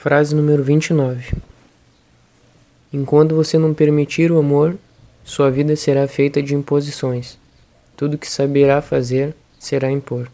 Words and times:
Frase 0.00 0.32
número 0.32 0.62
29. 0.62 1.34
Enquanto 2.92 3.34
você 3.34 3.58
não 3.58 3.74
permitir 3.74 4.30
o 4.30 4.38
amor, 4.38 4.78
sua 5.24 5.50
vida 5.50 5.74
será 5.74 6.06
feita 6.06 6.40
de 6.40 6.54
imposições. 6.54 7.36
Tudo 7.96 8.16
que 8.16 8.30
saberá 8.30 8.80
fazer 8.80 9.34
será 9.58 9.90
impor. 9.90 10.30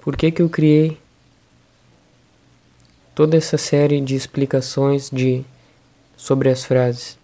Por 0.00 0.16
que, 0.16 0.30
que 0.30 0.40
eu 0.40 0.48
criei 0.48 0.96
toda 3.16 3.34
essa 3.34 3.56
série 3.56 3.98
de 3.98 4.14
explicações 4.14 5.08
de 5.08 5.42
sobre 6.18 6.50
as 6.50 6.66
frases. 6.66 7.18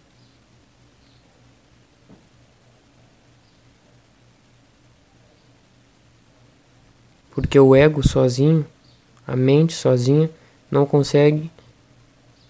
Porque 7.29 7.59
o 7.59 7.75
ego 7.75 8.01
sozinho, 8.01 8.65
a 9.27 9.35
mente 9.35 9.73
sozinha, 9.73 10.31
não 10.69 10.83
consegue 10.83 11.51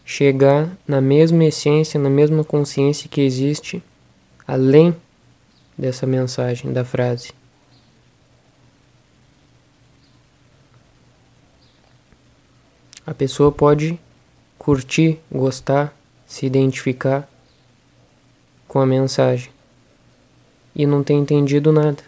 chegar 0.05 0.71
na 0.87 1.01
mesma 1.01 1.43
essência, 1.43 1.99
na 1.99 2.09
mesma 2.09 2.45
consciência 2.45 3.09
que 3.09 3.19
existe 3.19 3.83
além 4.47 4.95
dessa 5.77 6.07
mensagem 6.07 6.71
da 6.71 6.85
frase. 6.85 7.33
A 13.05 13.13
pessoa 13.13 13.51
pode 13.51 13.99
curtir, 14.57 15.19
gostar, 15.29 15.93
se 16.25 16.45
identificar 16.45 17.29
com 18.67 18.79
a 18.79 18.85
mensagem 18.85 19.51
e 20.75 20.85
não 20.85 21.03
ter 21.03 21.13
entendido 21.13 21.71
nada 21.71 22.01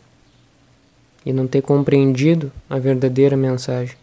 e 1.26 1.34
não 1.34 1.48
ter 1.48 1.62
compreendido 1.62 2.52
a 2.70 2.80
verdadeira 2.80 3.36
mensagem. 3.36 3.98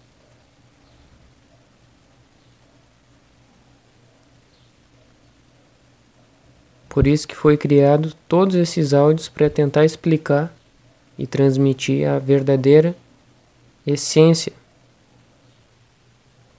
Por 6.88 7.06
isso 7.06 7.27
que 7.27 7.34
foi 7.34 7.56
criado 7.56 8.14
todos 8.28 8.55
esses 8.55 8.92
áudios 8.92 9.27
para 9.27 9.48
tentar 9.48 9.84
explicar 9.84 10.55
e 11.19 11.27
transmitir 11.27 12.06
a 12.06 12.19
verdadeira 12.19 12.94
essência 13.86 14.53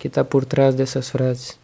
que 0.04 0.10
está 0.10 0.22
por 0.22 0.44
trás 0.44 0.76
dessas 0.76 1.10
frases. 1.10 1.58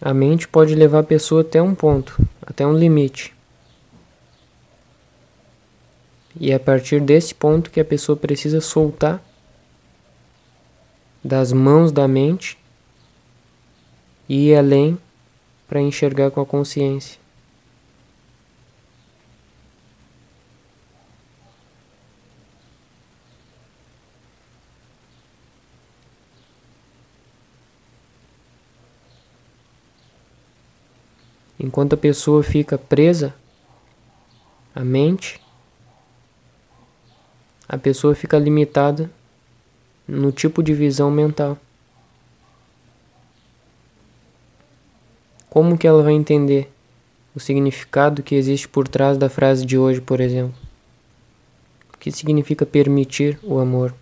A 0.00 0.14
mente 0.14 0.48
pode 0.48 0.74
levar 0.74 1.00
a 1.00 1.02
pessoa 1.02 1.42
até 1.42 1.60
um 1.60 1.74
ponto, 1.74 2.26
até 2.40 2.66
um 2.66 2.72
limite. 2.72 3.34
E 6.40 6.50
é 6.50 6.54
a 6.54 6.60
partir 6.60 6.98
desse 6.98 7.34
ponto 7.34 7.70
que 7.70 7.78
a 7.78 7.84
pessoa 7.84 8.16
precisa 8.16 8.62
soltar 8.62 9.22
das 11.22 11.52
mãos 11.52 11.92
da 11.92 12.08
mente 12.08 12.61
e 14.32 14.48
ir 14.48 14.56
além 14.56 14.98
para 15.68 15.78
enxergar 15.78 16.30
com 16.30 16.40
a 16.40 16.46
consciência. 16.46 17.20
Enquanto 31.60 31.92
a 31.92 31.98
pessoa 31.98 32.42
fica 32.42 32.78
presa 32.78 33.34
à 34.74 34.82
mente, 34.82 35.38
a 37.68 37.76
pessoa 37.76 38.14
fica 38.14 38.38
limitada 38.38 39.10
no 40.08 40.32
tipo 40.32 40.62
de 40.62 40.72
visão 40.72 41.10
mental. 41.10 41.58
Como 45.52 45.76
que 45.76 45.86
ela 45.86 46.02
vai 46.02 46.14
entender 46.14 46.72
o 47.34 47.38
significado 47.38 48.22
que 48.22 48.34
existe 48.34 48.66
por 48.66 48.88
trás 48.88 49.18
da 49.18 49.28
frase 49.28 49.66
de 49.66 49.76
hoje, 49.76 50.00
por 50.00 50.18
exemplo? 50.18 50.54
O 51.92 51.98
que 51.98 52.10
significa 52.10 52.64
permitir 52.64 53.38
o 53.42 53.58
amor? 53.58 53.94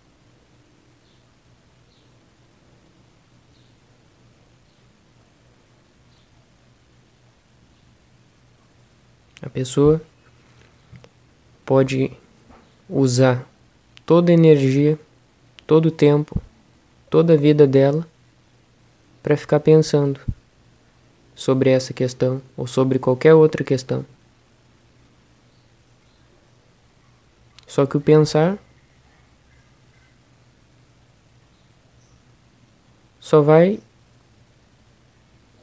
A 9.41 9.49
pessoa 9.49 10.01
pode 11.65 12.13
usar 12.89 13.45
toda 14.05 14.31
a 14.31 14.33
energia, 14.33 14.97
todo 15.67 15.87
o 15.87 15.91
tempo, 15.91 16.41
toda 17.09 17.33
a 17.33 17.37
vida 17.37 17.67
dela 17.67 18.07
para 19.21 19.35
ficar 19.35 19.59
pensando 19.59 20.17
sobre 21.41 21.71
essa 21.71 21.91
questão 21.91 22.39
ou 22.55 22.67
sobre 22.67 22.99
qualquer 22.99 23.33
outra 23.33 23.63
questão. 23.63 24.05
Só 27.65 27.83
que 27.87 27.97
o 27.97 28.01
pensar 28.01 28.59
só 33.19 33.41
vai 33.41 33.79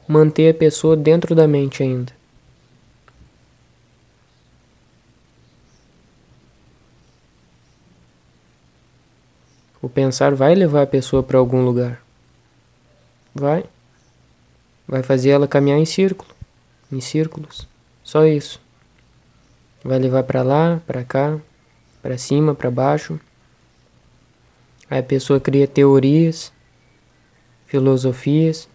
manter 0.05 0.53
a 0.53 0.53
pessoa 0.53 0.97
dentro 0.97 1.33
da 1.33 1.47
mente 1.47 1.81
ainda. 1.81 2.11
O 9.81 9.87
pensar 9.87 10.35
vai 10.35 10.55
levar 10.55 10.81
a 10.81 10.87
pessoa 10.87 11.23
para 11.23 11.37
algum 11.37 11.63
lugar. 11.63 12.03
Vai 13.33 13.63
vai 14.89 15.03
fazer 15.03 15.29
ela 15.29 15.47
caminhar 15.47 15.77
em 15.77 15.85
círculo, 15.85 16.31
em 16.91 16.99
círculos. 16.99 17.67
Só 18.03 18.25
isso. 18.25 18.59
Vai 19.83 19.99
levar 19.99 20.23
para 20.23 20.41
lá, 20.41 20.81
para 20.87 21.03
cá, 21.03 21.39
para 22.01 22.17
cima, 22.17 22.55
para 22.55 22.71
baixo. 22.71 23.19
Aí 24.89 24.99
a 24.99 25.03
pessoa 25.03 25.39
cria 25.39 25.67
teorias, 25.67 26.51
filosofias, 27.67 28.67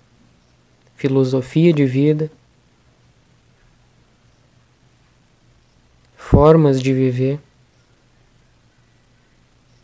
filosofia 0.94 1.72
de 1.72 1.84
vida, 1.84 2.30
formas 6.16 6.80
de 6.80 6.94
viver. 6.94 7.40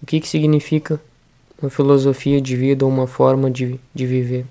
O 0.01 0.07
que, 0.07 0.21
que 0.21 0.29
significa 0.29 1.01
uma 1.61 1.69
filosofia 1.69 2.41
de 2.41 2.57
vida 2.57 2.85
ou 2.85 2.91
uma 2.91 3.09
forma 3.09 3.51
de, 3.51 3.81
de 3.93 4.07
viver? 4.07 4.47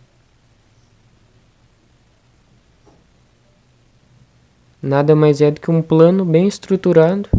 Nada 4.81 5.15
mais 5.15 5.41
é 5.41 5.51
do 5.51 5.59
que 5.59 5.69
um 5.69 5.81
plano 5.81 6.23
bem 6.23 6.47
estruturado 6.47 7.29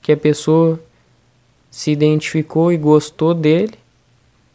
que 0.00 0.12
a 0.12 0.16
pessoa 0.16 0.80
se 1.70 1.90
identificou 1.90 2.72
e 2.72 2.76
gostou 2.76 3.34
dele, 3.34 3.78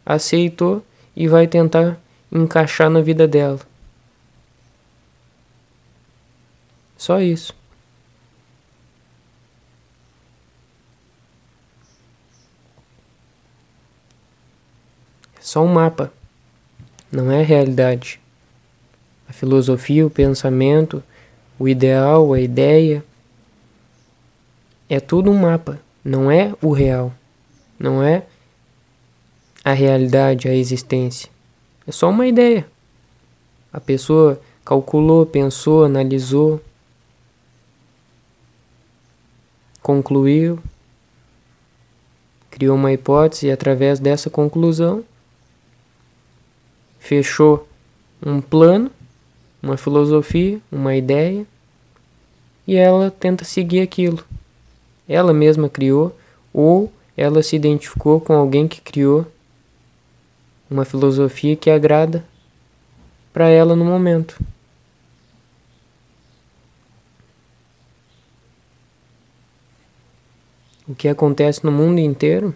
aceitou 0.06 0.84
e 1.16 1.28
vai 1.28 1.47
tentar 1.47 1.97
encaixar 2.31 2.90
na 2.90 3.01
vida 3.01 3.28
dela. 3.28 3.59
Só 6.98 7.21
isso. 7.21 7.56
É 15.38 15.42
só 15.42 15.63
um 15.63 15.68
mapa, 15.68 16.12
não 17.12 17.31
é 17.31 17.44
realidade. 17.44 18.19
A 19.30 19.33
filosofia, 19.33 20.06
o 20.06 20.10
pensamento, 20.10 21.04
o 21.57 21.68
ideal, 21.68 22.34
a 22.34 22.40
ideia. 22.40 23.04
É 24.90 25.00
tudo 25.00 25.31
um 25.31 25.40
mapa, 25.40 25.80
não 26.04 26.30
é 26.30 26.54
o 26.62 26.72
real. 26.72 27.12
Não 27.80 28.02
é 28.02 28.24
a 29.63 29.74
realidade, 29.74 30.48
a 30.48 30.54
existência. 30.54 31.30
É 31.88 31.92
só 31.92 32.10
uma 32.10 32.28
ideia. 32.28 32.68
A 33.74 33.80
pessoa 33.80 34.40
calculou, 34.63 35.25
pensou, 35.25 35.84
analisou, 35.84 36.62
concluiu, 39.81 40.60
criou 42.50 42.75
uma 42.75 42.94
hipótese 42.94 43.48
e 43.48 43.51
através 43.51 44.00
dessa 44.00 44.30
conclusão 44.30 45.04
fechou 47.00 47.68
um 48.25 48.42
plano 48.42 48.90
uma 49.65 49.77
filosofia, 49.77 50.62
uma 50.71 50.95
ideia, 50.95 51.44
e 52.67 52.75
ela 52.75 53.09
tenta 53.09 53.44
seguir 53.44 53.81
aquilo. 53.81 54.23
Ela 55.09 55.33
mesma 55.33 55.67
criou, 55.67 56.15
ou 56.53 56.94
ela 57.17 57.41
se 57.41 57.56
identificou 57.56 58.21
com 58.21 58.33
alguém 58.33 58.67
que 58.67 58.79
criou 58.79 59.25
uma 60.69 60.85
filosofia 60.85 61.56
que 61.56 61.71
agrada 61.71 62.23
para 63.33 63.50
ela 63.50 63.75
no 63.75 63.83
momento. 63.83 64.39
O 70.88 70.94
que 70.94 71.07
acontece 71.07 71.65
no 71.65 71.71
mundo 71.71 71.97
inteiro 71.97 72.53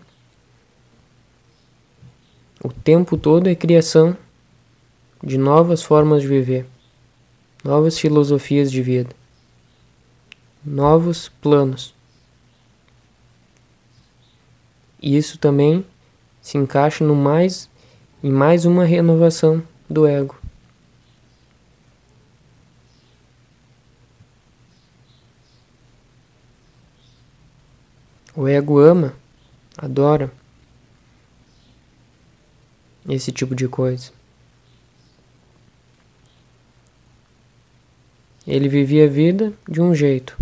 o 2.64 2.70
tempo 2.72 3.18
todo 3.18 3.48
é 3.48 3.56
criação 3.56 4.16
de 5.24 5.38
novas 5.38 5.82
formas 5.82 6.22
de 6.22 6.28
viver, 6.28 6.68
novas 7.64 7.98
filosofias 8.00 8.72
de 8.72 8.82
vida, 8.82 9.16
novos 10.66 11.30
planos. 11.42 11.94
E 15.02 15.16
isso 15.16 15.38
também 15.38 15.86
se 16.42 16.58
encaixa 16.58 17.04
no 17.04 17.16
mais 17.16 17.70
em 18.22 18.32
mais 18.32 18.66
uma 18.66 18.84
renovação 18.84 19.64
do 19.90 20.06
ego. 20.06 20.36
O 28.36 28.48
ego 28.48 28.80
ama, 28.80 29.16
adora 29.78 30.32
esse 33.08 33.32
tipo 33.32 33.56
de 33.56 33.68
coisa. 33.68 34.19
Ele 38.50 38.68
vivia 38.68 39.06
a 39.06 39.08
vida 39.08 39.54
de 39.70 39.80
um 39.80 39.94
jeito. 39.94 40.36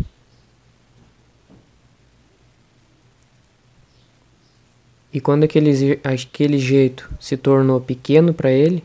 E 5.12 5.20
quando 5.20 5.44
aquele, 5.44 6.00
aquele 6.06 6.58
jeito 6.58 7.12
se 7.20 7.36
tornou 7.36 7.82
pequeno 7.82 8.34
para 8.34 8.50
ele, 8.50 8.82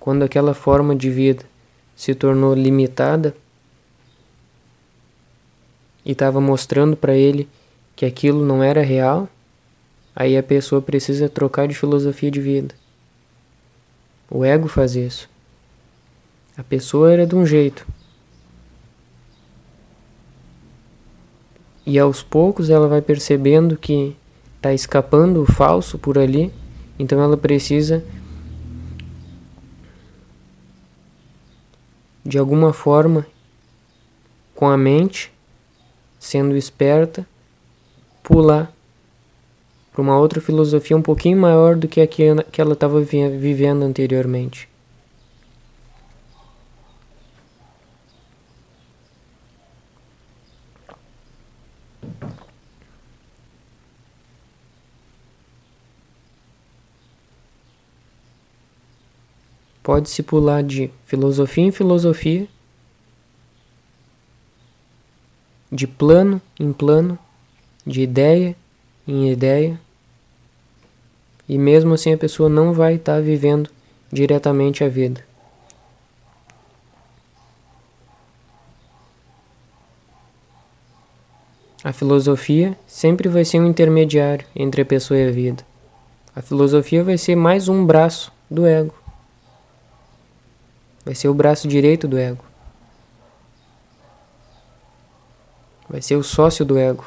quando 0.00 0.24
aquela 0.24 0.52
forma 0.52 0.96
de 0.96 1.08
vida 1.08 1.44
se 1.94 2.12
tornou 2.12 2.54
limitada 2.54 3.36
e 6.04 6.10
estava 6.10 6.40
mostrando 6.40 6.96
para 6.96 7.14
ele 7.14 7.48
que 7.94 8.04
aquilo 8.04 8.44
não 8.44 8.64
era 8.64 8.82
real, 8.82 9.28
aí 10.14 10.36
a 10.36 10.42
pessoa 10.42 10.82
precisa 10.82 11.28
trocar 11.28 11.68
de 11.68 11.74
filosofia 11.74 12.32
de 12.32 12.40
vida. 12.40 12.74
O 14.28 14.44
ego 14.44 14.66
faz 14.66 14.96
isso. 14.96 15.35
A 16.56 16.64
pessoa 16.64 17.12
era 17.12 17.26
de 17.26 17.34
um 17.36 17.44
jeito. 17.44 17.86
E 21.84 21.98
aos 21.98 22.22
poucos 22.22 22.70
ela 22.70 22.88
vai 22.88 23.02
percebendo 23.02 23.76
que 23.76 24.16
está 24.56 24.72
escapando 24.72 25.42
o 25.42 25.46
falso 25.46 25.98
por 25.98 26.18
ali, 26.18 26.52
então 26.98 27.22
ela 27.22 27.36
precisa 27.36 28.02
de 32.24 32.38
alguma 32.38 32.72
forma 32.72 33.24
com 34.54 34.66
a 34.68 34.76
mente 34.76 35.32
sendo 36.18 36.56
esperta 36.56 37.24
pular 38.22 38.72
para 39.92 40.02
uma 40.02 40.18
outra 40.18 40.40
filosofia 40.40 40.96
um 40.96 41.02
pouquinho 41.02 41.38
maior 41.38 41.76
do 41.76 41.86
que 41.86 42.00
a 42.00 42.06
que 42.06 42.24
ela 42.60 42.72
estava 42.72 43.00
vivendo 43.00 43.84
anteriormente. 43.84 44.68
Pode-se 59.86 60.20
pular 60.20 60.64
de 60.64 60.90
filosofia 61.04 61.62
em 61.62 61.70
filosofia, 61.70 62.48
de 65.70 65.86
plano 65.86 66.42
em 66.58 66.72
plano, 66.72 67.16
de 67.86 68.02
ideia 68.02 68.56
em 69.06 69.30
ideia, 69.30 69.80
e 71.48 71.56
mesmo 71.56 71.94
assim 71.94 72.12
a 72.12 72.18
pessoa 72.18 72.48
não 72.48 72.72
vai 72.72 72.96
estar 72.96 73.14
tá 73.14 73.20
vivendo 73.20 73.70
diretamente 74.10 74.82
a 74.82 74.88
vida. 74.88 75.24
A 81.84 81.92
filosofia 81.92 82.76
sempre 82.88 83.28
vai 83.28 83.44
ser 83.44 83.60
um 83.60 83.68
intermediário 83.68 84.44
entre 84.56 84.82
a 84.82 84.84
pessoa 84.84 85.16
e 85.16 85.28
a 85.28 85.30
vida. 85.30 85.64
A 86.34 86.42
filosofia 86.42 87.04
vai 87.04 87.16
ser 87.16 87.36
mais 87.36 87.68
um 87.68 87.86
braço 87.86 88.32
do 88.50 88.66
ego. 88.66 89.05
Vai 91.06 91.14
ser 91.14 91.28
o 91.28 91.34
braço 91.34 91.68
direito 91.68 92.08
do 92.08 92.18
ego. 92.18 92.44
Vai 95.88 96.02
ser 96.02 96.16
o 96.16 96.22
sócio 96.24 96.64
do 96.64 96.76
ego. 96.76 97.06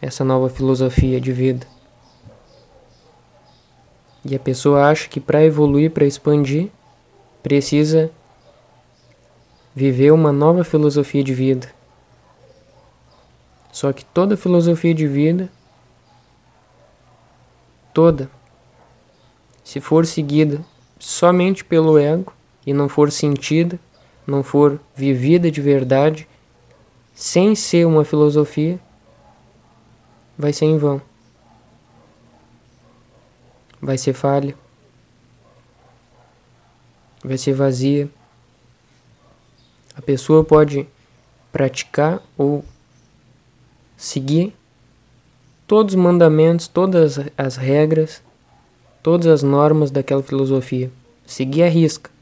Essa 0.00 0.24
nova 0.24 0.48
filosofia 0.48 1.20
de 1.20 1.34
vida. 1.34 1.66
E 4.24 4.34
a 4.34 4.38
pessoa 4.38 4.88
acha 4.88 5.06
que 5.06 5.20
para 5.20 5.44
evoluir, 5.44 5.90
para 5.90 6.06
expandir, 6.06 6.70
precisa 7.42 8.10
viver 9.74 10.10
uma 10.10 10.32
nova 10.32 10.64
filosofia 10.64 11.22
de 11.22 11.34
vida. 11.34 11.70
Só 13.70 13.92
que 13.92 14.02
toda 14.02 14.34
filosofia 14.34 14.94
de 14.94 15.06
vida, 15.06 15.50
toda, 17.92 18.30
se 19.62 19.78
for 19.78 20.06
seguida 20.06 20.64
somente 20.98 21.62
pelo 21.62 21.98
ego, 21.98 22.32
e 22.66 22.72
não 22.72 22.88
for 22.88 23.12
sentida, 23.12 23.78
não 24.26 24.42
for 24.42 24.80
vivida 24.94 25.50
de 25.50 25.60
verdade, 25.60 26.28
sem 27.14 27.54
ser 27.54 27.86
uma 27.86 28.04
filosofia, 28.04 28.78
vai 30.36 30.52
ser 30.52 30.66
em 30.66 30.76
vão. 30.76 31.00
Vai 33.80 33.96
ser 33.96 34.12
falha. 34.12 34.54
Vai 37.24 37.38
ser 37.38 37.54
vazia. 37.54 38.10
A 39.94 40.02
pessoa 40.02 40.44
pode 40.44 40.86
praticar 41.52 42.20
ou 42.36 42.64
seguir 43.96 44.54
todos 45.66 45.94
os 45.94 46.00
mandamentos, 46.00 46.68
todas 46.68 47.18
as 47.36 47.56
regras, 47.56 48.22
todas 49.02 49.26
as 49.26 49.42
normas 49.42 49.90
daquela 49.90 50.22
filosofia. 50.22 50.90
Seguir 51.24 51.62
a 51.62 51.68
risca. 51.68 52.15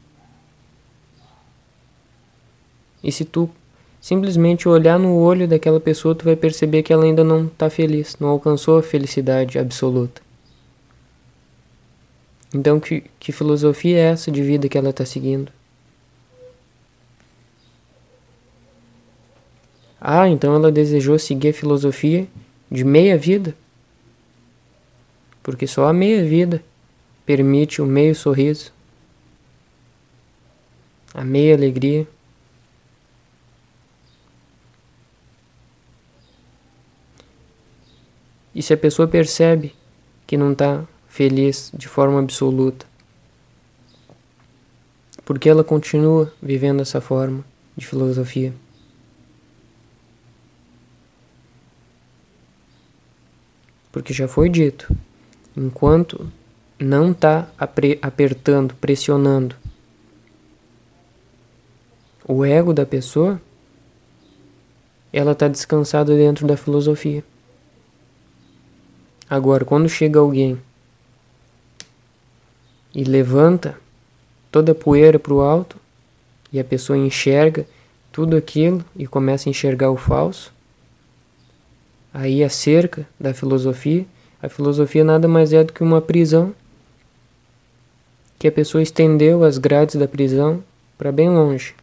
E 3.05 3.11
se 3.11 3.23
tu 3.23 3.47
simplesmente 4.01 4.67
olhar 4.67 4.97
no 4.97 5.15
olho 5.15 5.47
daquela 5.47 5.79
pessoa, 5.79 6.15
tu 6.15 6.25
vai 6.25 6.35
perceber 6.35 6.81
que 6.81 6.91
ela 6.91 7.05
ainda 7.05 7.23
não 7.23 7.45
está 7.45 7.69
feliz, 7.69 8.17
não 8.19 8.29
alcançou 8.29 8.79
a 8.79 8.83
felicidade 8.83 9.59
absoluta. 9.59 10.23
Então, 12.51 12.79
que, 12.79 13.03
que 13.19 13.31
filosofia 13.31 13.97
é 13.97 14.01
essa 14.11 14.31
de 14.31 14.41
vida 14.41 14.67
que 14.67 14.75
ela 14.75 14.89
está 14.89 15.05
seguindo? 15.05 15.51
Ah, 20.01 20.27
então 20.27 20.55
ela 20.55 20.71
desejou 20.71 21.19
seguir 21.19 21.49
a 21.49 21.53
filosofia 21.53 22.27
de 22.71 22.83
meia 22.83 23.17
vida? 23.17 23.55
Porque 25.43 25.67
só 25.67 25.87
a 25.87 25.93
meia 25.93 26.23
vida 26.23 26.63
permite 27.23 27.83
o 27.83 27.85
meio 27.85 28.15
sorriso, 28.15 28.71
a 31.13 31.23
meia 31.23 31.55
alegria. 31.55 32.07
E 38.55 38.63
se 38.63 38.73
a 38.73 38.77
pessoa 38.77 39.05
percebe 39.05 39.75
que 40.25 40.37
não 40.37 40.53
está 40.53 40.85
feliz 41.09 41.69
de 41.73 41.89
forma 41.89 42.19
absoluta, 42.19 42.85
porque 45.25 45.49
ela 45.49 45.63
continua 45.63 46.31
vivendo 46.41 46.81
essa 46.81 47.01
forma 47.01 47.43
de 47.75 47.85
filosofia? 47.85 48.53
Porque 53.91 54.13
já 54.13 54.27
foi 54.27 54.49
dito, 54.49 54.95
enquanto 55.55 56.31
não 56.79 57.11
está 57.11 57.49
apertando, 57.57 58.73
pressionando 58.75 59.55
o 62.25 62.45
ego 62.45 62.73
da 62.73 62.85
pessoa, 62.85 63.41
ela 65.11 65.33
está 65.33 65.47
descansada 65.47 66.15
dentro 66.15 66.47
da 66.47 66.57
filosofia. 66.57 67.23
Agora, 69.29 69.65
quando 69.65 69.89
chega 69.89 70.19
alguém 70.19 70.59
e 72.93 73.03
levanta 73.03 73.77
toda 74.51 74.71
a 74.71 74.75
poeira 74.75 75.19
para 75.19 75.33
o 75.33 75.41
alto 75.41 75.77
e 76.53 76.59
a 76.59 76.63
pessoa 76.63 76.97
enxerga 76.97 77.65
tudo 78.11 78.37
aquilo 78.37 78.85
e 78.95 79.05
começa 79.05 79.49
a 79.49 79.51
enxergar 79.51 79.91
o 79.91 79.97
falso. 79.97 80.53
Aí 82.13 82.43
a 82.43 82.49
cerca 82.49 83.05
da 83.19 83.33
filosofia, 83.33 84.05
a 84.41 84.47
filosofia 84.47 85.03
nada 85.03 85.27
mais 85.27 85.51
é 85.51 85.63
do 85.63 85.73
que 85.73 85.83
uma 85.83 86.01
prisão 86.01 86.55
que 88.39 88.47
a 88.47 88.51
pessoa 88.51 88.81
estendeu 88.81 89.43
as 89.43 89.57
grades 89.57 89.95
da 89.95 90.07
prisão 90.07 90.63
para 90.97 91.11
bem 91.11 91.29
longe. 91.29 91.75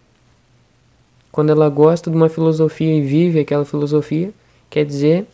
Quando 1.31 1.51
ela 1.51 1.69
gosta 1.69 2.11
de 2.11 2.17
uma 2.17 2.29
filosofia 2.29 2.95
e 2.95 3.03
vive 3.03 3.41
aquela 3.41 3.65
filosofia, 3.65 4.33
quer 4.71 4.85
dizer 4.85 5.27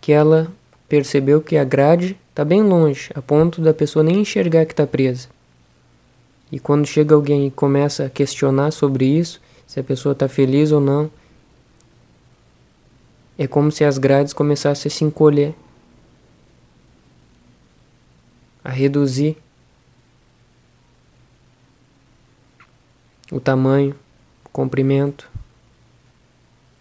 que 0.00 0.12
ela 0.12 0.50
percebeu 0.88 1.40
que 1.40 1.56
a 1.56 1.64
grade 1.64 2.18
está 2.30 2.44
bem 2.44 2.62
longe, 2.62 3.10
a 3.14 3.22
ponto 3.22 3.60
da 3.60 3.72
pessoa 3.72 4.02
nem 4.02 4.20
enxergar 4.20 4.66
que 4.66 4.72
está 4.72 4.86
presa. 4.86 5.28
E 6.50 6.58
quando 6.58 6.86
chega 6.86 7.14
alguém 7.14 7.46
e 7.46 7.50
começa 7.50 8.06
a 8.06 8.10
questionar 8.10 8.70
sobre 8.70 9.06
isso, 9.06 9.40
se 9.66 9.80
a 9.80 9.84
pessoa 9.84 10.12
está 10.12 10.28
feliz 10.28 10.72
ou 10.72 10.80
não, 10.80 11.10
é 13.36 13.46
como 13.46 13.72
se 13.72 13.84
as 13.84 13.98
grades 13.98 14.32
começassem 14.32 14.88
a 14.88 14.92
se 14.94 15.04
encolher, 15.04 15.54
a 18.62 18.70
reduzir 18.70 19.36
o 23.30 23.40
tamanho, 23.40 23.94
o 24.44 24.48
comprimento, 24.50 25.28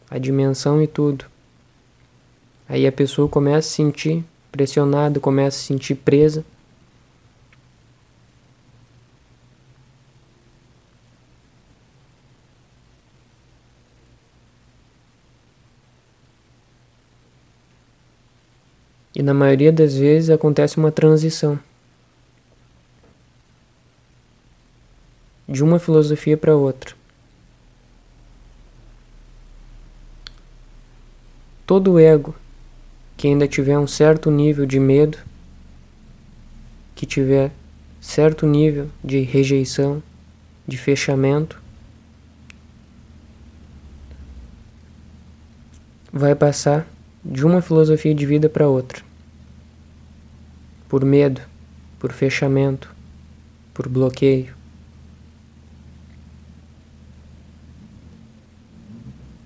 a 0.09 0.19
dimensão 0.19 0.81
e 0.81 0.87
tudo. 0.87 1.32
Aí 2.73 2.87
a 2.87 2.91
pessoa 2.91 3.29
começa 3.29 3.59
a 3.59 3.61
se 3.61 3.75
sentir 3.75 4.25
pressionada, 4.51 5.19
começa 5.19 5.57
a 5.57 5.59
se 5.59 5.67
sentir 5.67 5.93
presa. 5.93 6.43
E 19.13 19.21
na 19.21 19.35
maioria 19.35 19.71
das 19.71 19.95
vezes 19.95 20.31
acontece 20.31 20.77
uma 20.77 20.91
transição. 20.91 21.59
de 25.47 25.63
uma 25.63 25.77
filosofia 25.77 26.35
para 26.35 26.55
outra. 26.55 26.95
Todo 31.67 31.99
ego 31.99 32.33
que 33.23 33.29
ainda 33.29 33.47
tiver 33.47 33.79
um 33.79 33.87
certo 33.87 34.29
nível 34.29 34.65
de 34.65 34.77
medo, 34.81 35.17
que 36.93 37.05
tiver 37.05 37.53
certo 38.01 38.45
nível 38.45 38.89
de 39.01 39.21
rejeição, 39.21 40.03
de 40.67 40.77
fechamento, 40.77 41.57
vai 46.11 46.35
passar 46.35 46.85
de 47.23 47.45
uma 47.45 47.61
filosofia 47.61 48.13
de 48.13 48.25
vida 48.25 48.49
para 48.49 48.67
outra. 48.67 49.01
Por 50.89 51.05
medo, 51.05 51.39
por 51.99 52.11
fechamento, 52.11 52.93
por 53.73 53.87
bloqueio. 53.87 54.53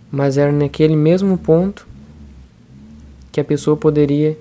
mas 0.09 0.37
era 0.37 0.51
naquele 0.51 0.95
mesmo 0.95 1.37
ponto 1.37 1.86
que 3.37 3.41
a 3.41 3.45
pessoa 3.45 3.77
poderia 3.77 4.35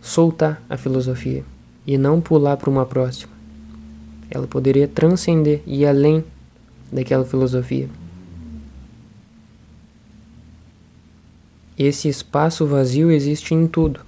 soltar 0.00 0.62
a 0.66 0.78
filosofia 0.78 1.44
e 1.86 1.98
não 1.98 2.22
pular 2.22 2.56
para 2.56 2.70
uma 2.70 2.86
próxima. 2.86 3.30
Ela 4.30 4.46
poderia 4.46 4.88
transcender 4.88 5.60
e 5.66 5.82
ir 5.82 5.86
além 5.86 6.24
daquela 6.90 7.22
filosofia. 7.22 7.86
Esse 11.78 12.08
espaço 12.08 12.66
vazio 12.66 13.10
existe 13.10 13.52
em 13.52 13.66
tudo. 13.66 14.00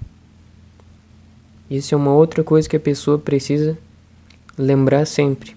Isso 1.69 1.93
é 1.93 1.95
uma 1.95 2.11
outra 2.11 2.43
coisa 2.43 2.67
que 2.67 2.75
a 2.75 2.79
pessoa 2.79 3.19
precisa 3.19 3.77
lembrar 4.57 5.05
sempre. 5.05 5.55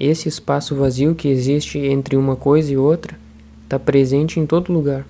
Esse 0.00 0.26
espaço 0.26 0.74
vazio 0.74 1.14
que 1.14 1.28
existe 1.28 1.78
entre 1.80 2.16
uma 2.16 2.34
coisa 2.34 2.72
e 2.72 2.78
outra 2.78 3.20
está 3.72 3.78
presente 3.78 4.38
em 4.38 4.44
todo 4.44 4.70
lugar. 4.70 5.06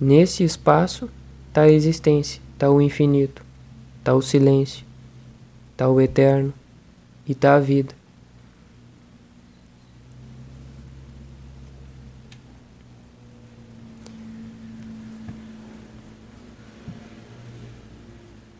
Nesse 0.00 0.42
espaço 0.42 1.08
está 1.46 1.60
a 1.60 1.70
existência, 1.70 2.42
está 2.52 2.68
o 2.68 2.80
infinito, 2.80 3.44
está 4.00 4.12
o 4.12 4.20
silêncio, 4.20 4.84
está 5.70 5.88
o 5.88 6.00
eterno 6.00 6.52
e 7.24 7.30
está 7.30 7.54
a 7.54 7.60
vida. 7.60 7.94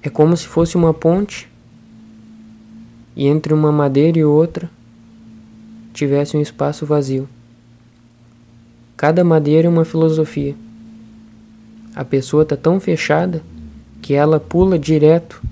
É 0.01 0.09
como 0.09 0.37
se 0.37 0.47
fosse 0.47 0.77
uma 0.77 0.95
ponte 0.95 1.51
e 3.17 3.27
entre 3.27 3.53
uma 3.53 3.73
madeira 3.73 4.21
e 4.21 4.25
outra 4.25 4.71
tivesse 5.93 6.37
um 6.37 6.41
espaço 6.41 6.87
vazio. 6.87 7.29
Cada 8.97 9.25
madeira 9.25 9.67
é 9.67 9.71
uma 9.71 9.85
filosofia. 9.85 10.55
A 11.95 12.05
pessoa 12.05 12.45
está 12.45 12.57
tão 12.57 12.79
fechada 12.79 13.43
que 14.01 14.15
ela 14.15 14.39
pula 14.39 14.79
direto 14.79 15.43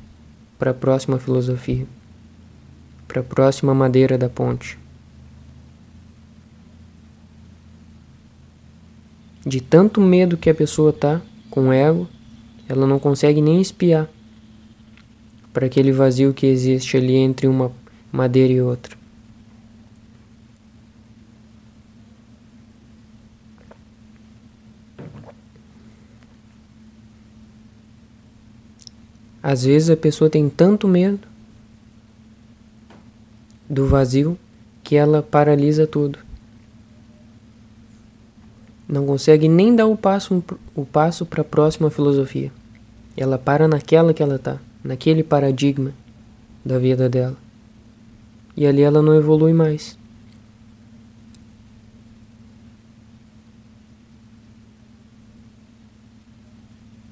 para 0.58 0.70
a 0.70 0.74
próxima 0.74 1.18
filosofia, 1.18 1.86
para 3.08 3.20
a 3.20 3.24
próxima 3.24 3.74
madeira 3.74 4.16
da 4.16 4.28
ponte. 4.28 4.78
De 9.44 9.60
tanto 9.60 10.00
medo 10.00 10.36
que 10.36 10.48
a 10.48 10.54
pessoa 10.54 10.92
tá 10.92 11.20
com 11.50 11.68
o 11.68 11.72
ego, 11.72 12.08
ela 12.68 12.86
não 12.86 12.98
consegue 12.98 13.40
nem 13.40 13.60
espiar 13.60 14.08
para 15.52 15.66
aquele 15.66 15.90
vazio 15.90 16.32
que 16.32 16.46
existe 16.46 16.96
ali 16.96 17.16
entre 17.16 17.48
uma 17.48 17.72
madeira 18.12 18.52
e 18.52 18.60
outra. 18.60 19.01
Às 29.42 29.64
vezes 29.64 29.90
a 29.90 29.96
pessoa 29.96 30.30
tem 30.30 30.48
tanto 30.48 30.86
medo 30.86 31.26
do 33.68 33.86
vazio 33.86 34.38
que 34.84 34.94
ela 34.94 35.22
paralisa 35.22 35.86
tudo. 35.86 36.18
Não 38.88 39.06
consegue 39.06 39.48
nem 39.48 39.74
dar 39.74 39.86
o 39.86 39.96
passo 39.96 40.44
o 40.74 40.84
passo 40.84 41.24
para 41.24 41.40
a 41.40 41.44
próxima 41.44 41.90
filosofia. 41.90 42.52
Ela 43.16 43.38
para 43.38 43.66
naquela 43.66 44.14
que 44.14 44.22
ela 44.22 44.38
tá, 44.38 44.58
naquele 44.84 45.22
paradigma 45.22 45.92
da 46.64 46.78
vida 46.78 47.08
dela. 47.08 47.36
E 48.56 48.66
ali 48.66 48.82
ela 48.82 49.02
não 49.02 49.14
evolui 49.14 49.52
mais. 49.52 49.98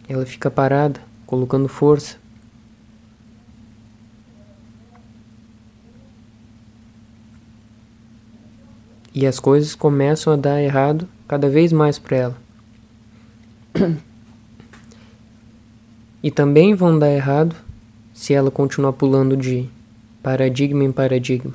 Ela 0.07 0.27
fica 0.27 0.51
parada, 0.51 1.01
colocando 1.31 1.69
força. 1.69 2.19
E 9.15 9.25
as 9.25 9.39
coisas 9.39 9.77
começam 9.77 10.33
a 10.33 10.37
dar 10.37 10.61
errado 10.61 11.09
cada 11.29 11.49
vez 11.49 11.73
mais 11.73 12.01
para 12.01 12.17
ela. 12.17 12.37
E 16.23 16.31
também 16.31 16.75
vão 16.75 16.99
dar 16.99 17.11
errado 17.11 17.55
se 18.13 18.35
ela 18.35 18.51
continuar 18.51 18.93
pulando 18.93 19.37
de 19.37 19.69
paradigma 20.23 20.85
em 20.85 20.93
paradigma. 20.93 21.55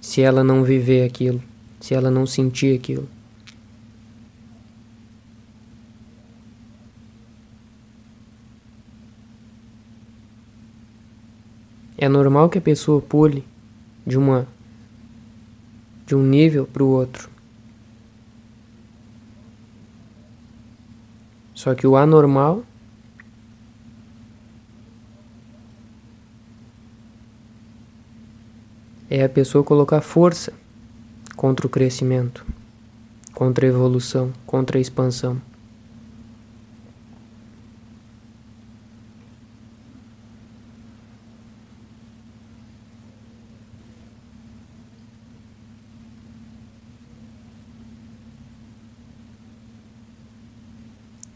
Se 0.00 0.20
ela 0.20 0.44
não 0.44 0.62
viver 0.62 1.04
aquilo, 1.04 1.42
se 1.80 1.94
ela 1.94 2.10
não 2.10 2.26
sentir 2.26 2.76
aquilo. 2.76 3.08
É 12.00 12.08
normal 12.08 12.48
que 12.48 12.58
a 12.58 12.62
pessoa 12.62 13.02
pule 13.02 13.44
de 14.06 14.16
uma 14.16 14.46
de 16.06 16.14
um 16.14 16.22
nível 16.22 16.64
para 16.64 16.82
o 16.84 16.88
outro. 16.88 17.28
Só 21.52 21.74
que 21.74 21.88
o 21.88 21.96
anormal 21.96 22.62
é 29.10 29.24
a 29.24 29.28
pessoa 29.28 29.64
colocar 29.64 30.00
força 30.00 30.52
contra 31.36 31.66
o 31.66 31.70
crescimento, 31.70 32.46
contra 33.34 33.66
a 33.66 33.68
evolução, 33.68 34.32
contra 34.46 34.78
a 34.78 34.80
expansão. 34.80 35.47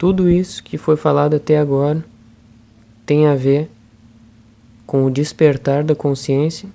Tudo 0.02 0.28
isso 0.28 0.64
que 0.64 0.76
foi 0.76 0.96
falado 0.96 1.36
até 1.36 1.56
agora 1.56 2.04
tem 3.06 3.28
a 3.28 3.36
ver 3.36 3.70
com 4.84 5.04
o 5.04 5.10
despertar 5.12 5.84
da 5.84 5.94
consciência 5.94 6.68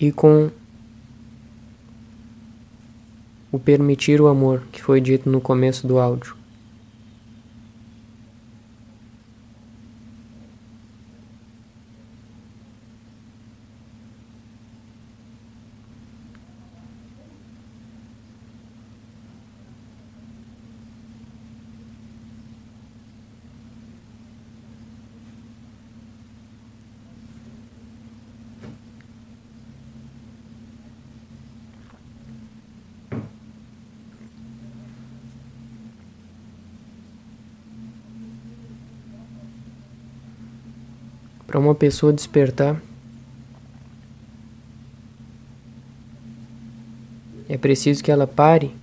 e 0.00 0.10
com 0.10 0.50
o 3.52 3.58
permitir 3.60 4.20
o 4.20 4.26
amor 4.26 4.64
que 4.72 4.82
foi 4.82 5.00
dito 5.00 5.30
no 5.30 5.40
começo 5.40 5.86
do 5.86 5.96
áudio. 5.96 6.35
Para 41.46 41.58
uma 41.58 41.74
pessoa 41.74 42.12
despertar, 42.12 42.80
é 47.48 47.56
preciso 47.56 48.02
que 48.02 48.10
ela 48.10 48.26
pare 48.26 48.74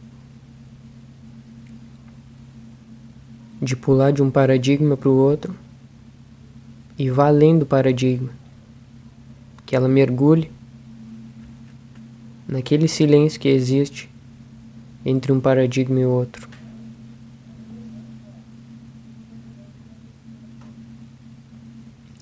de 3.61 3.75
pular 3.75 4.11
de 4.11 4.21
um 4.21 4.29
paradigma 4.29 4.97
para 4.97 5.09
o 5.09 5.15
outro 5.15 5.55
e 6.97 7.09
vá 7.09 7.27
além 7.27 7.57
do 7.57 7.65
paradigma. 7.65 8.29
Que 9.65 9.75
ela 9.75 9.87
mergulhe 9.87 10.51
naquele 12.47 12.87
silêncio 12.87 13.39
que 13.39 13.47
existe 13.47 14.09
entre 15.05 15.31
um 15.31 15.39
paradigma 15.39 15.99
e 15.99 16.05
outro. 16.05 16.52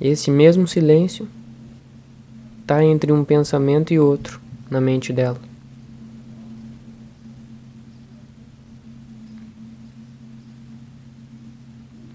Esse 0.01 0.31
mesmo 0.31 0.67
silêncio 0.67 1.29
está 2.61 2.83
entre 2.83 3.11
um 3.11 3.23
pensamento 3.23 3.93
e 3.93 3.99
outro 3.99 4.41
na 4.67 4.81
mente 4.81 5.13
dela. 5.13 5.39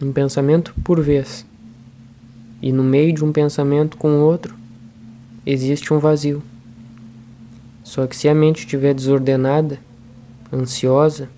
Um 0.02 0.10
pensamento 0.10 0.74
por 0.82 1.00
vez. 1.00 1.46
E 2.60 2.72
no 2.72 2.82
meio 2.82 3.12
de 3.12 3.24
um 3.24 3.30
pensamento 3.30 3.96
com 3.96 4.18
outro 4.18 4.56
existe 5.46 5.94
um 5.94 6.00
vazio. 6.00 6.42
Só 7.84 8.04
que 8.08 8.16
se 8.16 8.28
a 8.28 8.34
mente 8.34 8.64
estiver 8.64 8.94
desordenada, 8.94 9.78
ansiosa, 10.52 11.30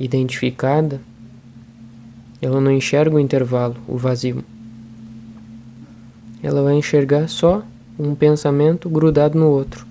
identificada, 0.00 1.00
ela 2.42 2.60
não 2.60 2.72
enxerga 2.72 3.14
o 3.14 3.20
intervalo, 3.20 3.76
o 3.86 3.96
vazio. 3.96 4.44
Ela 6.42 6.60
vai 6.60 6.74
enxergar 6.74 7.28
só 7.28 7.64
um 7.96 8.16
pensamento 8.16 8.90
grudado 8.90 9.38
no 9.38 9.46
outro. 9.46 9.86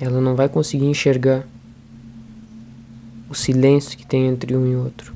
Ela 0.00 0.20
não 0.20 0.34
vai 0.34 0.48
conseguir 0.48 0.86
enxergar 0.86 1.46
o 3.30 3.34
silêncio 3.34 3.96
que 3.96 4.06
tem 4.06 4.26
entre 4.26 4.56
um 4.56 4.66
e 4.66 4.74
outro. 4.74 5.14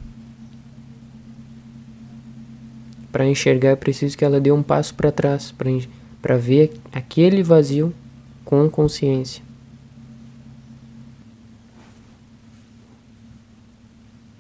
Para 3.10 3.26
enxergar 3.26 3.70
é 3.70 3.76
preciso 3.76 4.16
que 4.16 4.24
ela 4.24 4.40
dê 4.40 4.52
um 4.52 4.62
passo 4.62 4.94
para 4.94 5.10
trás, 5.10 5.50
para 5.50 5.70
para 6.22 6.38
ver 6.38 6.72
aquele 6.92 7.42
vazio 7.42 7.92
com 8.44 8.70
consciência. 8.70 9.42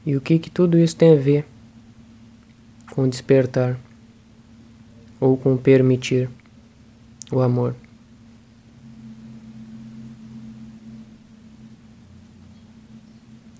E 0.06 0.16
o 0.16 0.20
que 0.20 0.38
que 0.38 0.50
tudo 0.50 0.78
isso 0.78 0.96
tem 0.96 1.12
a 1.12 1.20
ver 1.20 1.44
com 2.92 3.08
despertar 3.08 3.78
ou 5.20 5.36
com 5.36 5.56
permitir 5.56 6.30
o 7.30 7.40
amor? 7.40 7.74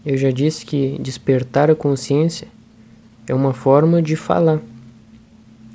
Eu 0.04 0.16
já 0.16 0.32
disse 0.32 0.66
que 0.66 0.98
despertar 0.98 1.70
a 1.70 1.76
consciência 1.76 2.48
é 3.26 3.32
uma 3.32 3.54
forma 3.54 4.02
de 4.02 4.16
falar. 4.16 4.60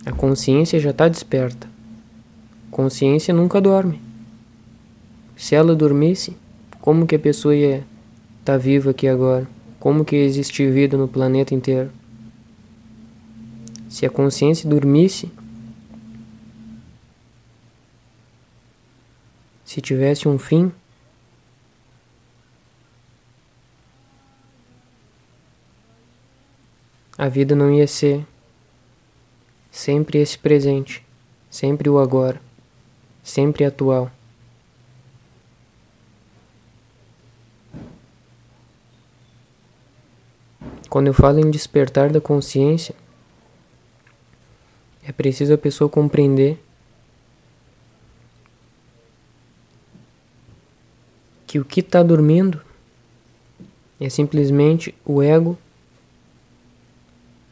A 0.06 0.12
consciência 0.12 0.80
já 0.80 0.90
está 0.90 1.08
desperta. 1.08 1.77
Consciência 2.71 3.34
nunca 3.34 3.62
dorme. 3.62 4.01
Se 5.36 5.56
ela 5.56 5.75
dormisse, 5.75 6.36
como 6.82 7.08
que 7.08 7.15
a 7.15 7.19
pessoa 7.19 7.56
ia 7.56 7.77
estar 7.77 8.53
tá 8.53 8.58
viva 8.58 8.91
aqui 8.91 9.08
agora? 9.08 9.47
Como 9.80 10.03
que 10.03 10.15
existe 10.15 10.69
vida 10.69 10.97
no 10.97 11.08
planeta 11.08 11.53
inteiro? 11.53 11.91
Se 13.89 14.06
a 14.06 14.10
consciência 14.10 14.69
dormisse, 14.69 15.32
se 19.63 19.80
tivesse 19.80 20.27
um 20.27 20.38
fim, 20.38 20.71
a 27.17 27.30
vida 27.30 27.56
não 27.56 27.73
ia 27.73 27.88
ser 27.88 28.25
sempre 29.71 30.19
esse 30.19 30.38
presente, 30.38 31.06
sempre 31.49 31.89
o 31.89 31.97
agora 31.97 32.47
sempre 33.28 33.66
atual. 33.66 34.10
Quando 40.90 41.08
eu 41.08 41.13
falo 41.13 41.40
em 41.40 41.52
despertar 41.52 42.10
da 42.10 42.22
consciência, 42.22 42.96
é 45.04 45.12
preciso 45.12 45.54
a 45.54 45.58
pessoa 45.58 45.90
compreender 45.90 46.58
que 51.46 51.60
o 51.60 51.66
que 51.66 51.82
está 51.82 52.02
dormindo 52.02 52.62
é 54.00 54.10
simplesmente 54.10 54.96
o 55.04 55.22
ego 55.22 55.58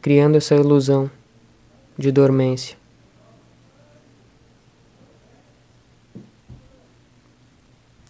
criando 0.00 0.36
essa 0.36 0.54
ilusão 0.54 1.10
de 1.98 2.10
dormência. 2.10 2.78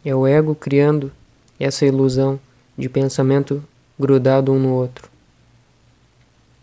É 0.07 0.15
o 0.15 0.25
ego 0.25 0.55
criando 0.55 1.11
essa 1.59 1.85
ilusão 1.85 2.39
de 2.79 2.89
pensamento 2.89 3.61
grudado 3.99 4.53
um 4.53 4.59
no 4.61 4.73
outro. 4.73 5.11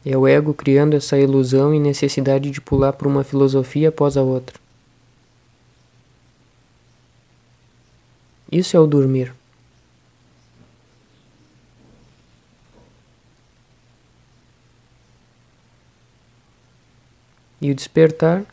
É 0.06 0.18
o 0.18 0.26
ego 0.26 0.54
criando 0.54 0.94
essa 0.94 1.18
ilusão 1.18 1.74
e 1.76 1.80
necessidade 1.80 2.50
de 2.50 2.62
pular 2.62 2.94
por 2.94 3.06
uma 3.06 3.22
filosofia 3.22 3.90
após 3.90 4.16
a 4.16 4.22
outra. 4.22 4.58
Isso 8.50 8.78
é 8.78 8.80
o 8.80 8.88
dormir. 8.88 9.36
E 17.60 17.70
o 17.70 17.76
despertar 17.76 18.46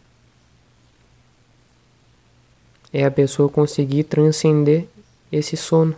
é 2.92 3.05
a 3.05 3.11
pessoa 3.11 3.48
conseguir 3.48 4.05
transcender 4.05 4.87
esse 5.31 5.57
sono. 5.57 5.94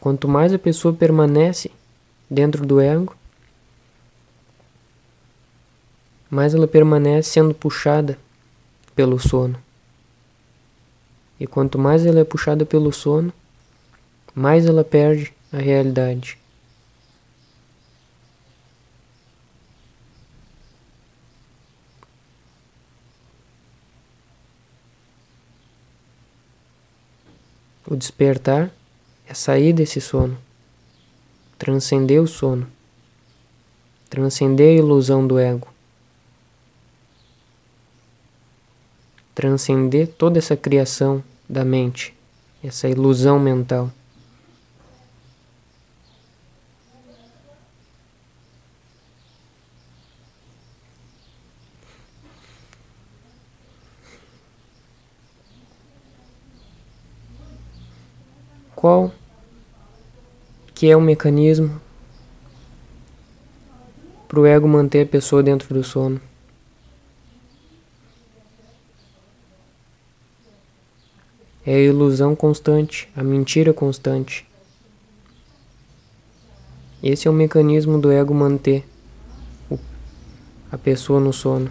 Quanto 0.00 0.28
mais 0.28 0.52
a 0.52 0.58
pessoa 0.58 0.94
permanece 0.94 1.70
dentro 2.30 2.64
do 2.64 2.80
ego, 2.80 3.16
mais 6.30 6.54
ela 6.54 6.68
permanece 6.68 7.30
sendo 7.30 7.54
puxada 7.54 8.18
pelo 8.94 9.18
sono. 9.18 9.58
E 11.40 11.46
quanto 11.46 11.78
mais 11.78 12.04
ela 12.04 12.20
é 12.20 12.24
puxada 12.24 12.66
pelo 12.66 12.92
sono, 12.92 13.32
mais 14.34 14.66
ela 14.66 14.84
perde 14.84 15.32
a 15.52 15.58
realidade. 15.58 16.37
O 27.90 27.96
despertar 27.96 28.70
é 29.26 29.32
sair 29.32 29.72
desse 29.72 29.98
sono, 29.98 30.36
transcender 31.58 32.20
o 32.20 32.26
sono, 32.26 32.66
transcender 34.10 34.76
a 34.76 34.82
ilusão 34.82 35.26
do 35.26 35.38
ego, 35.38 35.68
transcender 39.34 40.06
toda 40.18 40.38
essa 40.38 40.54
criação 40.54 41.24
da 41.48 41.64
mente, 41.64 42.14
essa 42.62 42.86
ilusão 42.90 43.40
mental. 43.40 43.90
Qual 58.80 59.12
que 60.72 60.88
é 60.88 60.96
o 60.96 61.00
mecanismo 61.00 61.80
para 64.28 64.38
o 64.38 64.46
ego 64.46 64.68
manter 64.68 65.04
a 65.04 65.10
pessoa 65.10 65.42
dentro 65.42 65.74
do 65.74 65.82
sono? 65.82 66.20
É 71.66 71.74
a 71.74 71.80
ilusão 71.80 72.36
constante, 72.36 73.10
a 73.16 73.24
mentira 73.24 73.74
constante. 73.74 74.46
Esse 77.02 77.26
é 77.26 77.30
o 77.32 77.34
mecanismo 77.34 78.00
do 78.00 78.12
ego 78.12 78.32
manter 78.32 78.86
a 80.70 80.78
pessoa 80.78 81.18
no 81.18 81.32
sono. 81.32 81.68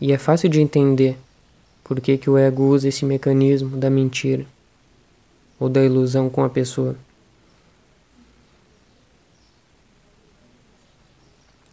E 0.00 0.12
é 0.12 0.18
fácil 0.18 0.48
de 0.48 0.60
entender 0.60 1.18
por 1.84 2.00
que, 2.00 2.16
que 2.16 2.30
o 2.30 2.38
ego 2.38 2.64
usa 2.64 2.88
esse 2.88 3.04
mecanismo 3.04 3.76
da 3.76 3.90
mentira 3.90 4.46
ou 5.58 5.68
da 5.68 5.82
ilusão 5.84 6.30
com 6.30 6.42
a 6.42 6.48
pessoa. 6.48 6.96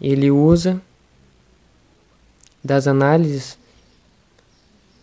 Ele 0.02 0.30
usa 0.30 0.82
das 2.64 2.88
análises 2.88 3.58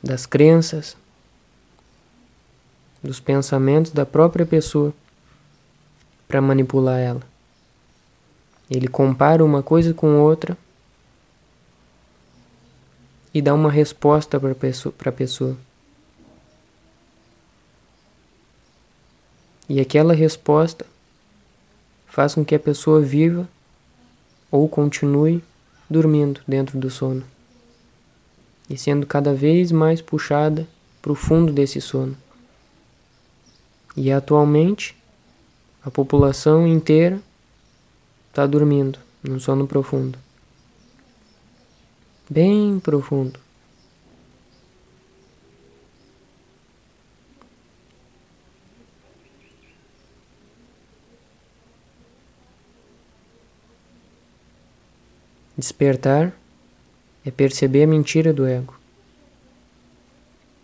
das 0.05 0.27
crenças, 0.27 0.97
dos 3.03 3.21
pensamentos 3.21 3.91
da 3.91 4.05
própria 4.05 4.45
pessoa 4.45 4.93
para 6.29 6.43
manipular 6.43 7.01
ela. 7.01 7.23
Ele 8.71 8.87
compara 8.87 9.43
uma 9.43 9.63
coisa 9.63 9.95
com 9.95 10.21
outra 10.21 10.59
e 13.35 13.43
dá 13.43 13.53
uma 13.53 13.71
resposta 13.71 14.39
para 14.39 14.53
a 14.53 14.55
pessoa, 14.55 14.95
pessoa. 15.17 15.57
E 19.69 19.81
aquela 19.81 20.15
resposta 20.15 20.87
faz 22.07 22.37
com 22.37 22.45
que 22.45 22.55
a 22.55 22.61
pessoa 22.61 23.01
viva 23.01 23.49
ou 24.53 24.69
continue 24.69 25.43
dormindo 25.91 26.41
dentro 26.47 26.79
do 26.79 26.89
sono 26.89 27.25
e 28.71 28.79
sendo 28.79 29.05
cada 29.05 29.35
vez 29.35 29.73
mais 29.73 30.01
puxada 30.01 30.67
para 31.03 31.11
o 31.13 31.17
fundo 31.17 31.53
desse 31.53 31.81
sono. 31.81 32.17
E 33.97 34.13
atualmente 34.13 34.97
a 35.85 35.91
população 35.91 36.67
inteira 36.67 37.21
está 38.31 38.47
dormindo 38.47 38.99
num 39.23 39.41
sono 39.41 39.67
profundo 39.67 40.24
bem 42.29 42.81
profundo. 42.81 43.39
Despertar 55.57 56.35
é 57.25 57.31
perceber 57.31 57.85
a 57.85 57.87
mentira 57.87 58.33
do 58.33 58.47
ego. 58.47 58.75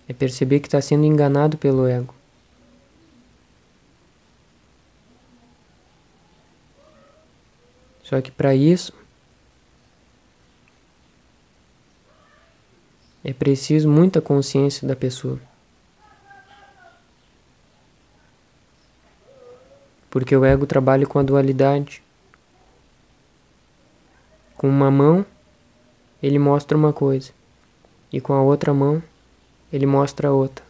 É 0.09 0.13
perceber 0.13 0.61
que 0.61 0.67
está 0.67 0.81
sendo 0.81 1.05
enganado 1.05 1.57
pelo 1.57 1.87
ego. 1.87 2.15
Só 8.03 8.21
que 8.21 8.33
para 8.33 8.55
isso 8.57 8.93
É 13.23 13.33
preciso 13.33 13.89
muita 13.89 14.21
consciência 14.21 14.89
da 14.89 14.97
pessoa. 14.97 15.39
Porque 20.09 20.35
o 20.35 20.45
ego 20.45 20.67
trabalha 20.67 21.07
com 21.07 21.19
a 21.19 21.23
dualidade. 21.23 22.03
Com 24.57 24.69
uma 24.69 24.91
mão, 24.91 25.25
ele 26.23 26.39
mostra 26.39 26.77
uma 26.77 26.93
coisa, 26.93 27.33
e 28.13 28.21
com 28.21 28.33
a 28.33 28.43
outra 28.43 28.75
mão, 28.75 29.03
ele 29.73 29.87
mostra 29.87 30.33
outra. 30.33 30.65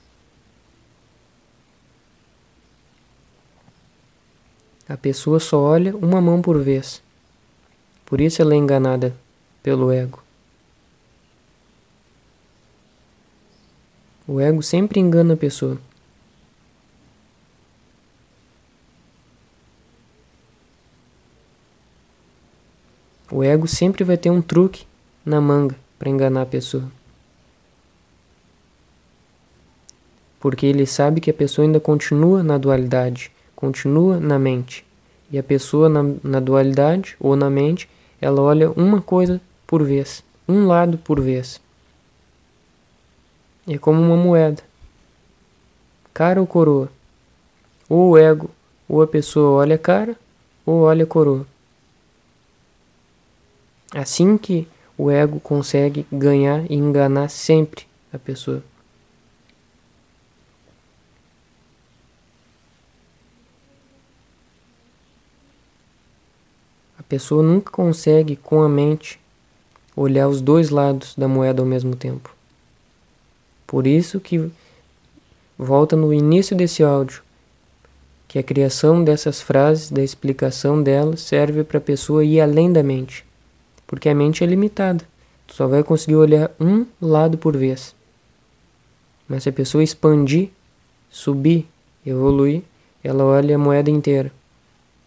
A 4.88 4.96
pessoa 4.96 5.38
só 5.38 5.60
olha 5.60 5.96
uma 5.96 6.20
mão 6.20 6.42
por 6.42 6.60
vez. 6.60 7.00
Por 8.04 8.20
isso 8.20 8.42
ela 8.42 8.54
é 8.54 8.56
enganada 8.56 9.14
pelo 9.62 9.92
ego. 9.92 10.20
O 14.32 14.40
ego 14.40 14.62
sempre 14.62 15.00
engana 15.00 15.34
a 15.34 15.36
pessoa. 15.36 15.76
O 23.28 23.42
ego 23.42 23.66
sempre 23.66 24.04
vai 24.04 24.16
ter 24.16 24.30
um 24.30 24.40
truque 24.40 24.86
na 25.26 25.40
manga 25.40 25.74
para 25.98 26.08
enganar 26.08 26.42
a 26.42 26.46
pessoa. 26.46 26.84
Porque 30.38 30.64
ele 30.64 30.86
sabe 30.86 31.20
que 31.20 31.32
a 31.32 31.34
pessoa 31.34 31.66
ainda 31.66 31.80
continua 31.80 32.40
na 32.40 32.56
dualidade, 32.56 33.32
continua 33.56 34.20
na 34.20 34.38
mente. 34.38 34.86
E 35.28 35.40
a 35.40 35.42
pessoa 35.42 35.88
na, 35.88 36.04
na 36.22 36.38
dualidade 36.38 37.16
ou 37.18 37.34
na 37.34 37.50
mente, 37.50 37.88
ela 38.20 38.40
olha 38.40 38.70
uma 38.70 39.02
coisa 39.02 39.40
por 39.66 39.82
vez, 39.82 40.22
um 40.48 40.68
lado 40.68 40.98
por 40.98 41.20
vez. 41.20 41.60
É 43.68 43.78
como 43.78 44.00
uma 44.00 44.16
moeda. 44.16 44.62
Cara 46.12 46.40
ou 46.40 46.46
coroa? 46.46 46.90
Ou 47.88 48.10
o 48.10 48.18
ego, 48.18 48.50
ou 48.88 49.02
a 49.02 49.06
pessoa 49.06 49.60
olha 49.60 49.76
a 49.76 49.78
cara, 49.78 50.16
ou 50.64 50.82
olha 50.82 51.04
a 51.04 51.06
coroa. 51.06 51.46
Assim 53.92 54.38
que 54.38 54.66
o 54.96 55.10
ego 55.10 55.40
consegue 55.40 56.06
ganhar 56.10 56.64
e 56.70 56.74
enganar 56.74 57.28
sempre 57.28 57.86
a 58.12 58.18
pessoa. 58.18 58.62
A 66.98 67.02
pessoa 67.02 67.42
nunca 67.42 67.72
consegue, 67.72 68.36
com 68.36 68.62
a 68.62 68.68
mente, 68.68 69.18
olhar 69.96 70.28
os 70.28 70.40
dois 70.40 70.70
lados 70.70 71.14
da 71.16 71.26
moeda 71.26 71.60
ao 71.60 71.66
mesmo 71.66 71.96
tempo. 71.96 72.39
Por 73.70 73.86
isso 73.86 74.18
que 74.18 74.50
volta 75.56 75.94
no 75.94 76.12
início 76.12 76.56
desse 76.56 76.82
áudio, 76.82 77.22
que 78.26 78.36
a 78.36 78.42
criação 78.42 79.04
dessas 79.04 79.40
frases, 79.40 79.92
da 79.92 80.02
explicação 80.02 80.82
delas, 80.82 81.20
serve 81.20 81.62
para 81.62 81.78
a 81.78 81.80
pessoa 81.80 82.24
ir 82.24 82.40
além 82.40 82.72
da 82.72 82.82
mente, 82.82 83.24
porque 83.86 84.08
a 84.08 84.14
mente 84.14 84.42
é 84.42 84.46
limitada. 84.48 85.04
Tu 85.46 85.54
só 85.54 85.68
vai 85.68 85.84
conseguir 85.84 86.16
olhar 86.16 86.50
um 86.58 86.84
lado 87.00 87.38
por 87.38 87.56
vez. 87.56 87.94
Mas 89.28 89.44
se 89.44 89.50
a 89.50 89.52
pessoa 89.52 89.84
expandir, 89.84 90.48
subir, 91.08 91.68
evoluir, 92.04 92.64
ela 93.04 93.22
olha 93.22 93.54
a 93.54 93.58
moeda 93.58 93.88
inteira, 93.88 94.32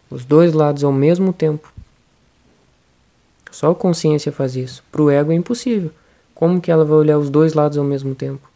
os 0.10 0.24
dois 0.24 0.54
lados 0.54 0.86
ao 0.86 0.94
mesmo 0.94 1.34
tempo. 1.34 1.70
Só 3.52 3.72
a 3.72 3.76
consciência 3.76 4.32
faz 4.32 4.56
isso. 4.56 4.82
Para 4.90 5.02
o 5.02 5.12
ego 5.12 5.34
é 5.34 5.36
impossível. 5.36 5.92
Como 6.34 6.62
que 6.62 6.72
ela 6.72 6.86
vai 6.86 6.96
olhar 6.96 7.20
os 7.20 7.30
dois 7.30 7.54
lados 7.54 7.78
ao 7.78 7.84
mesmo 7.84 8.16
tempo? 8.16 8.53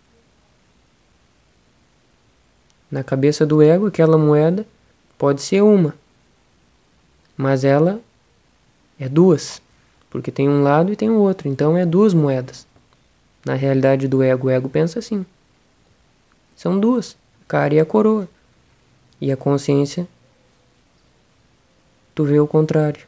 Na 2.89 3.03
cabeça 3.03 3.45
do 3.45 3.61
ego, 3.61 3.87
aquela 3.87 4.17
moeda 4.17 4.65
pode 5.17 5.41
ser 5.41 5.61
uma, 5.61 5.93
mas 7.35 7.65
ela 7.65 7.99
é 8.97 9.09
duas, 9.09 9.61
porque 10.09 10.31
tem 10.31 10.47
um 10.47 10.63
lado 10.63 10.93
e 10.93 10.95
tem 10.95 11.09
o 11.09 11.19
outro, 11.19 11.49
então 11.49 11.77
é 11.77 11.85
duas 11.85 12.13
moedas. 12.13 12.65
Na 13.45 13.55
realidade 13.55 14.07
do 14.07 14.23
ego, 14.23 14.47
o 14.47 14.49
ego 14.49 14.69
pensa 14.69 14.99
assim: 14.99 15.25
são 16.55 16.79
duas, 16.79 17.17
a 17.43 17.45
cara 17.47 17.73
e 17.73 17.79
a 17.79 17.85
coroa. 17.85 18.27
E 19.19 19.31
a 19.31 19.37
consciência, 19.37 20.07
tu 22.13 22.23
vê 22.23 22.39
o 22.39 22.47
contrário. 22.47 23.05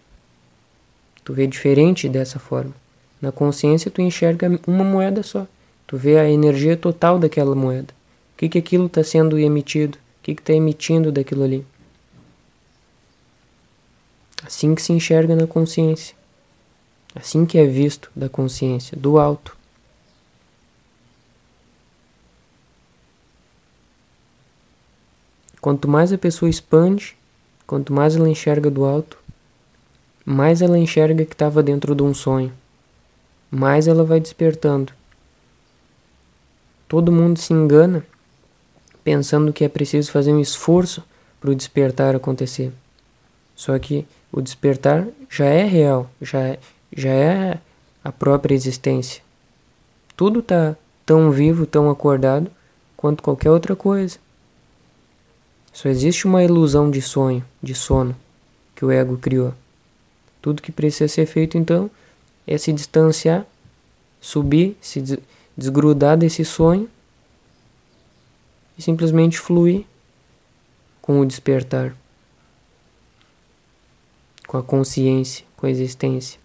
Tu 1.24 1.34
vê 1.34 1.46
diferente 1.46 2.10
dessa 2.10 2.40
forma. 2.40 2.74
Na 3.22 3.32
consciência, 3.32 3.92
tu 3.92 4.02
enxerga 4.02 4.50
uma 4.66 4.84
moeda 4.84 5.22
só. 5.22 5.46
Tu 5.86 5.98
vê 5.98 6.18
a 6.18 6.28
energia 6.28 6.76
total 6.76 7.20
daquela 7.20 7.54
moeda 7.54 7.94
que, 8.40 8.48
que 8.48 8.58
aquilo 8.58 8.86
está 8.86 9.04
sendo 9.04 9.38
emitido, 9.38 9.98
o 9.98 10.24
que, 10.24 10.34
que 10.34 10.42
está 10.42 10.54
emitindo 10.54 11.12
daquilo 11.12 11.44
ali. 11.44 11.68
Assim 14.48 14.74
que 14.74 14.82
se 14.82 14.94
enxerga 14.94 15.36
na 15.36 15.46
consciência. 15.46 16.16
Assim 17.14 17.46
que 17.46 17.58
é 17.58 17.66
visto 17.66 18.10
da 18.16 18.30
consciência, 18.30 18.96
do 18.96 19.20
alto. 19.20 19.58
Quanto 25.60 25.90
mais 25.90 26.14
a 26.14 26.18
pessoa 26.18 26.50
expande, 26.50 27.18
quanto 27.68 27.92
mais 27.92 28.16
ela 28.16 28.30
enxerga 28.30 28.72
do 28.72 28.86
alto, 28.86 29.20
mais 30.24 30.62
ela 30.62 30.80
enxerga 30.80 31.26
que 31.26 31.34
estava 31.34 31.62
dentro 31.62 31.94
de 31.94 32.04
um 32.04 32.14
sonho, 32.14 32.54
mais 33.52 33.86
ela 33.86 34.06
vai 34.06 34.22
despertando. 34.22 34.94
Todo 36.88 37.12
mundo 37.12 37.38
se 37.38 37.52
engana 37.52 38.06
pensando 39.10 39.52
que 39.52 39.64
é 39.64 39.68
preciso 39.68 40.12
fazer 40.12 40.32
um 40.32 40.40
esforço 40.40 41.04
para 41.42 41.50
o 41.50 41.56
despertar 41.56 42.16
acontecer. 42.16 42.72
Só 43.56 43.78
que 43.80 44.06
o 44.32 44.40
despertar 44.40 45.08
já 45.28 45.46
é 45.46 45.64
real, 45.64 46.08
já 46.22 46.40
é, 46.42 46.60
já 46.96 47.10
é 47.10 47.60
a 48.04 48.12
própria 48.12 48.54
existência. 48.54 49.24
Tudo 50.16 50.42
está 50.42 50.76
tão 51.08 51.32
vivo, 51.32 51.66
tão 51.66 51.90
acordado 51.90 52.52
quanto 52.96 53.24
qualquer 53.24 53.50
outra 53.50 53.76
coisa. 53.76 54.20
Só 55.74 55.90
existe 55.90 56.28
uma 56.28 56.44
ilusão 56.44 56.92
de 56.92 57.02
sonho, 57.02 57.44
de 57.64 57.74
sono, 57.74 58.16
que 58.76 58.86
o 58.86 58.92
ego 58.92 59.18
criou. 59.18 59.56
Tudo 60.40 60.62
que 60.62 60.72
precisa 60.72 61.08
ser 61.08 61.26
feito 61.26 61.58
então 61.58 61.90
é 62.46 62.60
se 62.60 62.72
distanciar, 62.72 63.44
subir, 64.22 64.78
se 64.80 65.20
desgrudar 65.58 66.16
desse 66.16 66.46
sonho 66.46 66.88
e 68.80 68.82
simplesmente 68.82 69.38
fluir 69.38 69.84
com 71.02 71.20
o 71.20 71.26
despertar, 71.26 71.94
com 74.48 74.58
a 74.58 74.64
consciência, 74.64 75.46
com 75.58 75.68
a 75.68 75.70
existência. 75.70 76.40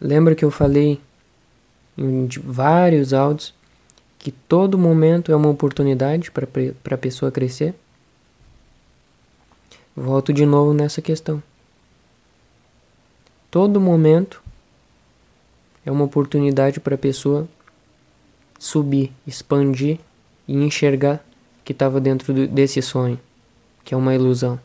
Lembra 0.00 0.34
que 0.34 0.44
eu 0.44 0.50
falei 0.50 1.00
em 1.96 2.28
vários 2.42 3.14
áudios 3.14 3.54
que 4.24 4.32
todo 4.32 4.78
momento 4.78 5.30
é 5.30 5.36
uma 5.36 5.50
oportunidade 5.50 6.30
para 6.30 6.94
a 6.94 6.96
pessoa 6.96 7.30
crescer? 7.30 7.74
Volto 9.94 10.32
de 10.32 10.46
novo 10.46 10.72
nessa 10.72 11.02
questão. 11.02 11.42
Todo 13.50 13.78
momento 13.78 14.42
é 15.84 15.90
uma 15.90 16.06
oportunidade 16.06 16.80
para 16.80 16.94
a 16.94 16.98
pessoa 16.98 17.46
subir, 18.58 19.12
expandir 19.26 20.00
e 20.48 20.54
enxergar 20.54 21.22
que 21.62 21.72
estava 21.72 22.00
dentro 22.00 22.48
desse 22.48 22.80
sonho, 22.80 23.20
que 23.84 23.92
é 23.92 23.96
uma 23.96 24.14
ilusão. 24.14 24.58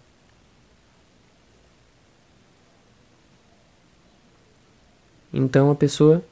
Então 5.33 5.69
a 5.69 5.75
pessoa 5.75 6.23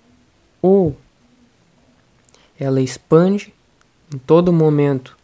ou 0.62 0.96
ela 2.60 2.82
expande 2.82 3.54
em 4.14 4.18
todo 4.18 4.54
momento 4.54 5.18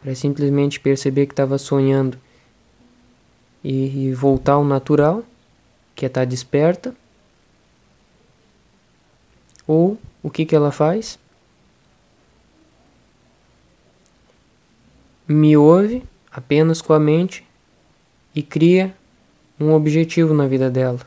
para 0.00 0.14
simplesmente 0.14 0.78
perceber 0.78 1.26
que 1.26 1.32
estava 1.32 1.58
sonhando 1.58 2.18
e, 3.62 4.08
e, 4.08 4.14
voltar 4.14 4.54
ao 4.54 4.64
natural, 4.64 5.24
que 5.94 6.04
é 6.04 6.08
estar 6.08 6.20
tá 6.20 6.24
desperta. 6.24 6.94
Ou 9.66 9.98
o 10.22 10.30
que, 10.30 10.46
que 10.46 10.54
ela 10.54 10.70
faz? 10.70 11.18
Me 15.26 15.56
ouve 15.56 16.02
apenas 16.30 16.80
com 16.80 16.92
a 16.92 17.00
mente 17.00 17.44
e 18.34 18.42
cria 18.42 18.94
um 19.58 19.72
objetivo 19.72 20.32
na 20.32 20.46
vida 20.46 20.70
dela 20.70 21.00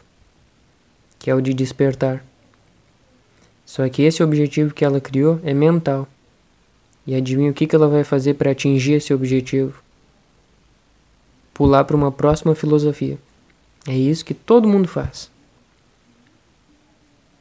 que 1.21 1.29
é 1.29 1.35
o 1.35 1.41
de 1.41 1.53
despertar. 1.53 2.25
Só 3.71 3.87
que 3.87 4.01
esse 4.01 4.21
objetivo 4.21 4.73
que 4.73 4.83
ela 4.83 4.99
criou 4.99 5.39
é 5.45 5.53
mental. 5.53 6.05
E 7.07 7.15
adivinha 7.15 7.51
o 7.51 7.53
que, 7.53 7.73
ela 7.73 7.87
vai 7.87 8.03
fazer 8.03 8.33
para 8.33 8.51
atingir 8.51 8.95
esse 8.95 9.13
objetivo? 9.13 9.81
Pular 11.53 11.85
para 11.85 11.95
uma 11.95 12.11
próxima 12.11 12.53
filosofia. 12.53 13.17
É 13.87 13.95
isso 13.95 14.25
que 14.25 14.33
todo 14.33 14.67
mundo 14.67 14.89
faz. 14.89 15.31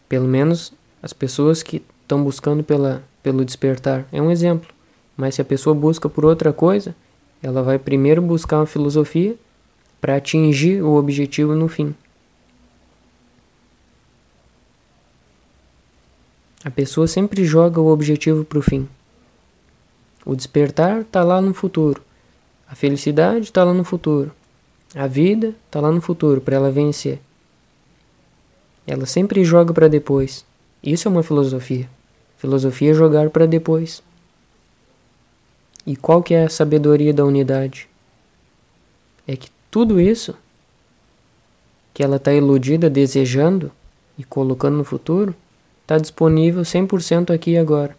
Pelo 0.08 0.28
menos 0.28 0.72
as 1.02 1.12
pessoas 1.12 1.64
que 1.64 1.82
estão 2.02 2.22
buscando 2.22 2.62
pela, 2.62 3.02
pelo 3.24 3.44
despertar. 3.44 4.06
É 4.12 4.22
um 4.22 4.30
exemplo. 4.30 4.72
Mas 5.16 5.34
se 5.34 5.42
a 5.42 5.44
pessoa 5.44 5.74
busca 5.74 6.08
por 6.08 6.24
outra 6.24 6.52
coisa, 6.52 6.94
ela 7.42 7.60
vai 7.60 7.76
primeiro 7.76 8.22
buscar 8.22 8.58
uma 8.58 8.66
filosofia 8.66 9.34
para 10.00 10.14
atingir 10.14 10.80
o 10.80 10.94
objetivo 10.94 11.56
no 11.56 11.66
fim. 11.66 11.92
A 16.62 16.70
pessoa 16.70 17.06
sempre 17.06 17.44
joga 17.44 17.80
o 17.80 17.86
objetivo 17.86 18.44
para 18.44 18.58
o 18.58 18.62
fim. 18.62 18.86
O 20.26 20.36
despertar 20.36 21.00
está 21.00 21.24
lá 21.24 21.40
no 21.40 21.54
futuro. 21.54 22.02
A 22.68 22.74
felicidade 22.74 23.44
está 23.44 23.64
lá 23.64 23.72
no 23.72 23.82
futuro. 23.82 24.30
A 24.94 25.06
vida 25.06 25.54
está 25.66 25.80
lá 25.80 25.90
no 25.90 26.02
futuro 26.02 26.40
para 26.40 26.56
ela 26.56 26.70
vencer. 26.70 27.18
Ela 28.86 29.06
sempre 29.06 29.42
joga 29.42 29.72
para 29.72 29.88
depois. 29.88 30.44
Isso 30.82 31.08
é 31.08 31.10
uma 31.10 31.22
filosofia. 31.22 31.88
Filosofia 32.36 32.90
é 32.90 32.94
jogar 32.94 33.30
para 33.30 33.46
depois. 33.46 34.02
E 35.86 35.96
qual 35.96 36.22
que 36.22 36.34
é 36.34 36.44
a 36.44 36.50
sabedoria 36.50 37.14
da 37.14 37.24
unidade? 37.24 37.88
É 39.26 39.34
que 39.34 39.50
tudo 39.70 39.98
isso 39.98 40.34
que 41.94 42.02
ela 42.02 42.16
está 42.16 42.34
iludida, 42.34 42.90
desejando 42.90 43.72
e 44.18 44.24
colocando 44.24 44.76
no 44.76 44.84
futuro, 44.84 45.34
está 45.90 45.98
disponível 45.98 46.62
100% 46.62 47.34
aqui 47.34 47.50
e 47.52 47.58
agora. 47.58 47.96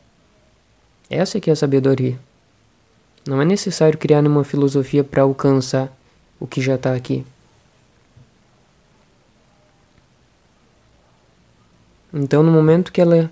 Essa 1.10 1.42
que 1.42 1.50
é 1.50 1.54
a 1.54 1.56
sabedoria. 1.58 2.18
Não 3.28 3.42
é 3.42 3.44
necessário 3.44 4.00
criar 4.00 4.22
nenhuma 4.22 4.46
filosofia 4.46 5.04
para 5.04 5.24
alcançar 5.24 5.92
o 6.40 6.48
que 6.48 6.62
já 6.62 6.76
está 6.76 6.96
aqui. 6.96 7.26
Então, 12.14 12.42
no 12.42 12.52
momento 12.52 12.94
que 12.94 13.02
ela 13.02 13.30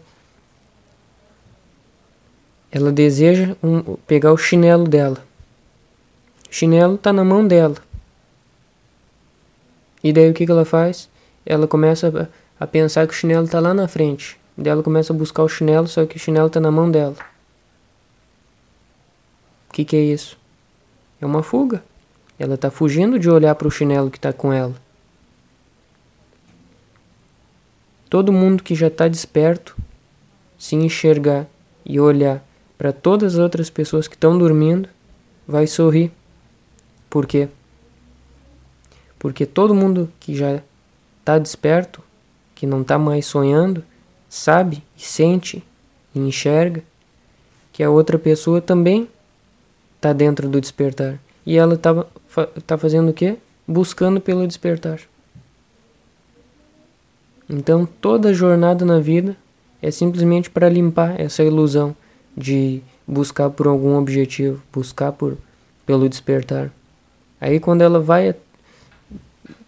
ela 2.69 2.91
deseja 2.91 3.55
um, 3.63 3.95
pegar 4.05 4.33
o 4.33 4.37
chinelo 4.37 4.87
dela, 4.87 5.25
o 6.51 6.53
chinelo 6.53 6.95
está 6.95 7.13
na 7.13 7.23
mão 7.23 7.47
dela. 7.47 7.77
E 10.03 10.11
daí 10.11 10.29
o 10.29 10.33
que, 10.33 10.45
que 10.45 10.51
ela 10.51 10.65
faz? 10.65 11.09
Ela 11.45 11.65
começa 11.65 12.29
a, 12.59 12.63
a 12.63 12.67
pensar 12.67 13.07
que 13.07 13.13
o 13.13 13.15
chinelo 13.15 13.45
está 13.45 13.61
lá 13.61 13.73
na 13.73 13.87
frente. 13.87 14.38
Daí 14.61 14.73
ela 14.73 14.83
começa 14.83 15.13
a 15.13 15.15
buscar 15.15 15.43
o 15.43 15.47
chinelo, 15.47 15.87
só 15.87 16.05
que 16.05 16.17
o 16.17 16.19
chinelo 16.19 16.47
está 16.47 16.59
na 16.59 16.69
mão 16.69 16.91
dela. 16.91 17.15
O 19.69 19.73
que, 19.73 19.85
que 19.85 19.95
é 19.95 20.01
isso? 20.01 20.37
É 21.21 21.25
uma 21.25 21.41
fuga. 21.41 21.81
Ela 22.37 22.55
está 22.55 22.69
fugindo 22.69 23.17
de 23.17 23.29
olhar 23.29 23.55
para 23.55 23.69
o 23.69 23.71
chinelo 23.71 24.11
que 24.11 24.17
está 24.17 24.33
com 24.33 24.51
ela. 24.51 24.75
Todo 28.09 28.33
mundo 28.33 28.61
que 28.61 28.75
já 28.75 28.87
está 28.87 29.07
desperto, 29.07 29.77
se 30.57 30.75
enxergar 30.75 31.47
e 31.85 31.97
olhar 31.97 32.43
para 32.77 32.91
todas 32.91 33.35
as 33.35 33.39
outras 33.39 33.69
pessoas 33.69 34.09
que 34.09 34.15
estão 34.15 34.37
dormindo, 34.37 34.89
vai 35.47 35.67
sorrir. 35.67 36.11
Por 37.09 37.25
quê? 37.25 37.47
Porque 39.17 39.45
todo 39.45 39.73
mundo 39.73 40.11
que 40.19 40.35
já 40.35 40.61
está 41.21 41.39
desperto, 41.39 42.03
que 42.53 42.67
não 42.67 42.81
está 42.81 42.97
mais 42.97 43.25
sonhando, 43.25 43.85
sabe 44.29 44.83
e 44.95 45.01
sente 45.01 45.63
e 46.13 46.19
enxerga 46.19 46.83
que 47.73 47.83
a 47.83 47.89
outra 47.89 48.19
pessoa 48.19 48.61
também 48.61 49.09
está 49.95 50.13
dentro 50.13 50.47
do 50.47 50.61
despertar. 50.61 51.19
E 51.45 51.57
ela 51.57 51.73
está 51.73 52.05
tá 52.65 52.77
fazendo 52.77 53.09
o 53.09 53.13
quê? 53.13 53.37
Buscando 53.67 54.21
pelo 54.21 54.47
despertar. 54.47 54.99
Então 57.49 57.85
toda 57.85 58.33
jornada 58.33 58.85
na 58.85 58.99
vida 58.99 59.35
é 59.81 59.89
simplesmente 59.89 60.49
para 60.49 60.69
limpar 60.69 61.19
essa 61.19 61.43
ilusão 61.43 61.95
de 62.37 62.81
buscar 63.07 63.49
por 63.49 63.65
algum 63.65 63.95
objetivo, 63.95 64.61
buscar 64.71 65.11
por 65.11 65.37
pelo 65.85 66.07
despertar. 66.07 66.71
Aí 67.41 67.59
quando 67.59 67.81
ela 67.81 67.99
vai 67.99 68.35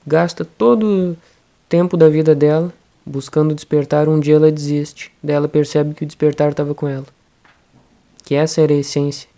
gasta 0.06 0.46
todo 0.46 0.86
o 0.86 1.18
tempo 1.68 1.98
da 1.98 2.10
vida 2.10 2.36
dela 2.36 2.72
buscando 3.06 3.56
despertar, 3.56 4.08
um 4.08 4.20
dia 4.20 4.36
ela 4.36 4.52
desiste. 4.52 5.12
Daí 5.22 5.36
ela 5.36 5.48
percebe 5.48 5.94
que 5.94 6.04
o 6.04 6.08
despertar 6.08 6.52
estava 6.52 6.74
com 6.74 6.88
ela. 6.88 7.06
Que 8.24 8.36
essa 8.36 8.62
era 8.62 8.74
a 8.74 8.78
essência 8.78 9.30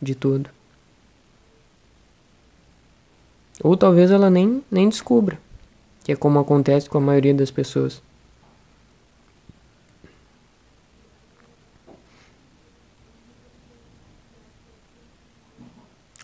de 0.00 0.14
tudo. 0.14 0.50
Ou 3.62 3.76
talvez 3.76 4.10
ela 4.10 4.28
nem, 4.28 4.62
nem 4.70 4.88
descubra, 4.88 5.38
que 6.04 6.12
é 6.12 6.16
como 6.16 6.38
acontece 6.38 6.88
com 6.88 6.98
a 6.98 7.00
maioria 7.00 7.32
das 7.32 7.50
pessoas. 7.50 8.02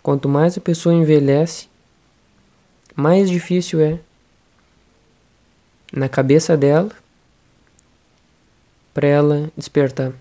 Quanto 0.03 0.27
mais 0.27 0.57
a 0.57 0.61
pessoa 0.61 0.93
envelhece, 0.93 1.69
mais 2.93 3.29
difícil 3.29 3.79
é 3.79 3.99
na 5.95 6.09
cabeça 6.09 6.57
dela 6.57 6.89
para 8.93 9.07
ela 9.07 9.51
despertar. 9.55 10.11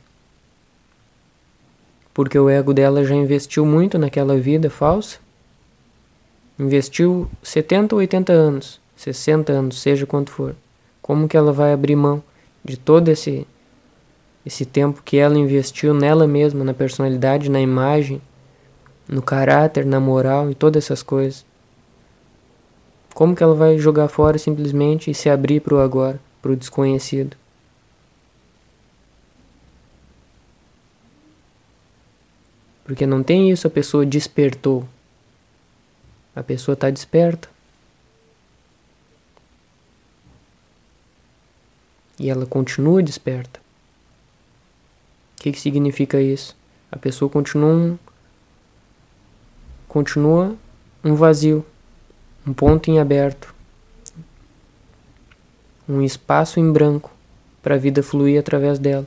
Porque 2.13 2.39
o 2.39 2.51
ego 2.51 2.75
dela 2.75 3.03
já 3.05 3.15
investiu 3.15 3.65
muito 3.65 3.99
naquela 3.99 4.37
vida 4.37 4.69
falsa. 4.69 5.19
Investiu 6.59 7.29
70 7.43 7.95
ou 7.95 8.01
80 8.01 8.33
anos, 8.33 8.81
60 8.97 9.51
anos, 9.51 9.81
seja 9.81 10.05
quanto 10.05 10.31
for. 10.31 10.55
Como 11.01 11.27
que 11.27 11.37
ela 11.37 11.53
vai 11.53 11.73
abrir 11.73 11.97
mão 11.97 12.23
de 12.63 12.77
todo 12.77 13.09
esse 13.09 13.47
esse 14.45 14.67
tempo 14.67 15.03
que 15.05 15.19
ela 15.19 15.39
investiu 15.39 15.95
nela 15.95 16.27
mesma, 16.27 16.65
na 16.65 16.75
personalidade, 16.75 17.49
na 17.49 17.61
imagem, 17.61 18.21
no 19.09 19.23
caráter, 19.23 19.87
na 19.87 20.01
moral 20.01 20.51
e 20.51 20.55
todas 20.55 20.85
essas 20.85 21.01
coisas? 21.01 21.47
Como 23.15 23.37
que 23.37 23.43
ela 23.43 23.55
vai 23.55 23.79
jogar 23.79 24.09
fora 24.09 24.39
simplesmente 24.39 25.11
e 25.11 25.15
se 25.15 25.29
abrir 25.29 25.61
para 25.61 25.75
o 25.75 25.81
agora, 25.81 26.21
para 26.41 26.53
o 26.53 26.57
desconhecido? 26.57 27.37
Porque 32.85 33.07
não 33.07 33.23
tem 33.23 33.51
isso, 33.51 33.67
a 33.67 33.71
pessoa 33.71 34.05
despertou. 34.05 34.87
A 36.35 36.43
pessoa 36.43 36.75
está 36.75 36.91
desperta. 36.91 37.49
E 42.19 42.31
ela 42.31 42.47
continua 42.47 43.03
desperta. 43.03 43.61
O 45.39 45.43
que, 45.43 45.53
que 45.53 45.61
significa 45.61 46.21
isso? 46.21 46.57
A 46.91 46.97
pessoa 46.97 47.29
continua 47.31 47.99
continua 49.89 50.57
um 51.05 51.15
vazio, 51.15 51.67
um 52.47 52.53
ponto 52.53 52.91
em 52.91 52.99
aberto, 52.99 53.55
um 55.89 56.03
espaço 56.03 56.59
em 56.59 56.73
branco 56.73 57.11
para 57.63 57.77
a 57.77 57.79
vida 57.79 58.03
fluir 58.03 58.39
através 58.39 58.79
dela. 58.79 59.07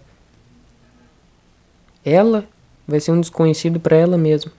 Ela 2.04 2.48
vai 2.88 3.00
ser 3.00 3.12
um 3.12 3.20
desconhecido 3.20 3.80
para 3.80 3.98
ela 3.98 4.18
mesma. 4.18 4.52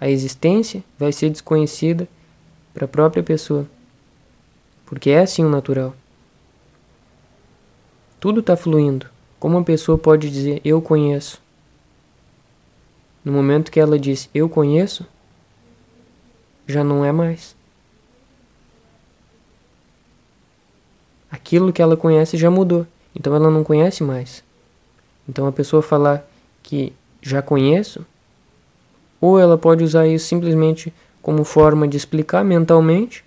A 0.00 0.08
existência 0.08 0.82
vai 0.98 1.12
ser 1.12 1.28
desconhecida 1.30 2.08
para 2.72 2.84
a 2.84 2.88
própria 2.88 3.22
pessoa. 3.22 3.66
Porque 4.86 5.10
é 5.10 5.20
assim 5.20 5.44
o 5.44 5.50
natural. 5.50 5.94
Tudo 8.18 8.40
está 8.40 8.56
fluindo. 8.56 9.06
Como 9.38 9.56
uma 9.56 9.64
pessoa 9.64 9.98
pode 9.98 10.30
dizer 10.30 10.60
eu 10.64 10.80
conheço? 10.80 11.40
No 13.24 13.32
momento 13.32 13.70
que 13.70 13.80
ela 13.80 13.98
diz 13.98 14.30
eu 14.34 14.48
conheço, 14.48 15.06
já 16.66 16.82
não 16.82 17.04
é 17.04 17.12
mais. 17.12 17.59
Aquilo 21.50 21.72
que 21.72 21.82
ela 21.82 21.96
conhece 21.96 22.36
já 22.36 22.48
mudou, 22.48 22.86
então 23.12 23.34
ela 23.34 23.50
não 23.50 23.64
conhece 23.64 24.04
mais. 24.04 24.44
Então 25.28 25.48
a 25.48 25.52
pessoa 25.52 25.82
falar 25.82 26.24
que 26.62 26.92
já 27.20 27.42
conheço, 27.42 28.06
ou 29.20 29.36
ela 29.36 29.58
pode 29.58 29.82
usar 29.82 30.06
isso 30.06 30.28
simplesmente 30.28 30.94
como 31.20 31.42
forma 31.42 31.88
de 31.88 31.96
explicar 31.96 32.44
mentalmente, 32.44 33.24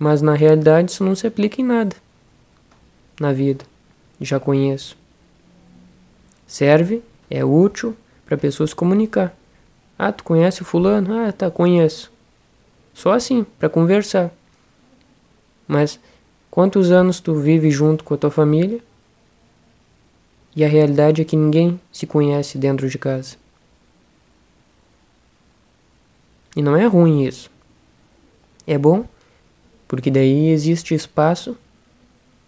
mas 0.00 0.20
na 0.20 0.34
realidade 0.34 0.90
isso 0.90 1.04
não 1.04 1.14
se 1.14 1.28
aplica 1.28 1.60
em 1.60 1.64
nada 1.64 1.94
na 3.20 3.32
vida. 3.32 3.64
Já 4.20 4.40
conheço. 4.40 4.98
Serve, 6.44 7.04
é 7.30 7.44
útil 7.44 7.96
para 8.26 8.34
a 8.34 8.38
pessoa 8.38 8.66
se 8.66 8.74
comunicar. 8.74 9.32
Ah, 9.96 10.10
tu 10.10 10.24
conhece 10.24 10.62
o 10.62 10.64
fulano? 10.64 11.16
Ah, 11.16 11.30
tá, 11.30 11.48
conheço. 11.48 12.10
Só 12.92 13.12
assim, 13.12 13.46
para 13.60 13.68
conversar. 13.68 14.32
Mas 15.68 16.00
quantos 16.58 16.90
anos 16.90 17.20
tu 17.20 17.36
vive 17.36 17.70
junto 17.70 18.02
com 18.02 18.14
a 18.14 18.16
tua 18.16 18.32
família 18.32 18.80
e 20.56 20.64
a 20.64 20.68
realidade 20.68 21.22
é 21.22 21.24
que 21.24 21.36
ninguém 21.36 21.80
se 21.92 22.04
conhece 22.04 22.58
dentro 22.58 22.90
de 22.90 22.98
casa. 22.98 23.36
E 26.56 26.60
não 26.60 26.76
é 26.76 26.84
ruim 26.84 27.24
isso. 27.24 27.48
É 28.66 28.76
bom, 28.76 29.06
porque 29.86 30.10
daí 30.10 30.48
existe 30.48 30.96
espaço 30.96 31.56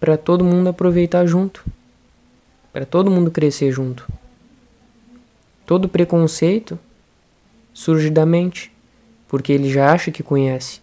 para 0.00 0.16
todo 0.16 0.44
mundo 0.44 0.66
aproveitar 0.66 1.24
junto, 1.24 1.64
para 2.72 2.84
todo 2.84 3.12
mundo 3.12 3.30
crescer 3.30 3.70
junto. 3.70 4.12
Todo 5.64 5.88
preconceito 5.88 6.76
surge 7.72 8.10
da 8.10 8.26
mente, 8.26 8.72
porque 9.28 9.52
ele 9.52 9.70
já 9.70 9.92
acha 9.92 10.10
que 10.10 10.24
conhece. 10.24 10.80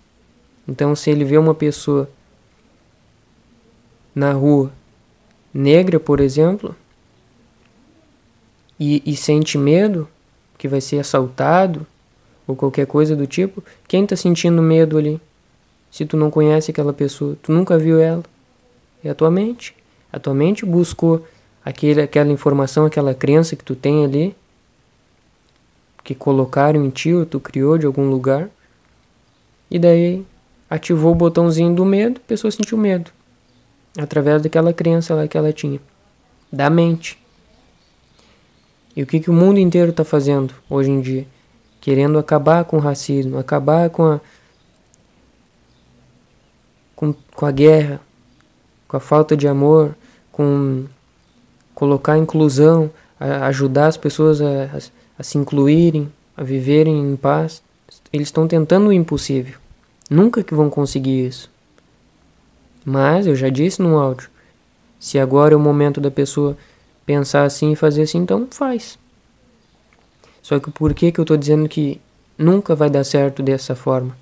Então, 0.66 0.96
se 0.96 1.12
ele 1.12 1.26
vê 1.26 1.38
uma 1.38 1.54
pessoa 1.54 2.10
na 4.18 4.34
rua 4.34 4.72
negra, 5.54 6.00
por 6.00 6.20
exemplo, 6.20 6.76
e, 8.80 9.04
e 9.06 9.16
sente 9.16 9.60
medo 9.60 10.08
que 10.58 10.68
vai 10.68 10.82
ser 10.82 10.98
assaltado 10.98 11.86
ou 12.48 12.56
qualquer 12.56 12.88
coisa 12.88 13.16
do 13.16 13.28
tipo, 13.28 13.64
quem 13.88 14.06
está 14.06 14.16
sentindo 14.16 14.60
medo 14.60 14.98
ali? 14.98 15.22
Se 15.92 16.04
tu 16.04 16.18
não 16.18 16.32
conhece 16.32 16.72
aquela 16.72 16.92
pessoa, 16.92 17.38
tu 17.44 17.52
nunca 17.52 17.78
viu 17.78 18.00
ela, 18.00 18.24
é 19.04 19.10
a 19.12 19.14
tua 19.14 19.30
mente. 19.30 19.76
A 20.12 20.18
tua 20.18 20.34
mente 20.34 20.66
buscou 20.66 21.24
aquele, 21.64 22.02
aquela 22.02 22.32
informação, 22.32 22.88
aquela 22.88 23.14
crença 23.14 23.56
que 23.56 23.64
tu 23.64 23.76
tem 23.76 24.04
ali, 24.04 24.36
que 26.04 26.16
colocaram 26.16 26.84
em 26.84 26.90
ti 26.90 27.14
ou 27.14 27.24
tu 27.24 27.40
criou 27.40 27.78
de 27.78 27.86
algum 27.86 28.10
lugar, 28.10 28.50
e 29.70 29.78
daí 29.78 30.26
ativou 30.68 31.12
o 31.12 31.16
botãozinho 31.16 31.76
do 31.76 31.86
medo, 31.86 32.20
a 32.24 32.28
pessoa 32.28 32.50
sentiu 32.50 32.80
medo, 32.80 33.12
através 33.98 34.42
daquela 34.42 34.72
crença 34.72 35.16
lá 35.16 35.28
que 35.28 35.38
ela 35.38 35.52
tinha, 35.52 35.80
da 36.52 36.70
mente. 36.70 37.18
E 38.96 39.04
o 39.04 39.06
que, 39.06 39.20
que 39.20 39.30
o 39.30 39.34
mundo 39.34 39.60
inteiro 39.60 39.92
está 39.92 40.04
fazendo 40.04 40.54
hoje 40.70 40.90
em 40.90 41.02
dia? 41.02 41.28
Querendo 41.82 42.18
acabar 42.18 42.66
com 42.66 42.78
o 42.78 42.80
racismo, 42.80 43.38
acabar 43.38 43.90
com 43.90 44.04
a, 44.04 44.22
com, 46.96 47.14
com 47.36 47.46
a 47.46 47.52
guerra, 47.52 48.02
com 48.88 48.98
a 48.98 49.00
falta 49.00 49.38
de 49.38 49.48
amor, 49.48 49.96
com 50.32 50.86
colocar 51.76 52.18
inclusão, 52.18 52.90
ajudar 53.20 53.88
as 53.88 53.98
pessoas 53.98 54.42
a, 54.42 54.64
a, 54.66 54.80
a 55.20 55.24
se 55.24 55.38
incluírem, 55.38 56.12
a 56.36 56.44
viverem 56.44 56.98
em 57.00 57.16
paz. 57.16 57.62
Eles 58.12 58.30
estão 58.30 58.48
tentando 58.48 58.88
o 58.88 58.94
impossível. 58.94 59.60
Nunca 60.10 60.44
que 60.44 60.56
vão 60.56 60.70
conseguir 60.70 61.28
isso. 61.28 61.52
Mas 62.90 63.28
eu 63.28 63.36
já 63.36 63.50
disse 63.50 63.82
no 63.82 63.98
áudio, 63.98 64.30
se 64.98 65.20
agora 65.20 65.54
é 65.54 65.58
o 65.58 65.60
momento 65.60 66.00
da 66.00 66.10
pessoa 66.10 66.58
pensar 67.06 67.44
assim 67.44 67.74
e 67.74 67.76
fazer 67.76 68.04
assim, 68.04 68.20
então 68.20 68.48
faz. 68.50 68.98
Só 70.42 70.58
que 70.58 70.72
por 70.72 70.94
que, 70.94 71.12
que 71.12 71.20
eu 71.20 71.24
estou 71.24 71.36
dizendo 71.36 71.68
que 71.68 72.00
nunca 72.38 72.76
vai 72.76 72.90
dar 72.90 73.04
certo 73.04 73.44
dessa 73.44 73.76
forma? 73.76 74.16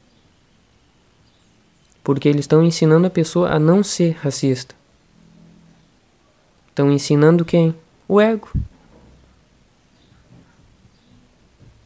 Porque 2.03 2.27
eles 2.27 2.45
estão 2.45 2.63
ensinando 2.63 3.05
a 3.05 3.09
pessoa 3.11 3.51
a 3.51 3.59
não 3.59 3.83
ser 3.83 4.13
racista. 4.13 4.73
Estão 6.69 6.91
ensinando 6.91 7.45
quem? 7.45 7.75
O 8.07 8.19
ego. 8.19 8.49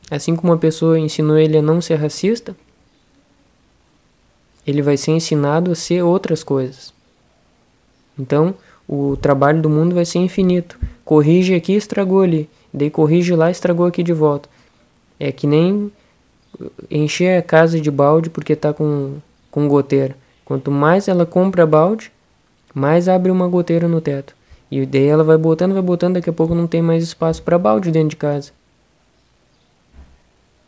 Assim 0.09 0.33
como 0.33 0.53
a 0.53 0.57
pessoa 0.57 0.97
ensinou 0.97 1.37
ele 1.37 1.57
a 1.57 1.61
não 1.61 1.81
ser 1.81 1.95
racista, 1.95 2.55
ele 4.69 4.81
vai 4.81 4.97
ser 4.97 5.11
ensinado 5.11 5.71
a 5.71 5.75
ser 5.75 6.03
outras 6.03 6.43
coisas. 6.43 6.93
Então, 8.17 8.53
o 8.87 9.15
trabalho 9.17 9.61
do 9.61 9.69
mundo 9.69 9.95
vai 9.95 10.05
ser 10.05 10.19
infinito. 10.19 10.79
Corrige 11.05 11.55
aqui, 11.55 11.73
estragou 11.73 12.21
ali. 12.21 12.49
Daí 12.73 12.89
corrige 12.89 13.35
lá, 13.35 13.49
estragou 13.49 13.85
aqui 13.85 14.03
de 14.03 14.13
volta. 14.13 14.49
É 15.19 15.31
que 15.31 15.47
nem 15.47 15.91
encher 16.89 17.37
a 17.37 17.41
casa 17.41 17.79
de 17.79 17.89
balde 17.89 18.29
porque 18.29 18.55
tá 18.55 18.73
com, 18.73 19.17
com 19.49 19.67
goteira. 19.67 20.15
Quanto 20.43 20.71
mais 20.71 21.07
ela 21.07 21.25
compra 21.25 21.65
balde, 21.65 22.11
mais 22.73 23.07
abre 23.07 23.31
uma 23.31 23.47
goteira 23.47 23.87
no 23.87 24.01
teto. 24.01 24.35
E 24.71 24.85
daí 24.85 25.05
ela 25.05 25.23
vai 25.23 25.37
botando, 25.37 25.73
vai 25.73 25.81
botando, 25.81 26.15
daqui 26.15 26.29
a 26.29 26.33
pouco 26.33 26.53
não 26.53 26.67
tem 26.67 26.81
mais 26.81 27.03
espaço 27.03 27.41
para 27.41 27.57
balde 27.57 27.91
dentro 27.91 28.09
de 28.09 28.15
casa. 28.15 28.51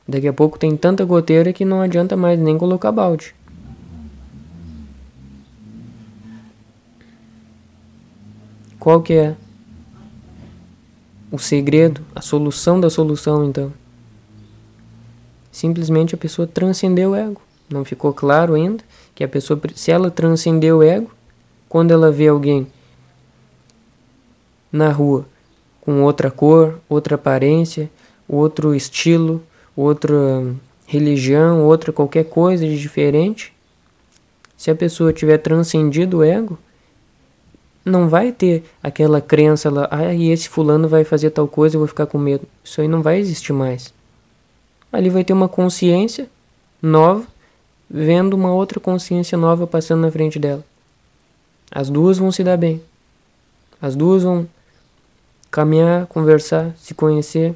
Daqui 0.08 0.28
a 0.28 0.34
pouco 0.34 0.58
tem 0.58 0.76
tanta 0.76 1.06
goteira 1.06 1.54
que 1.54 1.64
não 1.64 1.82
adianta 1.82 2.18
mais 2.18 2.40
nem 2.40 2.58
colocar 2.58 2.92
balde. 2.92 3.36
Qual 8.82 9.02
que 9.02 9.14
é 9.14 9.38
o 11.32 11.40
segredo, 11.40 12.02
a 12.14 12.22
solução 12.22 12.82
da 12.82 12.90
solução 12.90 13.46
então? 13.46 13.72
simplesmente 15.52 16.16
a 16.16 16.18
pessoa 16.18 16.48
transcendeu 16.48 17.12
o 17.12 17.16
ego. 17.16 17.42
Não 17.70 17.86
ficou 17.86 18.12
claro 18.14 18.56
ainda 18.56 18.84
que 19.14 19.24
a 19.24 19.28
pessoa, 19.28 19.60
se 19.76 19.92
ela 19.92 20.10
transcendeu 20.10 20.80
o 20.80 20.84
ego, 20.84 21.12
quando 21.70 21.92
ela 21.92 22.12
vê 22.12 22.28
alguém 22.28 22.66
na 24.72 24.90
rua 24.90 25.28
com 25.82 26.02
outra 26.02 26.32
cor, 26.32 26.80
outra 26.90 27.16
aparência, 27.16 27.90
outro 28.28 28.74
estilo, 28.74 29.44
outra 29.76 30.18
religião, 30.88 31.64
outra 31.64 31.94
qualquer 31.94 32.26
coisa 32.26 32.66
de 32.66 32.80
diferente, 32.80 33.54
se 34.58 34.72
a 34.72 34.76
pessoa 34.76 35.14
tiver 35.14 35.38
transcendido 35.38 36.18
o 36.18 36.24
ego, 36.24 36.58
não 37.84 38.08
vai 38.08 38.32
ter 38.32 38.64
aquela 38.82 39.20
crença 39.20 39.70
lá, 39.70 39.88
ah, 39.92 40.14
e 40.14 40.30
esse 40.30 40.48
fulano 40.48 40.88
vai 40.88 41.04
fazer 41.04 41.32
tal 41.32 41.48
coisa, 41.48 41.76
eu 41.76 41.80
vou 41.80 41.88
ficar 41.88 42.06
com 42.06 42.18
medo. 42.18 42.48
Isso 42.64 42.80
aí 42.82 42.88
não 42.88 43.02
vai 43.02 43.20
existir 43.20 43.54
mais. 43.54 43.94
Ali 44.92 45.10
vai 45.10 45.24
ter 45.24 45.34
uma 45.34 45.50
consciência 45.50 46.30
nova, 46.82 47.26
vendo 47.90 48.34
uma 48.34 48.54
outra 48.54 48.80
consciência 48.80 49.38
nova 49.38 49.66
passando 49.66 50.02
na 50.02 50.12
frente 50.12 50.38
dela. 50.38 50.64
As 51.72 51.90
duas 51.90 52.18
vão 52.18 52.32
se 52.32 52.44
dar 52.44 52.58
bem. 52.58 52.82
As 53.82 53.96
duas 53.96 54.24
vão 54.24 54.48
caminhar, 55.50 56.06
conversar, 56.08 56.74
se 56.78 56.94
conhecer, 56.94 57.56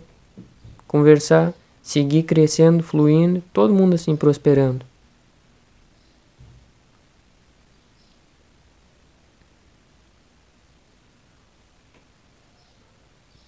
conversar, 0.88 1.54
seguir 1.84 2.24
crescendo, 2.24 2.82
fluindo, 2.82 3.44
todo 3.54 3.74
mundo 3.74 3.94
assim 3.94 4.16
prosperando. 4.16 4.86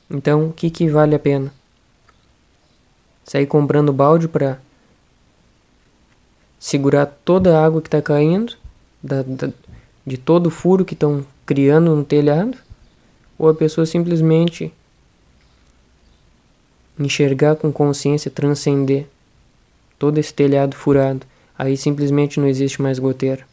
Então, 0.09 0.47
o 0.47 0.53
que, 0.53 0.69
que 0.69 0.89
vale 0.89 1.15
a 1.15 1.19
pena? 1.19 1.53
Sair 3.25 3.45
comprando 3.45 3.91
balde 3.91 4.27
para 4.27 4.59
segurar 6.57 7.05
toda 7.05 7.57
a 7.57 7.65
água 7.65 7.81
que 7.81 7.87
está 7.87 8.01
caindo, 8.01 8.55
da, 9.03 9.21
da, 9.21 9.49
de 10.05 10.17
todo 10.17 10.47
o 10.47 10.51
furo 10.51 10.85
que 10.85 10.93
estão 10.93 11.25
criando 11.45 11.93
no 11.93 12.03
telhado? 12.05 12.57
Ou 13.37 13.49
a 13.49 13.53
pessoa 13.53 13.85
simplesmente 13.85 14.73
enxergar 16.97 17.55
com 17.57 17.71
consciência, 17.71 18.31
transcender 18.31 19.07
todo 19.99 20.17
esse 20.17 20.33
telhado 20.33 20.75
furado? 20.75 21.25
Aí 21.57 21.75
simplesmente 21.75 22.39
não 22.39 22.47
existe 22.47 22.81
mais 22.81 22.97
goteira. 22.97 23.45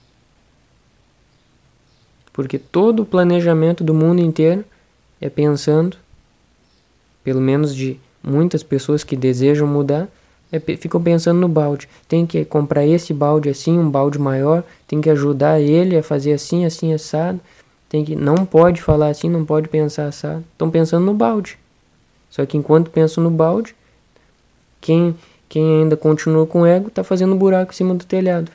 Porque 2.33 2.59
todo 2.59 3.01
o 3.01 3.07
planejamento 3.07 3.83
do 3.83 3.93
mundo 3.93 4.21
inteiro 4.21 4.65
é 5.21 5.29
pensando 5.29 5.97
pelo 7.25 7.41
menos 7.41 7.75
de 7.75 7.99
muitas 8.23 8.63
pessoas 8.63 9.03
que 9.03 9.17
desejam 9.17 9.67
mudar, 9.67 10.09
é, 10.53 10.61
ficam 10.77 11.03
pensando 11.03 11.41
no 11.41 11.49
balde. 11.49 11.89
Tem 12.07 12.25
que 12.25 12.45
comprar 12.45 12.87
esse 12.87 13.13
balde 13.13 13.49
assim, 13.49 13.77
um 13.79 13.91
balde 13.91 14.19
maior, 14.19 14.63
tem 14.87 15.01
que 15.01 15.11
ajudar 15.11 15.61
ele 15.61 15.97
a 15.97 16.03
fazer 16.03 16.33
assim, 16.33 16.65
assim, 16.65 16.93
assado. 16.93 17.41
Tem 17.89 18.05
que, 18.05 18.15
não 18.15 18.45
pode 18.45 18.81
falar 18.83 19.09
assim, 19.09 19.29
não 19.29 19.45
pode 19.45 19.69
pensar 19.69 20.07
assado. 20.07 20.45
Estão 20.53 20.71
pensando 20.71 21.05
no 21.05 21.15
balde. 21.15 21.59
Só 22.31 22.45
que 22.45 22.57
enquanto 22.57 22.91
pensam 22.91 23.25
no 23.25 23.31
balde, 23.31 23.75
quem, 24.81 25.17
quem 25.49 25.83
ainda 25.83 25.97
continua 25.97 26.47
com 26.47 26.67
ego 26.67 26.89
está 26.89 27.03
fazendo 27.03 27.35
buraco 27.35 27.73
em 27.73 27.77
cima 27.77 27.95
do 27.95 28.05
telhado. 28.05 28.51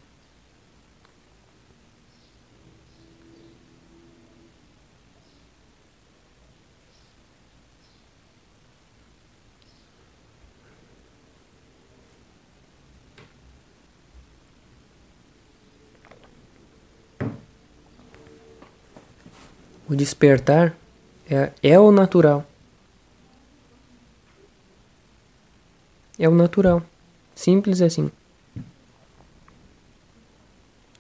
O 19.89 19.95
despertar 19.95 20.75
é, 21.27 21.51
é 21.63 21.79
o 21.79 21.91
natural. 21.91 22.45
É 26.19 26.29
o 26.29 26.35
natural. 26.35 26.83
Simples 27.33 27.81
assim. 27.81 28.11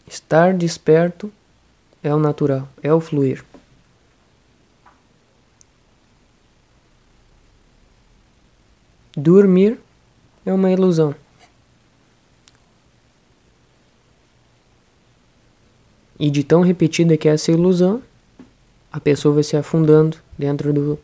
Estar 0.07 0.55
desperto 0.55 1.31
é 2.01 2.13
o 2.15 2.17
natural, 2.17 2.67
é 2.81 2.91
o 2.91 2.99
fluir. 2.99 3.45
Dormir 9.15 9.79
é 10.43 10.51
uma 10.51 10.71
ilusão. 10.71 11.13
E 16.17 16.31
de 16.31 16.43
tão 16.43 16.61
repetida 16.61 17.15
que 17.15 17.29
é 17.29 17.33
essa 17.33 17.51
ilusão, 17.51 18.01
a 18.91 18.99
pessoa 18.99 19.35
vai 19.35 19.43
se 19.43 19.55
afundando 19.55 20.17
dentro 20.37 20.73
do, 20.73 20.99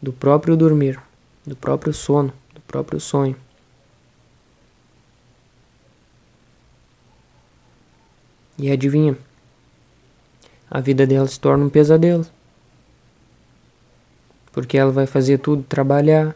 do 0.00 0.12
próprio 0.12 0.56
dormir, 0.56 1.00
do 1.46 1.54
próprio 1.54 1.92
sono, 1.92 2.32
do 2.54 2.60
próprio 2.62 2.98
sonho. 2.98 3.36
E 8.58 8.70
adivinha? 8.70 9.16
A 10.70 10.80
vida 10.80 11.06
dela 11.06 11.26
se 11.26 11.38
torna 11.38 11.64
um 11.64 11.70
pesadelo. 11.70 12.26
Porque 14.50 14.76
ela 14.76 14.90
vai 14.90 15.06
fazer 15.06 15.38
tudo, 15.38 15.62
trabalhar, 15.62 16.34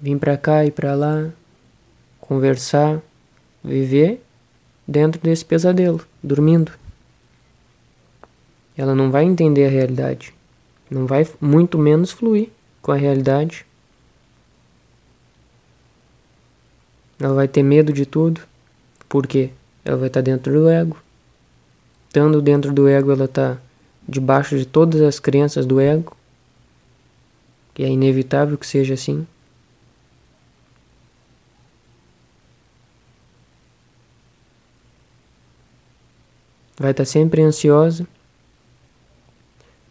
vir 0.00 0.18
para 0.18 0.36
cá 0.36 0.64
e 0.64 0.70
para 0.70 0.94
lá, 0.94 1.30
conversar, 2.20 3.00
viver 3.64 4.22
dentro 4.86 5.20
desse 5.20 5.44
pesadelo, 5.44 6.06
dormindo 6.22 6.79
ela 8.80 8.94
não 8.94 9.10
vai 9.10 9.24
entender 9.24 9.66
a 9.66 9.68
realidade, 9.68 10.32
não 10.90 11.06
vai 11.06 11.28
muito 11.38 11.76
menos 11.76 12.12
fluir 12.12 12.48
com 12.80 12.90
a 12.90 12.96
realidade. 12.96 13.66
Ela 17.20 17.34
vai 17.34 17.46
ter 17.46 17.62
medo 17.62 17.92
de 17.92 18.06
tudo, 18.06 18.40
porque 19.06 19.50
ela 19.84 19.98
vai 19.98 20.06
estar 20.06 20.22
dentro 20.22 20.50
do 20.50 20.66
ego. 20.66 20.96
Estando 22.08 22.40
dentro 22.40 22.72
do 22.72 22.88
ego, 22.88 23.12
ela 23.12 23.26
está 23.26 23.58
debaixo 24.08 24.56
de 24.56 24.64
todas 24.64 25.02
as 25.02 25.20
crenças 25.20 25.66
do 25.66 25.78
ego, 25.78 26.16
que 27.74 27.82
é 27.82 27.88
inevitável 27.88 28.56
que 28.56 28.66
seja 28.66 28.94
assim. 28.94 29.26
Vai 36.78 36.92
estar 36.92 37.04
sempre 37.04 37.42
ansiosa 37.42 38.08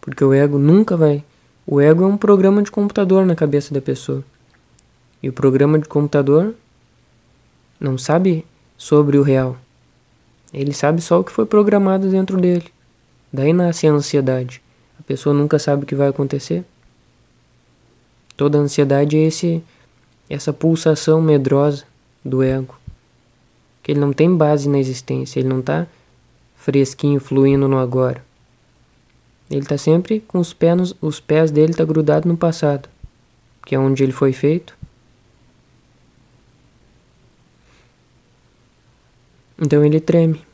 porque 0.09 0.23
o 0.23 0.33
ego 0.33 0.57
nunca 0.57 0.97
vai. 0.97 1.23
O 1.67 1.79
ego 1.79 2.03
é 2.03 2.07
um 2.07 2.17
programa 2.17 2.63
de 2.63 2.71
computador 2.71 3.25
na 3.25 3.35
cabeça 3.35 3.73
da 3.73 3.79
pessoa. 3.79 4.23
E 5.21 5.29
o 5.29 5.33
programa 5.33 5.77
de 5.77 5.87
computador 5.87 6.55
não 7.79 7.97
sabe 7.97 8.45
sobre 8.75 9.17
o 9.17 9.21
real. 9.21 9.55
Ele 10.51 10.73
sabe 10.73 11.01
só 11.01 11.19
o 11.19 11.23
que 11.23 11.31
foi 11.31 11.45
programado 11.45 12.09
dentro 12.09 12.37
dele. 12.37 12.65
Daí 13.31 13.53
nasce 13.53 13.85
a 13.85 13.91
ansiedade. 13.91 14.61
A 14.99 15.03
pessoa 15.03 15.33
nunca 15.33 15.59
sabe 15.59 15.83
o 15.83 15.85
que 15.85 15.93
vai 15.93 16.07
acontecer. 16.07 16.65
Toda 18.35 18.57
ansiedade 18.57 19.15
é 19.15 19.27
esse 19.27 19.61
essa 20.27 20.51
pulsação 20.51 21.21
medrosa 21.21 21.83
do 22.25 22.41
ego. 22.41 22.75
Que 23.83 23.91
ele 23.91 23.99
não 23.99 24.13
tem 24.13 24.35
base 24.35 24.67
na 24.67 24.79
existência, 24.79 25.39
ele 25.39 25.49
não 25.49 25.59
está 25.59 25.87
fresquinho 26.55 27.19
fluindo 27.19 27.67
no 27.67 27.77
agora. 27.77 28.27
Ele 29.49 29.61
está 29.61 29.77
sempre 29.77 30.19
com 30.19 30.37
os 30.37 30.53
pés, 30.53 30.93
os 31.01 31.19
pés 31.19 31.49
dele 31.49 31.73
tá 31.73 31.83
grudado 31.83 32.27
no 32.27 32.37
passado, 32.37 32.87
que 33.65 33.73
é 33.73 33.79
onde 33.79 34.03
ele 34.03 34.11
foi 34.11 34.31
feito. 34.31 34.77
Então 39.57 39.83
ele 39.83 39.99
treme. 39.99 40.45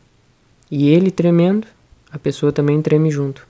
E 0.71 0.89
ele 0.89 1.11
tremendo, 1.11 1.67
a 2.09 2.17
pessoa 2.17 2.53
também 2.53 2.81
treme 2.81 3.11
junto. 3.11 3.45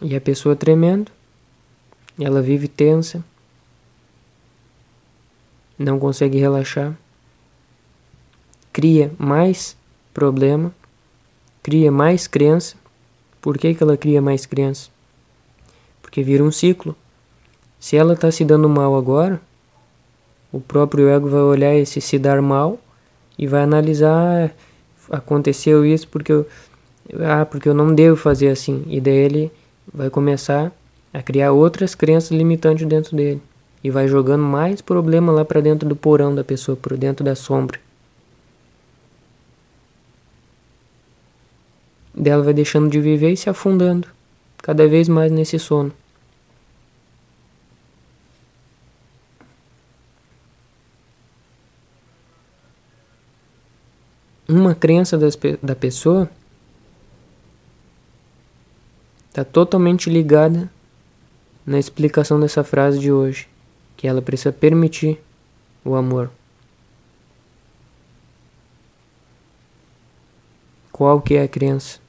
E 0.00 0.14
a 0.14 0.20
pessoa 0.20 0.54
tremendo, 0.54 1.10
ela 2.18 2.40
vive 2.40 2.68
tensa, 2.68 3.24
não 5.78 5.98
consegue 5.98 6.38
relaxar 6.38 6.96
cria 8.74 9.12
mais 9.16 9.76
problema, 10.12 10.74
cria 11.62 11.92
mais 11.92 12.26
crença. 12.26 12.74
Por 13.40 13.56
que, 13.56 13.72
que 13.72 13.82
ela 13.82 13.96
cria 13.96 14.20
mais 14.20 14.44
crença? 14.46 14.90
Porque 16.02 16.24
vira 16.24 16.42
um 16.42 16.50
ciclo. 16.50 16.96
Se 17.78 17.96
ela 17.96 18.14
está 18.14 18.32
se 18.32 18.44
dando 18.44 18.68
mal 18.68 18.96
agora, 18.96 19.40
o 20.52 20.60
próprio 20.60 21.08
ego 21.08 21.28
vai 21.28 21.40
olhar 21.40 21.74
esse 21.74 22.00
se 22.00 22.18
dar 22.18 22.42
mal 22.42 22.78
e 23.38 23.46
vai 23.46 23.62
analisar 23.62 24.50
ah, 25.10 25.16
aconteceu 25.16 25.86
isso 25.86 26.08
porque 26.08 26.32
eu 26.32 26.46
ah, 27.20 27.44
porque 27.44 27.68
eu 27.68 27.74
não 27.74 27.94
devo 27.94 28.16
fazer 28.16 28.48
assim. 28.48 28.82
E 28.88 29.00
daí 29.00 29.14
ele 29.14 29.52
vai 29.92 30.10
começar 30.10 30.72
a 31.12 31.22
criar 31.22 31.52
outras 31.52 31.94
crenças 31.94 32.32
limitantes 32.32 32.86
dentro 32.86 33.14
dele 33.14 33.40
e 33.84 33.90
vai 33.90 34.08
jogando 34.08 34.42
mais 34.42 34.80
problema 34.80 35.30
lá 35.30 35.44
para 35.44 35.60
dentro 35.60 35.88
do 35.88 35.94
porão 35.94 36.34
da 36.34 36.42
pessoa, 36.42 36.76
por 36.76 36.96
dentro 36.96 37.24
da 37.24 37.36
sombra. 37.36 37.83
Dela 42.14 42.42
vai 42.42 42.54
deixando 42.54 42.88
de 42.88 43.00
viver 43.00 43.32
e 43.32 43.36
se 43.36 43.50
afundando 43.50 44.08
cada 44.58 44.86
vez 44.88 45.08
mais 45.08 45.30
nesse 45.30 45.58
sono. 45.58 45.92
Uma 54.48 54.74
crença 54.74 55.18
das, 55.18 55.36
da 55.62 55.74
pessoa 55.74 56.30
está 59.28 59.44
totalmente 59.44 60.08
ligada 60.08 60.70
na 61.66 61.78
explicação 61.78 62.38
dessa 62.38 62.62
frase 62.62 62.98
de 62.98 63.10
hoje, 63.10 63.48
que 63.96 64.06
ela 64.06 64.22
precisa 64.22 64.52
permitir 64.52 65.20
o 65.84 65.94
amor. 65.94 66.30
Qual 70.92 71.20
que 71.20 71.34
é 71.34 71.42
a 71.42 71.48
crença? 71.48 72.03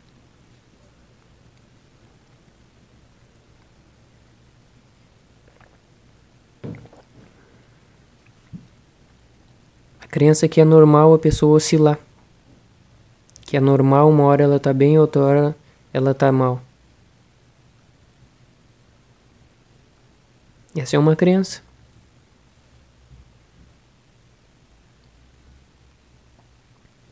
Crença 10.15 10.47
que 10.47 10.61
é 10.61 10.63
normal 10.63 11.13
a 11.13 11.19
pessoa 11.19 11.57
oscilar. 11.57 11.99
Que 13.41 13.57
é 13.57 13.59
normal 13.59 14.09
uma 14.09 14.23
hora 14.23 14.43
ela 14.43 14.57
tá 14.57 14.71
bem, 14.71 14.97
outra 14.97 15.21
hora 15.21 15.55
ela 15.91 16.13
tá 16.13 16.31
mal. 16.31 16.61
Essa 20.73 20.95
é 20.95 20.99
uma 20.99 21.17
crença. 21.17 21.61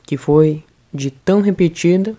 Que 0.03 0.15
foi 0.15 0.63
de 0.93 1.11
tão 1.11 1.41
repetida 1.41 2.15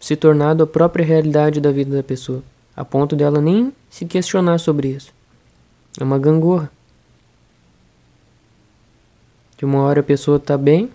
se 0.00 0.16
tornado 0.16 0.64
a 0.64 0.66
própria 0.66 1.06
realidade 1.06 1.60
da 1.60 1.70
vida 1.70 1.94
da 1.94 2.02
pessoa, 2.02 2.42
a 2.74 2.84
ponto 2.84 3.14
dela 3.14 3.40
nem 3.40 3.72
se 3.88 4.04
questionar 4.04 4.58
sobre 4.58 4.88
isso. 4.88 5.14
É 6.00 6.02
uma 6.02 6.18
gangorra. 6.18 6.75
De 9.56 9.64
uma 9.64 9.80
hora 9.80 10.00
a 10.00 10.04
pessoa 10.04 10.38
tá 10.38 10.56
bem 10.58 10.90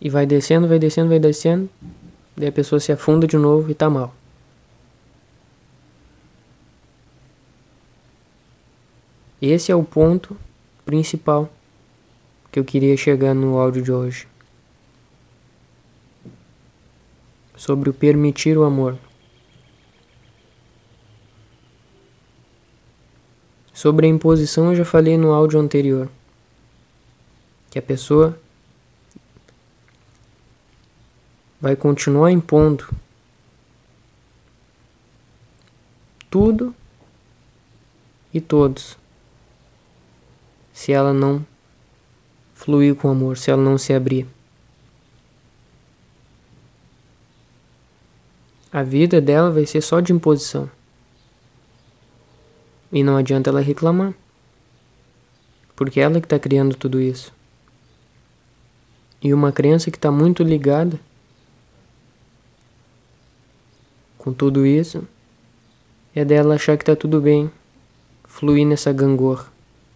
e 0.00 0.10
vai 0.10 0.26
descendo, 0.26 0.66
vai 0.66 0.78
descendo, 0.78 1.08
vai 1.08 1.18
descendo, 1.18 1.70
daí 2.36 2.48
a 2.48 2.52
pessoa 2.52 2.80
se 2.80 2.90
afunda 2.90 3.26
de 3.26 3.36
novo 3.36 3.70
e 3.70 3.74
tá 3.74 3.88
mal. 3.88 4.14
Esse 9.40 9.70
é 9.70 9.74
o 9.74 9.84
ponto 9.84 10.36
principal 10.84 11.50
que 12.50 12.58
eu 12.58 12.64
queria 12.64 12.96
chegar 12.96 13.34
no 13.34 13.58
áudio 13.58 13.82
de 13.82 13.92
hoje. 13.92 14.26
Sobre 17.56 17.88
o 17.88 17.94
permitir 17.94 18.56
o 18.56 18.64
amor. 18.64 18.98
Sobre 23.72 24.06
a 24.06 24.08
imposição 24.08 24.70
eu 24.70 24.76
já 24.76 24.84
falei 24.84 25.16
no 25.16 25.32
áudio 25.32 25.60
anterior. 25.60 26.08
Que 27.74 27.80
a 27.80 27.82
pessoa 27.82 28.38
vai 31.60 31.74
continuar 31.74 32.30
impondo 32.30 32.88
tudo 36.30 36.72
e 38.32 38.40
todos 38.40 38.96
se 40.72 40.92
ela 40.92 41.12
não 41.12 41.44
fluir 42.52 42.94
com 42.94 43.08
amor, 43.08 43.36
se 43.36 43.50
ela 43.50 43.60
não 43.60 43.76
se 43.76 43.92
abrir. 43.92 44.24
A 48.70 48.84
vida 48.84 49.20
dela 49.20 49.50
vai 49.50 49.66
ser 49.66 49.80
só 49.80 49.98
de 49.98 50.12
imposição. 50.12 50.70
E 52.92 53.02
não 53.02 53.16
adianta 53.16 53.50
ela 53.50 53.60
reclamar. 53.60 54.14
Porque 55.74 55.98
ela 55.98 56.20
que 56.20 56.26
está 56.26 56.38
criando 56.38 56.76
tudo 56.76 57.00
isso. 57.00 57.33
E 59.24 59.34
uma 59.34 59.50
crença 59.50 59.90
que 59.90 59.96
está 59.96 60.12
muito 60.12 60.42
ligada 60.42 61.00
com 64.18 64.32
tudo 64.32 64.66
isso 64.66 65.02
é 66.14 66.24
dela 66.24 66.54
achar 66.54 66.76
que 66.76 66.82
está 66.82 66.94
tudo 66.94 67.20
bem, 67.20 67.50
fluir 68.24 68.66
nessa 68.66 68.92
gangorra 68.92 69.52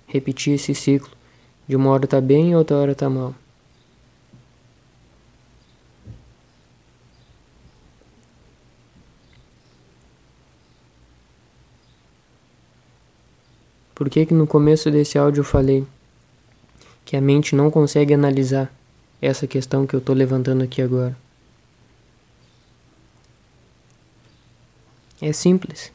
repetir 0.08 0.54
esse 0.54 0.74
ciclo. 0.74 1.10
De 1.68 1.76
uma 1.76 1.90
hora 1.90 2.06
tá 2.06 2.20
bem 2.20 2.52
e 2.52 2.56
outra 2.56 2.78
hora 2.78 2.94
tá 2.94 3.08
mal. 3.08 3.34
Por 13.94 14.08
que 14.08 14.24
que 14.24 14.32
no 14.32 14.46
começo 14.46 14.90
desse 14.90 15.18
áudio 15.18 15.40
eu 15.40 15.44
falei 15.44 15.86
que 17.04 17.16
a 17.16 17.20
mente 17.20 17.54
não 17.54 17.70
consegue 17.70 18.14
analisar 18.14 18.72
essa 19.20 19.46
questão 19.46 19.86
que 19.86 19.94
eu 19.94 19.98
estou 19.98 20.14
levantando 20.14 20.62
aqui 20.62 20.80
agora? 20.80 21.16
É 25.20 25.32
simples. 25.32 25.92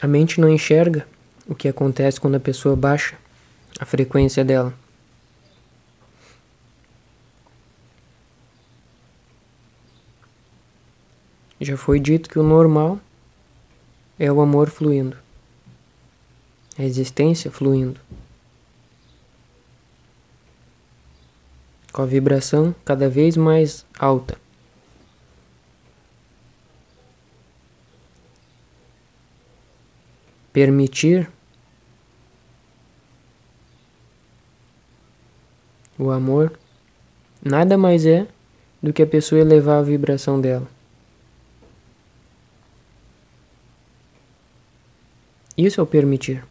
A 0.00 0.06
mente 0.06 0.40
não 0.40 0.48
enxerga 0.50 1.08
o 1.46 1.54
que 1.54 1.68
acontece 1.68 2.20
quando 2.20 2.34
a 2.34 2.40
pessoa 2.40 2.76
baixa 2.76 3.16
a 3.80 3.86
frequência 3.86 4.44
dela. 4.44 4.74
Já 11.58 11.76
foi 11.76 11.98
dito 11.98 12.28
que 12.28 12.38
o 12.38 12.42
normal 12.42 13.00
é 14.18 14.30
o 14.30 14.42
amor 14.42 14.68
fluindo, 14.68 15.16
a 16.78 16.82
existência 16.82 17.50
fluindo, 17.50 18.00
com 21.92 22.02
a 22.02 22.06
vibração 22.06 22.74
cada 22.84 23.08
vez 23.08 23.36
mais 23.36 23.86
alta. 23.98 24.38
permitir 30.56 31.30
o 35.98 36.10
amor 36.10 36.58
nada 37.44 37.76
mais 37.76 38.06
é 38.06 38.26
do 38.82 38.90
que 38.90 39.02
a 39.02 39.06
pessoa 39.06 39.38
elevar 39.38 39.80
a 39.80 39.82
vibração 39.82 40.40
dela. 40.40 40.66
Isso 45.58 45.78
é 45.78 45.82
o 45.82 45.86
permitir, 45.86 46.42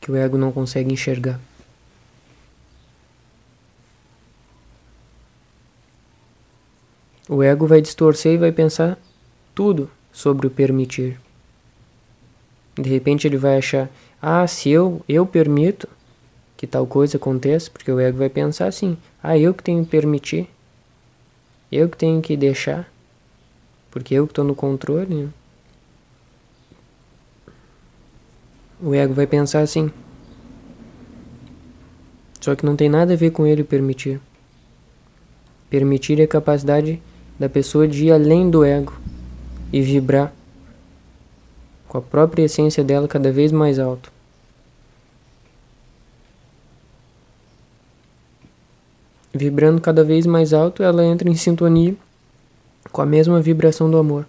que 0.00 0.10
o 0.10 0.16
ego 0.16 0.38
não 0.38 0.50
consegue 0.50 0.92
enxergar. 0.92 1.38
O 7.28 7.42
ego 7.42 7.66
vai 7.66 7.80
distorcer 7.80 8.34
e 8.34 8.38
vai 8.38 8.50
pensar 8.50 8.98
tudo 9.54 9.90
sobre 10.12 10.46
o 10.46 10.50
permitir. 10.50 11.20
De 12.74 12.88
repente 12.88 13.26
ele 13.26 13.36
vai 13.36 13.58
achar, 13.58 13.88
ah, 14.20 14.46
se 14.46 14.70
eu, 14.70 15.00
eu 15.08 15.24
permito 15.26 15.88
que 16.56 16.66
tal 16.66 16.86
coisa 16.86 17.16
aconteça, 17.16 17.70
porque 17.70 17.90
o 17.90 18.00
ego 18.00 18.18
vai 18.18 18.28
pensar 18.28 18.66
assim, 18.66 18.96
ah, 19.22 19.38
eu 19.38 19.54
que 19.54 19.62
tenho 19.62 19.84
que 19.84 19.90
permitir, 19.90 20.48
eu 21.70 21.88
que 21.88 21.96
tenho 21.96 22.20
que 22.20 22.36
deixar, 22.36 22.90
porque 23.90 24.14
eu 24.14 24.26
que 24.26 24.32
estou 24.32 24.44
no 24.44 24.54
controle. 24.54 25.14
Né? 25.14 25.28
O 28.82 28.94
ego 28.94 29.12
vai 29.12 29.26
pensar 29.26 29.60
assim. 29.60 29.90
Só 32.40 32.54
que 32.54 32.64
não 32.64 32.74
tem 32.74 32.88
nada 32.88 33.12
a 33.12 33.16
ver 33.16 33.30
com 33.30 33.46
ele 33.46 33.62
permitir. 33.62 34.20
Permitir 35.68 36.18
é 36.18 36.24
a 36.24 36.28
capacidade 36.28 37.00
da 37.38 37.48
pessoa 37.48 37.86
de 37.86 38.06
ir 38.06 38.12
além 38.12 38.50
do 38.50 38.64
ego 38.64 38.92
e 39.72 39.82
vibrar 39.82 40.32
com 41.86 41.98
a 41.98 42.02
própria 42.02 42.44
essência 42.44 42.82
dela 42.82 43.06
cada 43.06 43.30
vez 43.30 43.52
mais 43.52 43.78
alto. 43.78 44.10
Vibrando 49.32 49.80
cada 49.80 50.02
vez 50.02 50.26
mais 50.26 50.52
alto, 50.52 50.82
ela 50.82 51.04
entra 51.04 51.28
em 51.28 51.34
sintonia 51.34 51.94
com 52.90 53.00
a 53.00 53.06
mesma 53.06 53.40
vibração 53.40 53.90
do 53.90 53.96
amor. 53.96 54.26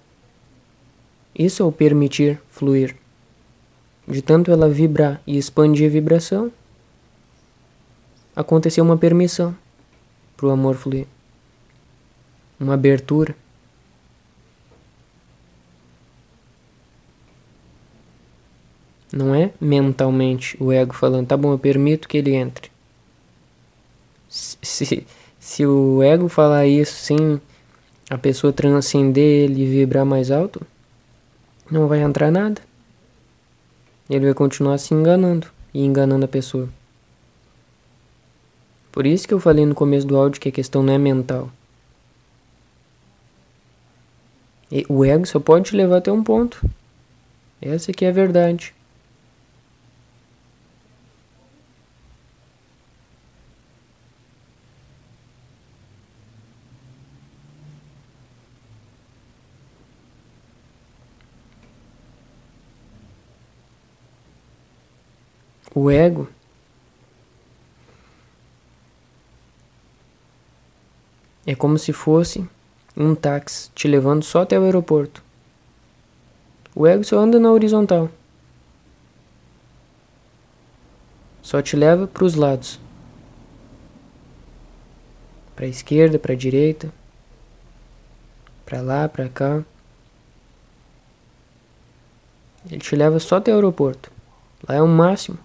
Isso 1.34 1.64
é 1.64 1.66
o 1.66 1.72
permitir 1.72 2.40
fluir. 2.50 3.01
De 4.08 4.22
tanto 4.22 4.52
ela 4.52 4.68
vibrar 4.68 5.22
e 5.26 5.38
expandir 5.38 5.88
a 5.88 5.92
vibração, 5.92 6.52
aconteceu 8.36 8.84
uma 8.84 8.98
permissão 8.98 9.56
para 10.36 10.48
o 10.48 10.52
amor 10.52 10.76
fluir. 10.76 11.06
uma 12.60 12.74
abertura. 12.74 13.36
Não 19.12 19.36
é 19.36 19.52
mentalmente 19.60 20.56
o 20.60 20.72
ego 20.72 20.94
falando, 20.94 21.28
tá 21.28 21.36
bom, 21.36 21.52
eu 21.52 21.60
permito 21.60 22.08
que 22.08 22.18
ele 22.18 22.34
entre. 22.34 22.72
Se, 24.30 25.06
se 25.40 25.66
o 25.66 26.02
ego 26.02 26.30
falar 26.30 26.66
isso 26.66 26.94
sem 26.94 27.42
a 28.10 28.18
pessoa 28.18 28.54
transcender 28.54 29.44
ele 29.44 29.64
e 29.64 29.68
vibrar 29.68 30.06
mais 30.06 30.32
alto, 30.32 30.66
não 31.70 31.88
vai 31.88 32.02
entrar 32.02 32.32
nada. 32.32 32.62
Ele 34.12 34.26
vai 34.26 34.34
continuar 34.34 34.78
se 34.78 34.94
enganando 34.94 35.48
e 35.74 35.86
enganando 35.86 36.26
a 36.26 36.28
pessoa. 36.28 36.68
Por 38.92 39.08
isso 39.08 39.26
que 39.26 39.34
eu 39.34 39.40
falei 39.40 39.66
no 39.66 39.74
começo 39.74 40.06
do 40.06 40.18
áudio 40.18 40.42
que 40.42 40.50
a 40.50 40.52
questão 40.52 40.84
não 40.84 40.92
é 40.92 40.98
mental. 40.98 41.50
E 44.70 44.86
o 44.90 45.06
ego 45.06 45.26
só 45.26 45.40
pode 45.40 45.70
te 45.70 45.78
levar 45.78 46.00
até 46.00 46.12
um 46.12 46.22
ponto. 46.22 46.62
Essa 47.62 47.92
aqui 47.92 48.04
é 48.04 48.10
a 48.10 48.12
verdade. 48.12 48.76
O 65.74 65.90
ego 65.90 66.28
é 71.46 71.56
como 71.56 71.78
se 71.78 71.94
fosse 71.94 72.48
um 72.96 73.16
táxi 73.16 73.72
te 73.74 73.88
levando 73.88 74.24
só 74.24 74.42
até 74.42 74.60
o 74.60 74.64
aeroporto. 74.64 75.24
O 76.76 76.86
ego 76.86 77.04
só 77.04 77.20
anda 77.20 77.40
na 77.40 77.52
horizontal. 77.52 78.10
Só 81.42 81.62
te 81.62 81.76
leva 81.76 82.06
para 82.06 82.24
os 82.24 82.36
lados. 82.36 82.80
Para 85.56 85.66
a 85.66 85.70
esquerda, 85.70 86.20
para 86.20 86.34
a 86.34 86.38
direita, 86.38 86.92
para 88.66 88.82
lá, 88.82 89.08
para 89.08 89.30
cá. 89.30 89.64
Ele 92.70 92.80
te 92.80 92.96
leva 92.96 93.20
só 93.20 93.38
até 93.38 93.52
o 93.52 93.56
aeroporto. 93.56 94.12
Lá 94.68 94.76
é 94.76 94.82
o 94.82 94.88
máximo. 94.88 95.38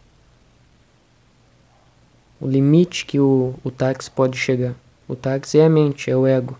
O 2.40 2.46
limite 2.46 3.06
que 3.06 3.18
o, 3.18 3.54
o 3.64 3.70
táxi 3.70 4.10
pode 4.10 4.36
chegar. 4.36 4.74
O 5.08 5.16
táxi 5.16 5.58
é 5.58 5.64
a 5.64 5.70
mente, 5.70 6.10
é 6.10 6.16
o 6.16 6.26
ego. 6.26 6.58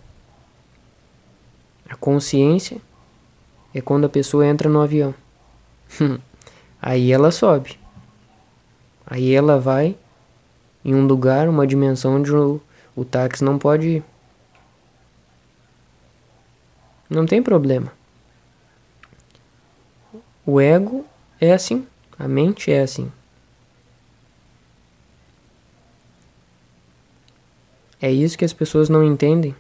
A 1.88 1.94
consciência 1.96 2.80
é 3.74 3.80
quando 3.80 4.06
a 4.06 4.08
pessoa 4.08 4.46
entra 4.46 4.68
no 4.68 4.80
avião. 4.80 5.14
Aí 6.80 7.12
ela 7.12 7.30
sobe. 7.30 7.78
Aí 9.06 9.34
ela 9.34 9.58
vai 9.58 9.96
em 10.84 10.94
um 10.94 11.06
lugar, 11.06 11.48
uma 11.48 11.66
dimensão 11.66 12.16
onde 12.16 12.32
o, 12.32 12.60
o 12.94 13.04
táxi 13.04 13.44
não 13.44 13.58
pode 13.58 13.88
ir. 13.88 14.04
Não 17.08 17.26
tem 17.26 17.42
problema. 17.42 17.92
O 20.44 20.60
ego 20.60 21.04
é 21.40 21.52
assim, 21.52 21.86
a 22.18 22.26
mente 22.28 22.70
é 22.70 22.82
assim. 22.82 23.10
É 28.06 28.12
isso 28.12 28.38
que 28.38 28.44
as 28.44 28.52
pessoas 28.52 28.88
não 28.88 29.02
entendem 29.02 29.52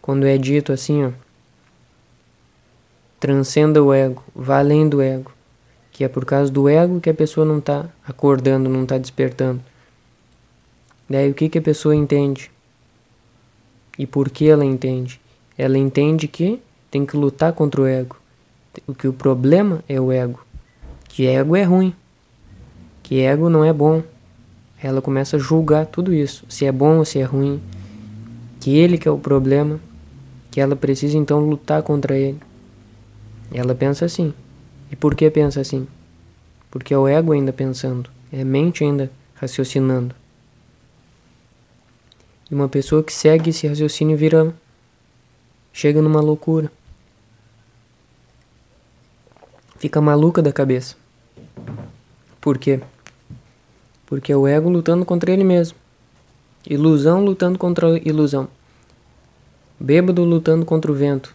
quando 0.00 0.26
é 0.26 0.36
dito 0.36 0.72
assim, 0.72 1.04
ó, 1.04 1.12
transcenda 3.20 3.80
o 3.80 3.94
ego, 3.94 4.24
vá 4.34 4.58
além 4.58 4.88
do 4.88 5.00
ego, 5.00 5.30
que 5.92 6.02
é 6.02 6.08
por 6.08 6.24
causa 6.24 6.50
do 6.50 6.68
ego 6.68 7.00
que 7.00 7.08
a 7.08 7.14
pessoa 7.14 7.46
não 7.46 7.58
está 7.58 7.88
acordando, 8.04 8.68
não 8.68 8.82
está 8.82 8.98
despertando. 8.98 9.62
Daí 11.08 11.30
o 11.30 11.34
que, 11.34 11.48
que 11.48 11.58
a 11.58 11.62
pessoa 11.62 11.94
entende? 11.94 12.50
E 13.96 14.04
por 14.04 14.28
que 14.28 14.48
ela 14.48 14.64
entende? 14.64 15.20
Ela 15.56 15.78
entende 15.78 16.26
que 16.26 16.60
tem 16.90 17.06
que 17.06 17.16
lutar 17.16 17.52
contra 17.52 17.82
o 17.82 17.86
ego. 17.86 18.16
O 18.88 18.92
que 18.92 19.06
o 19.06 19.12
problema 19.12 19.84
é 19.88 20.00
o 20.00 20.10
ego. 20.10 20.44
Que 21.08 21.24
ego 21.24 21.54
é 21.54 21.62
ruim. 21.62 21.94
Que 23.00 23.20
ego 23.20 23.48
não 23.48 23.64
é 23.64 23.72
bom. 23.72 24.02
Ela 24.82 25.00
começa 25.00 25.36
a 25.36 25.38
julgar 25.38 25.86
tudo 25.86 26.12
isso, 26.12 26.44
se 26.48 26.66
é 26.66 26.72
bom 26.72 26.98
ou 26.98 27.04
se 27.04 27.20
é 27.20 27.22
ruim. 27.22 27.62
Que 28.58 28.76
ele 28.76 28.98
que 28.98 29.06
é 29.06 29.10
o 29.10 29.18
problema 29.18 29.78
que 30.50 30.60
ela 30.60 30.74
precisa 30.74 31.16
então 31.16 31.40
lutar 31.40 31.82
contra 31.82 32.18
ele. 32.18 32.38
Ela 33.52 33.74
pensa 33.74 34.04
assim. 34.04 34.34
E 34.90 34.96
por 34.96 35.14
que 35.14 35.30
pensa 35.30 35.60
assim? 35.60 35.86
Porque 36.70 36.92
é 36.92 36.98
o 36.98 37.06
ego 37.06 37.32
ainda 37.32 37.52
pensando, 37.52 38.10
é 38.32 38.42
a 38.42 38.44
mente 38.44 38.82
ainda 38.82 39.10
raciocinando. 39.34 40.14
E 42.50 42.54
uma 42.54 42.68
pessoa 42.68 43.02
que 43.02 43.12
segue 43.12 43.50
esse 43.50 43.66
raciocínio 43.66 44.16
vira. 44.16 44.54
chega 45.72 46.02
numa 46.02 46.20
loucura. 46.20 46.70
Fica 49.78 50.00
maluca 50.00 50.42
da 50.42 50.52
cabeça. 50.52 50.96
Por 52.40 52.58
quê? 52.58 52.80
Porque 54.12 54.30
é 54.30 54.36
o 54.36 54.46
ego 54.46 54.68
lutando 54.68 55.06
contra 55.06 55.32
ele 55.32 55.42
mesmo. 55.42 55.74
Ilusão 56.68 57.24
lutando 57.24 57.58
contra 57.58 57.98
ilusão. 58.06 58.46
Bêbado 59.80 60.22
lutando 60.22 60.66
contra 60.66 60.92
o 60.92 60.94
vento. 60.94 61.34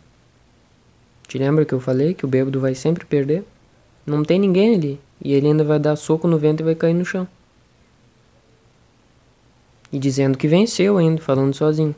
Te 1.28 1.39
lembra 1.39 1.65
que 1.65 1.73
eu 1.73 1.80
falei 1.80 2.13
que 2.13 2.23
o 2.23 2.28
bêbado 2.28 2.59
vai 2.59 2.75
sempre 2.75 3.03
perder? 3.03 3.43
Não 4.05 4.23
tem 4.23 4.38
ninguém 4.38 4.75
ali. 4.75 4.99
E 5.19 5.34
ele 5.34 5.47
ainda 5.47 5.63
vai 5.63 5.80
dar 5.80 5.95
soco 5.95 6.28
no 6.28 6.38
vento 6.38 6.59
e 6.59 6.65
vai 6.65 6.75
cair 6.75 6.93
no 6.93 7.03
chão. 7.03 7.28
E 9.91 9.97
dizendo 9.97 10.38
que 10.38 10.47
venceu 10.47 10.99
ainda, 10.99 11.19
falando 11.19 11.55
sozinho. 11.55 11.95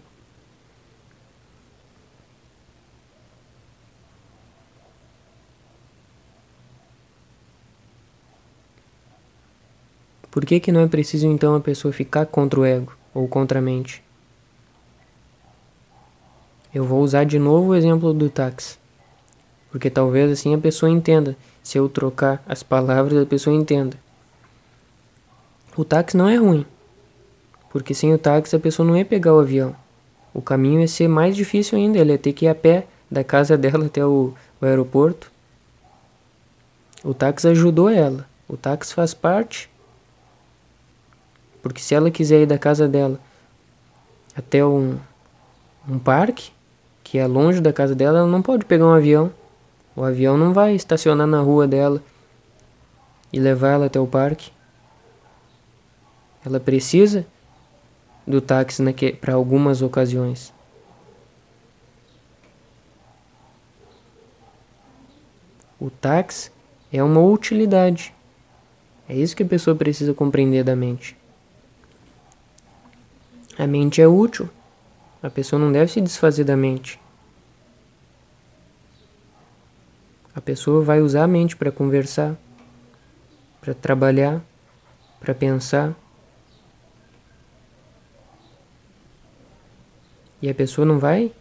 Por 10.39 10.45
que, 10.45 10.57
que 10.57 10.71
não 10.71 10.79
é 10.79 10.87
preciso 10.87 11.27
então 11.27 11.53
a 11.53 11.59
pessoa 11.59 11.91
ficar 11.91 12.25
contra 12.25 12.61
o 12.61 12.63
ego 12.63 12.95
ou 13.13 13.27
contra 13.27 13.59
a 13.59 13.61
mente? 13.61 14.01
Eu 16.73 16.85
vou 16.85 17.01
usar 17.01 17.25
de 17.25 17.37
novo 17.37 17.71
o 17.71 17.75
exemplo 17.75 18.13
do 18.13 18.29
táxi. 18.29 18.77
Porque 19.69 19.89
talvez 19.89 20.31
assim 20.31 20.55
a 20.55 20.57
pessoa 20.57 20.89
entenda. 20.89 21.35
Se 21.61 21.77
eu 21.77 21.89
trocar 21.89 22.41
as 22.47 22.63
palavras, 22.63 23.21
a 23.21 23.25
pessoa 23.25 23.53
entenda. 23.53 23.97
O 25.75 25.83
táxi 25.83 26.15
não 26.15 26.29
é 26.29 26.37
ruim. 26.37 26.65
Porque 27.69 27.93
sem 27.93 28.13
o 28.13 28.17
táxi 28.17 28.55
a 28.55 28.59
pessoa 28.59 28.87
não 28.87 28.95
ia 28.95 29.03
pegar 29.03 29.33
o 29.33 29.41
avião. 29.41 29.75
O 30.33 30.41
caminho 30.41 30.79
ia 30.79 30.87
ser 30.87 31.09
mais 31.09 31.35
difícil 31.35 31.77
ainda. 31.77 31.99
Ela 31.99 32.11
ia 32.11 32.17
ter 32.17 32.31
que 32.31 32.45
ir 32.45 32.47
a 32.47 32.55
pé 32.55 32.87
da 33.11 33.25
casa 33.25 33.57
dela 33.59 33.87
até 33.87 34.05
o, 34.05 34.33
o 34.61 34.65
aeroporto. 34.65 35.29
O 37.03 37.13
táxi 37.13 37.45
ajudou 37.49 37.89
ela. 37.89 38.25
O 38.47 38.55
táxi 38.55 38.93
faz 38.93 39.13
parte. 39.13 39.69
Porque 41.62 41.82
se 41.82 41.93
ela 41.93 42.10
quiser 42.10 42.41
ir 42.41 42.45
da 42.45 42.57
casa 42.57 42.88
dela 42.88 43.20
até 44.36 44.66
um, 44.66 44.97
um 45.88 45.99
parque, 45.99 46.51
que 47.03 47.18
é 47.18 47.28
longe 47.28 47.60
da 47.60 47.74
casa 47.74 47.93
dela, 47.93 48.20
ela 48.20 48.28
não 48.28 48.41
pode 48.41 48.66
pegar 48.66 48.86
um 48.86 48.93
avião. 48.93 49.32
O 49.95 50.03
avião 50.03 50.38
não 50.38 50.53
vai 50.53 50.76
estacionar 50.76 51.28
na 51.28 51.41
rua 51.41 51.68
dela 51.68 52.01
e 53.34 53.39
levar 53.39 53.70
ela 53.70 53.86
até 53.88 53.99
o 53.99 54.07
parque. 54.07 54.51
Ela 56.45 56.60
precisa 56.60 57.26
do 58.26 58.39
táxi 58.39 58.84
para 59.20 59.34
algumas 59.34 59.82
ocasiões. 59.82 60.53
O 65.80 65.89
táxi 65.89 66.51
é 66.91 67.03
uma 67.03 67.22
utilidade. 67.22 68.14
É 69.07 69.16
isso 69.16 69.36
que 69.36 69.43
a 69.43 69.47
pessoa 69.47 69.76
precisa 69.76 70.14
compreender 70.14 70.64
da 70.64 70.76
mente. 70.76 71.18
A 73.60 73.68
mente 73.68 74.01
é 74.01 74.07
útil. 74.07 74.49
A 75.22 75.30
pessoa 75.30 75.60
não 75.60 75.70
deve 75.70 75.91
se 75.91 75.99
desfazer 75.99 76.45
da 76.45 76.55
mente. 76.55 76.97
A 80.34 80.39
pessoa 80.39 80.82
vai 80.82 81.01
usar 81.01 81.26
a 81.26 81.28
mente 81.28 81.57
para 81.57 81.70
conversar, 81.70 82.38
para 83.60 83.74
trabalhar, 83.74 84.41
para 85.20 85.36
pensar. 85.36 85.93
E 90.41 90.49
a 90.49 90.55
pessoa 90.55 90.86
não 90.86 90.97
vai 90.97 91.34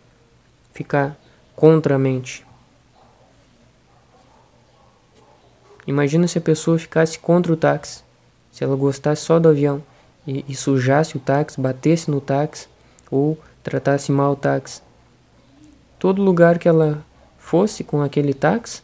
ficar 0.75 1.16
contra 1.55 1.95
a 1.95 1.99
mente. 2.01 2.45
Imagina 5.87 6.27
se 6.27 6.37
a 6.37 6.41
pessoa 6.41 6.81
ficasse 6.81 7.16
contra 7.16 7.53
o 7.53 7.57
táxi, 7.57 8.03
se 8.51 8.64
ela 8.64 8.75
gostasse 8.75 9.23
só 9.23 9.39
do 9.39 9.49
avião 9.49 9.85
e, 10.29 10.45
e 10.47 10.55
sujasse 10.55 11.16
o 11.16 11.20
táxi, 11.20 11.59
batesse 11.59 12.11
no 12.11 12.20
táxi 12.20 12.68
ou 13.11 13.39
tratasse 13.62 14.12
mal 14.12 14.33
o 14.33 14.37
táxi, 14.37 14.83
todo 15.99 16.22
lugar 16.22 16.59
que 16.59 16.68
ela 16.68 17.03
fosse 17.39 17.83
com 17.83 18.03
aquele 18.03 18.35
táxi, 18.35 18.83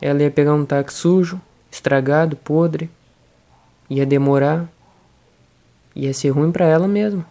ela 0.00 0.22
ia 0.22 0.30
pegar 0.30 0.54
um 0.54 0.64
táxi 0.64 0.96
sujo, 0.98 1.40
estragado, 1.68 2.36
podre, 2.36 2.88
ia 3.90 4.06
demorar, 4.06 4.68
ia 5.96 6.14
ser 6.14 6.30
ruim 6.30 6.52
para 6.52 6.64
ela 6.64 6.86
mesma. 6.86 7.26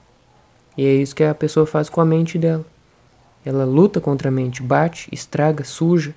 E 0.77 0.85
é 0.85 0.93
isso 0.93 1.15
que 1.15 1.23
a 1.23 1.33
pessoa 1.33 1.65
faz 1.65 1.89
com 1.89 2.01
a 2.01 2.05
mente 2.05 2.37
dela. 2.37 2.65
Ela 3.45 3.65
luta 3.65 3.99
contra 3.99 4.29
a 4.29 4.31
mente, 4.31 4.61
bate, 4.61 5.09
estraga, 5.11 5.63
suja, 5.63 6.13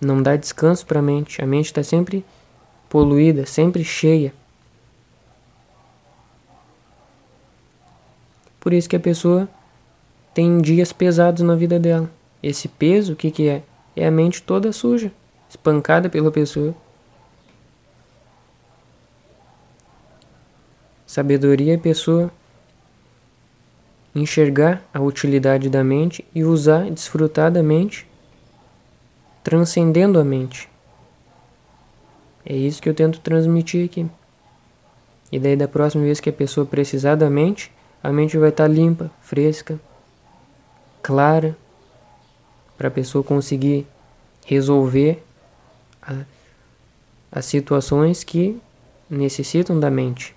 não 0.00 0.22
dá 0.22 0.36
descanso 0.36 0.86
para 0.86 1.00
a 1.00 1.02
mente. 1.02 1.42
A 1.42 1.46
mente 1.46 1.66
está 1.66 1.82
sempre 1.82 2.24
poluída, 2.88 3.44
sempre 3.44 3.84
cheia. 3.84 4.32
Por 8.60 8.74
isso 8.74 8.88
que 8.88 8.96
a 8.96 9.00
pessoa 9.00 9.48
tem 10.34 10.60
dias 10.60 10.92
pesados 10.92 11.42
na 11.42 11.56
vida 11.56 11.78
dela. 11.78 12.10
Esse 12.42 12.68
peso, 12.68 13.14
o 13.14 13.16
que, 13.16 13.30
que 13.30 13.48
é? 13.48 13.62
É 13.96 14.06
a 14.06 14.10
mente 14.10 14.42
toda 14.42 14.72
suja, 14.72 15.10
espancada 15.48 16.08
pela 16.08 16.30
pessoa. 16.30 16.74
Sabedoria 21.06 21.72
é 21.72 21.76
a 21.76 21.80
pessoa 21.80 22.30
enxergar 24.14 24.82
a 24.92 25.00
utilidade 25.00 25.68
da 25.68 25.82
mente 25.82 26.24
e 26.34 26.44
usar, 26.44 26.90
desfrutar 26.90 27.50
da 27.50 27.62
mente, 27.62 28.06
transcendendo 29.42 30.20
a 30.20 30.24
mente. 30.24 30.68
É 32.44 32.54
isso 32.54 32.80
que 32.80 32.88
eu 32.88 32.94
tento 32.94 33.20
transmitir 33.20 33.84
aqui. 33.84 34.06
E 35.30 35.38
daí 35.38 35.56
da 35.56 35.68
próxima 35.68 36.04
vez 36.04 36.20
que 36.20 36.30
a 36.30 36.32
pessoa 36.32 36.66
precisar 36.66 37.14
da 37.14 37.30
mente, 37.30 37.72
a 38.02 38.12
mente 38.12 38.38
vai 38.38 38.48
estar 38.48 38.66
limpa, 38.66 39.10
fresca, 39.20 39.78
clara, 41.02 41.56
para 42.76 42.88
a 42.88 42.90
pessoa 42.90 43.22
conseguir 43.22 43.86
resolver 44.46 45.22
a, 46.00 46.24
as 47.30 47.44
situações 47.44 48.24
que 48.24 48.60
necessitam 49.08 49.78
da 49.78 49.90
mente. 49.90 50.34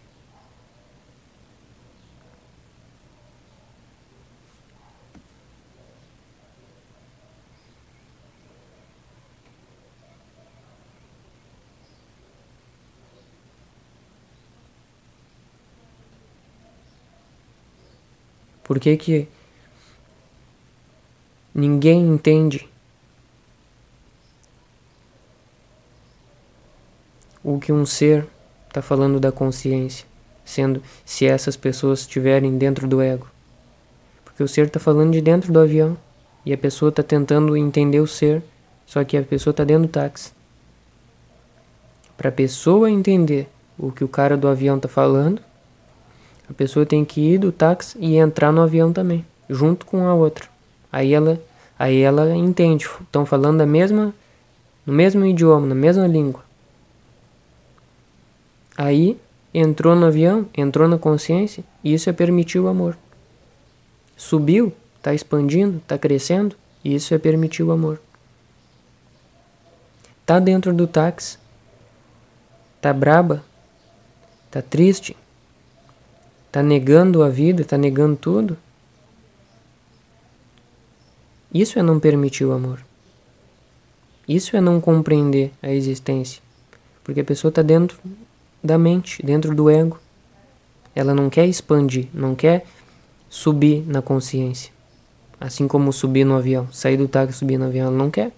Por 18.64 18.80
que 18.80 18.96
que 18.96 19.28
ninguém 21.54 22.08
entende 22.08 22.70
o 27.44 27.60
que 27.60 27.74
um 27.74 27.86
ser 27.86 28.26
está 28.70 28.82
falando 28.82 29.20
da 29.20 29.32
consciência, 29.32 30.08
sendo 30.46 30.82
se 31.04 31.26
essas 31.26 31.58
pessoas 31.58 32.02
estiverem 32.02 32.58
dentro 32.58 32.88
do 32.88 33.02
ego? 33.02 33.28
Porque 34.24 34.42
o 34.42 34.48
ser 34.48 34.68
está 34.68 34.80
falando 34.80 35.12
de 35.12 35.22
dentro 35.22 35.52
do 35.52 35.60
avião 35.60 35.98
e 36.46 36.54
a 36.54 36.58
pessoa 36.58 36.90
está 36.90 37.04
tentando 37.04 37.56
entender 37.58 38.00
o 38.00 38.08
ser, 38.08 38.42
só 38.86 39.04
que 39.04 39.18
a 39.18 39.24
pessoa 39.24 39.52
está 39.52 39.64
dentro 39.64 39.88
do 39.88 39.92
táxi. 39.92 40.32
Para 42.16 42.30
a 42.30 42.32
pessoa 42.32 42.90
entender 42.90 43.50
o 43.78 43.92
que 43.92 44.04
o 44.04 44.08
cara 44.08 44.38
do 44.38 44.48
avião 44.48 44.78
está 44.78 44.88
falando, 44.88 45.42
a 46.50 46.54
pessoa 46.54 46.86
tem 46.86 47.06
que 47.06 47.22
ir 47.22 47.38
do 47.38 47.52
táxi 47.52 47.98
e 48.00 48.18
entrar 48.18 48.52
no 48.52 48.62
avião 48.62 48.92
também, 48.92 49.26
junto 49.50 49.86
com 49.86 50.06
a 50.06 50.14
outra. 50.14 50.48
Aí 50.92 51.14
ela, 51.14 51.42
aí 51.78 52.02
ela 52.02 52.36
entende, 52.36 52.86
estão 53.02 53.26
falando 53.26 53.62
a 53.62 53.66
mesma, 53.66 54.14
no 54.86 54.94
mesmo 54.94 55.26
idioma, 55.26 55.66
na 55.66 55.76
mesma 55.76 56.06
língua. 56.06 56.44
Aí 58.78 59.18
entrou 59.54 59.96
no 59.96 60.06
avião, 60.06 60.48
entrou 60.56 60.88
na 60.88 60.98
consciência, 60.98 61.64
e 61.84 61.94
isso 61.94 62.10
é 62.10 62.14
permitir 62.14 62.60
o 62.60 62.68
amor. 62.68 62.98
Subiu, 64.18 64.74
está 64.98 65.14
expandindo, 65.14 65.78
está 65.78 65.98
crescendo, 65.98 66.56
e 66.84 66.94
isso 66.96 67.14
é 67.14 67.18
permitir 67.18 67.64
o 67.64 67.72
amor. 67.72 68.02
Tá 70.26 70.40
dentro 70.40 70.74
do 70.74 70.88
táxi, 70.88 71.38
tá 72.82 72.94
braba, 72.94 73.44
tá 74.50 74.62
triste, 74.62 75.16
está 76.54 76.62
negando 76.62 77.24
a 77.24 77.30
vida, 77.30 77.64
está 77.64 77.76
negando 77.80 78.16
tudo, 78.16 78.56
isso 81.52 81.80
é 81.80 81.82
não 81.82 82.00
permitir 82.00 82.46
o 82.46 82.52
amor. 82.52 82.80
Isso 84.28 84.56
é 84.56 84.62
não 84.62 84.80
compreender 84.80 85.52
a 85.64 85.72
existência. 85.72 86.44
Porque 87.04 87.22
a 87.22 87.24
pessoa 87.24 87.50
está 87.50 87.64
dentro 87.64 87.98
da 88.64 88.78
mente, 88.78 89.26
dentro 89.26 89.56
do 89.56 89.68
ego. 89.68 90.00
Ela 90.94 91.16
não 91.16 91.28
quer 91.28 91.48
expandir, 91.48 92.08
não 92.14 92.36
quer 92.36 92.68
subir 93.28 93.84
na 93.88 94.04
consciência. 94.04 94.72
Assim 95.42 95.68
como 95.68 95.92
subir 95.92 96.24
no 96.24 96.36
avião, 96.36 96.72
sair 96.72 96.98
do 96.98 97.08
táxi 97.08 97.34
e 97.34 97.40
subir 97.40 97.58
no 97.58 97.66
avião, 97.66 97.88
ela 97.88 97.98
não 97.98 98.12
quer. 98.12 98.32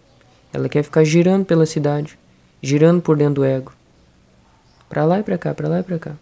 Ela 0.53 0.69
quer 0.69 0.83
ficar 0.83 1.03
girando 1.03 1.45
pela 1.45 1.65
cidade, 1.65 2.17
girando 2.61 3.01
por 3.01 3.17
dentro 3.17 3.35
do 3.35 3.43
ego. 3.43 3.73
Para 4.87 5.03
lá 5.03 5.19
e 5.19 5.23
para 5.23 5.37
cá, 5.37 5.53
para 5.53 5.67
lá 5.67 5.79
e 5.81 5.83
para 5.83 5.99
cá. 5.99 6.15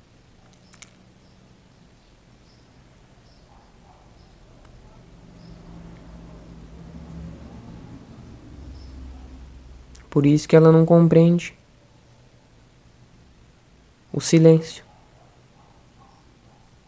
Por 10.14 10.28
isso 10.28 10.48
que 10.48 10.56
ela 10.56 10.72
não 10.72 10.86
compreende 10.86 11.58
o 14.12 14.22
silêncio. 14.22 14.86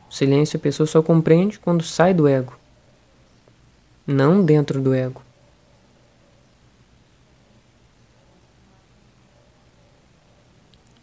O 0.07 0.13
silêncio 0.13 0.57
a 0.57 0.59
pessoa 0.61 0.86
só 0.86 1.01
compreende 1.01 1.57
quando 1.57 1.84
sai 1.84 2.13
do 2.13 2.28
ego, 2.28 2.55
não 4.05 4.45
dentro 4.45 4.80
do 4.80 4.93
ego. 4.93 5.23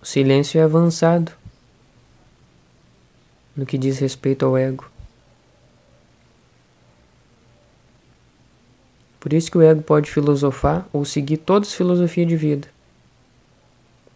O 0.00 0.06
silêncio 0.06 0.60
é 0.60 0.62
avançado 0.62 1.32
no 3.56 3.66
que 3.66 3.76
diz 3.76 3.98
respeito 3.98 4.46
ao 4.46 4.56
ego. 4.56 4.91
Por 9.22 9.32
isso 9.32 9.52
que 9.52 9.56
o 9.56 9.62
ego 9.62 9.80
pode 9.82 10.10
filosofar 10.10 10.84
ou 10.92 11.04
seguir 11.04 11.36
toda 11.36 11.64
as 11.64 11.72
filosofias 11.72 12.26
de 12.26 12.34
vida. 12.34 12.66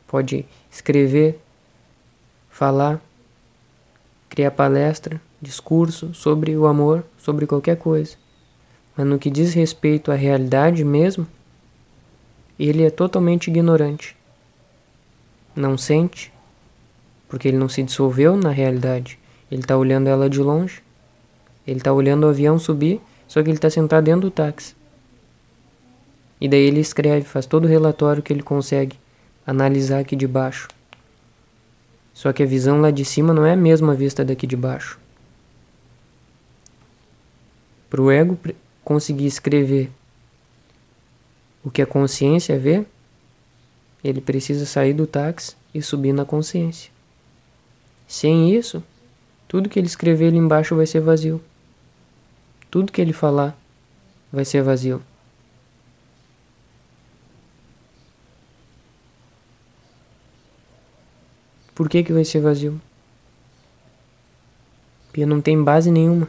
Pode 0.09 0.45
escrever, 0.69 1.39
falar, 2.51 3.01
criar 4.29 4.51
palestra, 4.51 5.23
discurso 5.41 6.13
sobre 6.13 6.57
o 6.57 6.67
amor, 6.67 7.05
sobre 7.17 7.47
qualquer 7.47 7.77
coisa. 7.77 8.17
Mas 8.97 9.07
no 9.07 9.17
que 9.17 9.31
diz 9.31 9.55
respeito 9.55 10.11
à 10.11 10.17
realidade 10.17 10.85
mesmo, 10.85 11.25
ele 12.59 12.83
é 12.83 12.91
totalmente 12.91 13.47
ignorante. 13.47 14.17
Não 15.55 15.79
sente, 15.79 16.33
porque 17.29 17.47
ele 17.47 17.59
não 17.59 17.69
se 17.69 17.81
dissolveu 17.85 18.37
na 18.37 18.51
realidade. 18.51 19.21
Ele 19.53 19.61
está 19.61 19.77
olhando 19.77 20.09
ela 20.09 20.29
de 20.29 20.41
longe. 20.41 20.83
Ele 21.65 21.79
está 21.79 21.93
olhando 21.93 22.25
o 22.25 22.31
avião 22.31 22.59
subir, 22.59 23.01
só 23.29 23.41
que 23.41 23.49
ele 23.49 23.57
está 23.57 23.71
sentado 23.71 24.03
dentro 24.03 24.23
do 24.23 24.31
táxi. 24.33 24.76
E 26.41 26.49
daí 26.49 26.61
ele 26.61 26.81
escreve, 26.81 27.25
faz 27.25 27.47
todo 27.47 27.65
o 27.65 27.69
relatório 27.69 28.23
que 28.23 28.33
ele 28.33 28.43
consegue 28.43 28.99
analisar 29.47 30.01
aqui 30.01 30.15
de 30.15 30.27
baixo. 30.27 30.69
Só 32.13 32.33
que 32.33 32.43
a 32.43 32.47
visão 32.47 32.81
lá 32.81 32.91
de 32.91 33.05
cima 33.05 33.33
não 33.33 33.45
é 33.45 33.53
a 33.53 33.57
mesma 33.57 33.95
vista 33.95 34.25
daqui 34.25 34.47
de 34.47 34.57
baixo. 34.57 34.99
Para 37.89 38.03
o 38.03 38.11
ego 38.11 38.39
conseguir 38.85 39.27
escrever 39.27 39.91
o 41.63 41.71
que 41.71 41.83
a 41.83 41.87
consciência 41.87 42.59
vê, 42.59 42.85
ele 44.03 44.21
precisa 44.21 44.65
sair 44.65 44.93
do 44.93 45.07
táxi 45.07 45.57
e 45.75 45.83
subir 45.83 46.13
na 46.13 46.25
consciência. 46.25 46.91
Sem 48.07 48.55
isso, 48.55 48.83
tudo 49.49 49.69
que 49.69 49.79
ele 49.79 49.87
escrever 49.87 50.29
ali 50.29 50.39
embaixo 50.39 50.77
vai 50.77 50.87
ser 50.87 51.01
vazio. 51.01 51.41
Tudo 52.71 52.93
que 52.93 53.01
ele 53.01 53.13
falar 53.13 53.59
vai 54.33 54.45
ser 54.45 54.63
vazio. 54.63 55.03
Por 61.77 61.89
que, 61.89 62.03
que 62.03 62.13
vai 62.13 62.25
ser 62.25 62.41
vazio? 62.41 62.81
Porque 65.07 65.25
não 65.25 65.41
tem 65.41 65.63
base 65.63 65.91
nenhuma. 65.91 66.27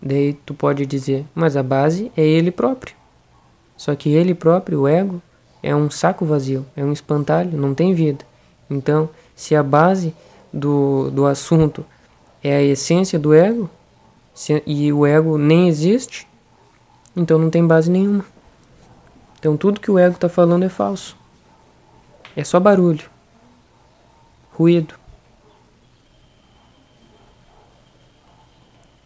Daí 0.00 0.34
tu 0.34 0.54
pode 0.54 0.86
dizer, 0.86 1.26
mas 1.34 1.56
a 1.56 1.62
base 1.62 2.12
é 2.16 2.22
ele 2.22 2.52
próprio. 2.52 2.94
Só 3.76 3.94
que 3.96 4.10
ele 4.10 4.34
próprio, 4.34 4.82
o 4.82 4.88
ego, 4.88 5.20
é 5.62 5.74
um 5.74 5.90
saco 5.90 6.24
vazio, 6.24 6.64
é 6.76 6.84
um 6.84 6.92
espantalho, 6.92 7.58
não 7.58 7.74
tem 7.74 7.92
vida. 7.92 8.24
Então, 8.68 9.08
se 9.34 9.56
a 9.56 9.62
base 9.62 10.14
do, 10.52 11.10
do 11.10 11.26
assunto 11.26 11.84
é 12.44 12.54
a 12.54 12.62
essência 12.62 13.18
do 13.18 13.34
ego 13.34 13.68
e 14.66 14.92
o 14.92 15.06
ego 15.06 15.36
nem 15.36 15.68
existe, 15.68 16.28
então 17.16 17.38
não 17.38 17.50
tem 17.50 17.66
base 17.66 17.90
nenhuma. 17.90 18.24
Então 19.38 19.56
tudo 19.56 19.80
que 19.80 19.90
o 19.90 19.98
ego 19.98 20.14
está 20.14 20.28
falando 20.28 20.64
é 20.64 20.68
falso. 20.68 21.16
É 22.36 22.44
só 22.44 22.60
barulho, 22.60 23.09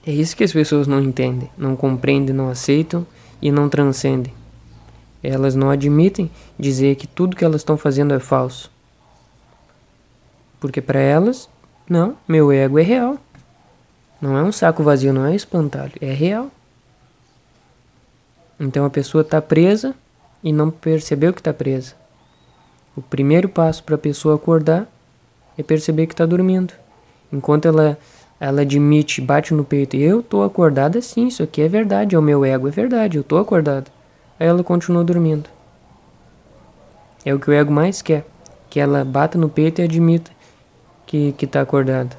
É 0.06 0.12
isso 0.12 0.36
que 0.36 0.44
as 0.44 0.52
pessoas 0.52 0.86
não 0.86 1.00
entendem, 1.00 1.50
não 1.56 1.76
compreendem, 1.76 2.34
não 2.34 2.50
aceitam 2.50 3.06
e 3.40 3.50
não 3.50 3.68
transcendem. 3.68 4.34
Elas 5.22 5.54
não 5.54 5.70
admitem 5.70 6.30
dizer 6.58 6.96
que 6.96 7.06
tudo 7.06 7.36
que 7.36 7.44
elas 7.44 7.62
estão 7.62 7.78
fazendo 7.78 8.12
é 8.12 8.18
falso. 8.18 8.70
Porque 10.60 10.82
para 10.82 10.98
elas, 10.98 11.48
não, 11.88 12.16
meu 12.28 12.52
ego 12.52 12.78
é 12.78 12.82
real. 12.82 13.18
Não 14.20 14.36
é 14.36 14.42
um 14.42 14.52
saco 14.52 14.82
vazio, 14.82 15.12
não 15.12 15.24
é 15.24 15.34
espantalho, 15.34 15.92
é 16.00 16.12
real. 16.12 16.50
Então 18.60 18.84
a 18.84 18.90
pessoa 18.90 19.22
está 19.22 19.40
presa 19.40 19.94
e 20.42 20.52
não 20.52 20.70
percebeu 20.70 21.32
que 21.32 21.40
está 21.40 21.52
presa. 21.52 21.94
O 22.94 23.00
primeiro 23.00 23.48
passo 23.48 23.82
para 23.82 23.94
a 23.94 23.98
pessoa 23.98 24.36
acordar 24.36 24.86
é 25.56 25.62
perceber 25.62 26.06
que 26.06 26.14
está 26.14 26.26
dormindo. 26.26 26.72
Enquanto 27.32 27.66
ela 27.66 27.98
ela 28.40 28.62
admite, 28.62 29.20
bate 29.20 29.54
no 29.54 29.64
peito, 29.64 29.96
eu 29.96 30.22
tô 30.22 30.42
acordada 30.42 31.00
sim, 31.00 31.28
isso 31.28 31.42
aqui 31.42 31.62
é 31.62 31.68
verdade, 31.68 32.14
é 32.14 32.18
o 32.18 32.22
meu 32.22 32.44
ego, 32.44 32.68
é 32.68 32.70
verdade, 32.70 33.16
eu 33.16 33.22
tô 33.22 33.38
acordada. 33.38 33.86
Aí 34.38 34.46
ela 34.46 34.62
continua 34.62 35.04
dormindo. 35.04 35.48
É 37.24 37.32
o 37.32 37.38
que 37.38 37.48
o 37.48 37.52
ego 37.52 37.72
mais 37.72 38.02
quer, 38.02 38.26
que 38.68 38.80
ela 38.80 39.04
bata 39.04 39.38
no 39.38 39.48
peito 39.48 39.80
e 39.80 39.84
admita 39.84 40.30
que 41.06 41.32
que 41.32 41.46
tá 41.46 41.60
acordada. 41.60 42.18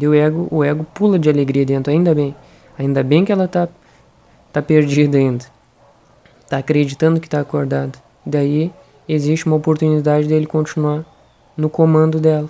E 0.00 0.08
o 0.08 0.14
ego, 0.14 0.48
o 0.50 0.64
ego 0.64 0.84
pula 0.94 1.18
de 1.18 1.28
alegria 1.28 1.64
dentro, 1.64 1.92
ainda 1.92 2.14
bem. 2.14 2.34
Ainda 2.78 3.02
bem 3.02 3.24
que 3.24 3.30
ela 3.30 3.46
tá 3.46 3.68
tá 4.52 4.62
perdida 4.62 5.18
ainda 5.18 5.44
está 6.48 6.56
acreditando 6.56 7.20
que 7.20 7.26
está 7.26 7.40
acordado. 7.40 7.98
Daí 8.24 8.72
existe 9.06 9.44
uma 9.44 9.56
oportunidade 9.56 10.26
dele 10.26 10.46
continuar 10.46 11.04
no 11.58 11.68
comando 11.68 12.20
dela, 12.20 12.48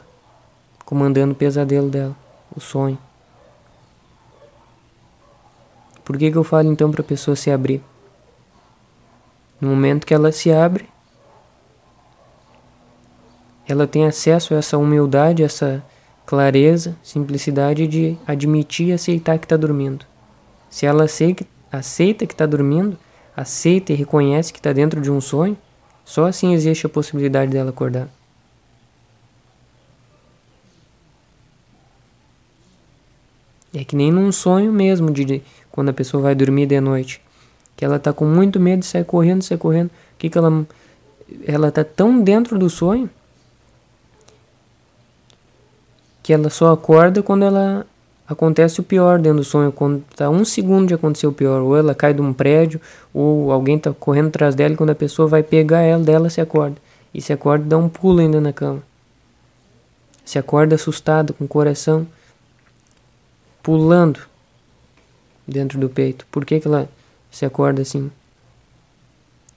comandando 0.84 1.32
o 1.32 1.34
pesadelo 1.34 1.88
dela, 1.88 2.14
o 2.54 2.60
sonho. 2.60 2.98
Por 6.04 6.18
que, 6.18 6.30
que 6.30 6.36
eu 6.36 6.44
falo 6.44 6.70
então 6.70 6.90
para 6.90 7.00
a 7.00 7.04
pessoa 7.04 7.34
se 7.34 7.50
abrir? 7.50 7.82
No 9.58 9.70
momento 9.70 10.06
que 10.06 10.12
ela 10.12 10.30
se 10.30 10.52
abre, 10.52 10.86
ela 13.66 13.86
tem 13.86 14.06
acesso 14.06 14.52
a 14.52 14.58
essa 14.58 14.76
humildade, 14.76 15.42
essa 15.42 15.82
clareza, 16.26 16.94
simplicidade 17.02 17.86
de 17.86 18.18
admitir 18.26 18.88
e 18.88 18.92
aceitar 18.92 19.38
que 19.38 19.46
está 19.46 19.56
dormindo. 19.56 20.04
Se 20.68 20.84
ela 20.84 21.04
aceita 21.04 22.26
que 22.26 22.34
está 22.34 22.44
dormindo, 22.44 22.98
aceita 23.34 23.90
e 23.90 23.96
reconhece 23.96 24.52
que 24.52 24.58
está 24.58 24.74
dentro 24.74 25.00
de 25.00 25.10
um 25.10 25.20
sonho, 25.20 25.56
só 26.04 26.26
assim 26.26 26.52
existe 26.52 26.84
a 26.84 26.90
possibilidade 26.90 27.52
dela 27.52 27.70
acordar. 27.70 28.17
É 33.74 33.84
que 33.84 33.94
nem 33.94 34.10
num 34.10 34.32
sonho 34.32 34.72
mesmo, 34.72 35.10
de 35.10 35.42
quando 35.70 35.90
a 35.90 35.92
pessoa 35.92 36.22
vai 36.22 36.34
dormir 36.34 36.66
de 36.66 36.80
noite, 36.80 37.20
que 37.76 37.84
ela 37.84 37.96
está 37.96 38.12
com 38.12 38.24
muito 38.24 38.58
medo 38.58 38.80
de 38.80 38.86
sair 38.86 39.04
correndo, 39.04 39.42
sair 39.42 39.58
correndo, 39.58 39.90
que 40.18 40.28
que 40.28 40.38
ela 40.38 40.66
ela 41.46 41.70
tá 41.70 41.84
tão 41.84 42.22
dentro 42.22 42.58
do 42.58 42.70
sonho 42.70 43.10
que 46.22 46.32
ela 46.32 46.50
só 46.50 46.72
acorda 46.72 47.22
quando 47.22 47.44
ela 47.44 47.86
acontece 48.28 48.80
o 48.80 48.82
pior 48.82 49.18
dentro 49.18 49.38
do 49.38 49.44
sonho, 49.44 49.72
quando 49.72 50.04
está 50.10 50.28
um 50.28 50.44
segundo 50.44 50.88
de 50.88 50.94
acontecer 50.94 51.26
o 51.26 51.32
pior, 51.32 51.62
ou 51.62 51.74
ela 51.74 51.94
cai 51.94 52.12
de 52.12 52.20
um 52.20 52.34
prédio, 52.34 52.78
ou 53.14 53.50
alguém 53.50 53.76
está 53.76 53.92
correndo 53.94 54.28
atrás 54.28 54.54
dela 54.54 54.74
e 54.74 54.76
quando 54.76 54.90
a 54.90 54.94
pessoa 54.94 55.26
vai 55.26 55.42
pegar 55.42 55.80
ela, 55.80 56.04
dela 56.04 56.28
se 56.28 56.38
acorda. 56.38 56.76
E 57.14 57.22
se 57.22 57.32
acorda 57.32 57.64
dá 57.64 57.78
um 57.78 57.88
pulo 57.88 58.20
ainda 58.20 58.38
na 58.38 58.52
cama. 58.52 58.82
Se 60.22 60.38
acorda 60.38 60.74
assustada, 60.74 61.32
com 61.32 61.44
o 61.44 61.48
coração 61.48 62.06
pulando 63.68 64.20
dentro 65.46 65.78
do 65.78 65.90
peito. 65.90 66.26
Por 66.32 66.46
que, 66.46 66.58
que 66.58 66.66
ela 66.66 66.88
se 67.30 67.44
acorda 67.44 67.82
assim? 67.82 68.10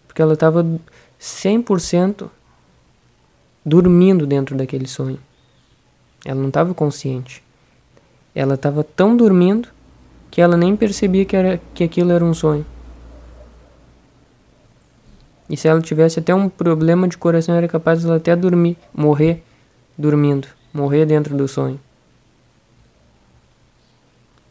Porque 0.05 0.21
ela 0.21 0.33
estava 0.33 0.65
100% 1.17 2.29
dormindo 3.65 4.27
dentro 4.27 4.57
daquele 4.57 4.85
sonho. 4.85 5.17
Ela 6.25 6.41
não 6.41 6.49
estava 6.49 6.73
consciente. 6.73 7.41
Ela 8.35 8.55
estava 8.55 8.83
tão 8.83 9.15
dormindo 9.15 9.69
que 10.29 10.41
ela 10.41 10.57
nem 10.57 10.75
percebia 10.75 11.23
que, 11.23 11.37
era, 11.37 11.61
que 11.73 11.81
aquilo 11.81 12.11
era 12.11 12.25
um 12.25 12.33
sonho. 12.33 12.65
E 15.49 15.55
se 15.55 15.69
ela 15.69 15.81
tivesse 15.81 16.19
até 16.19 16.35
um 16.35 16.49
problema 16.49 17.07
de 17.07 17.17
coração, 17.17 17.55
era 17.55 17.67
capaz 17.69 18.01
de 18.01 18.07
ela 18.07 18.17
até 18.17 18.35
dormir, 18.35 18.77
morrer 18.93 19.41
dormindo, 19.97 20.49
morrer 20.73 21.05
dentro 21.05 21.33
do 21.37 21.47
sonho. 21.47 21.79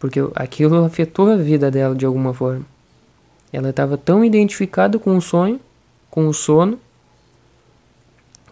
Porque 0.01 0.18
aquilo 0.34 0.82
afetou 0.82 1.30
a 1.30 1.36
vida 1.36 1.70
dela 1.70 1.94
de 1.94 2.05
alguma 2.05 2.34
forma. 2.34 2.64
Ela 3.53 3.70
estava 3.70 3.98
tão 3.98 4.24
identificada 4.24 4.98
com 4.98 5.16
o 5.16 5.20
sonho, 5.20 5.61
com 6.11 6.26
o 6.26 6.34
sono, 6.34 6.80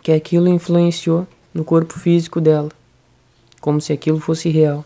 que 0.02 0.12
aquilo 0.12 0.46
influenciou 0.46 1.26
no 1.52 1.64
corpo 1.64 1.98
físico 1.98 2.40
dela, 2.40 2.68
como 3.60 3.80
se 3.80 3.92
aquilo 3.92 4.20
fosse 4.20 4.50
real. 4.50 4.84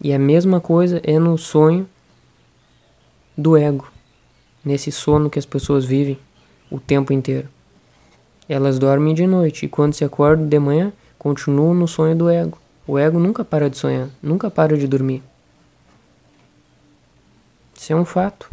E 0.00 0.12
a 0.12 0.18
mesma 0.18 0.60
coisa 0.60 1.00
é 1.02 1.18
no 1.18 1.36
sonho 1.36 1.88
do 3.36 3.56
ego, 3.56 3.90
nesse 4.64 4.92
sono 4.92 5.28
que 5.28 5.38
as 5.38 5.46
pessoas 5.46 5.84
vivem 5.84 6.18
o 6.70 6.78
tempo 6.78 7.12
inteiro. 7.12 7.48
Elas 8.48 8.78
dormem 8.78 9.14
de 9.14 9.26
noite 9.26 9.66
e 9.66 9.68
quando 9.68 9.94
se 9.94 10.04
acordam 10.04 10.46
de 10.46 10.58
manhã, 10.58 10.92
continuam 11.18 11.74
no 11.74 11.88
sonho 11.88 12.14
do 12.14 12.28
ego. 12.28 12.58
O 12.86 12.98
ego 12.98 13.18
nunca 13.18 13.44
para 13.44 13.70
de 13.70 13.78
sonhar, 13.78 14.08
nunca 14.22 14.50
para 14.50 14.76
de 14.76 14.86
dormir. 14.86 15.22
Isso 17.74 17.92
é 17.92 17.96
um 17.96 18.04
fato. 18.04 18.48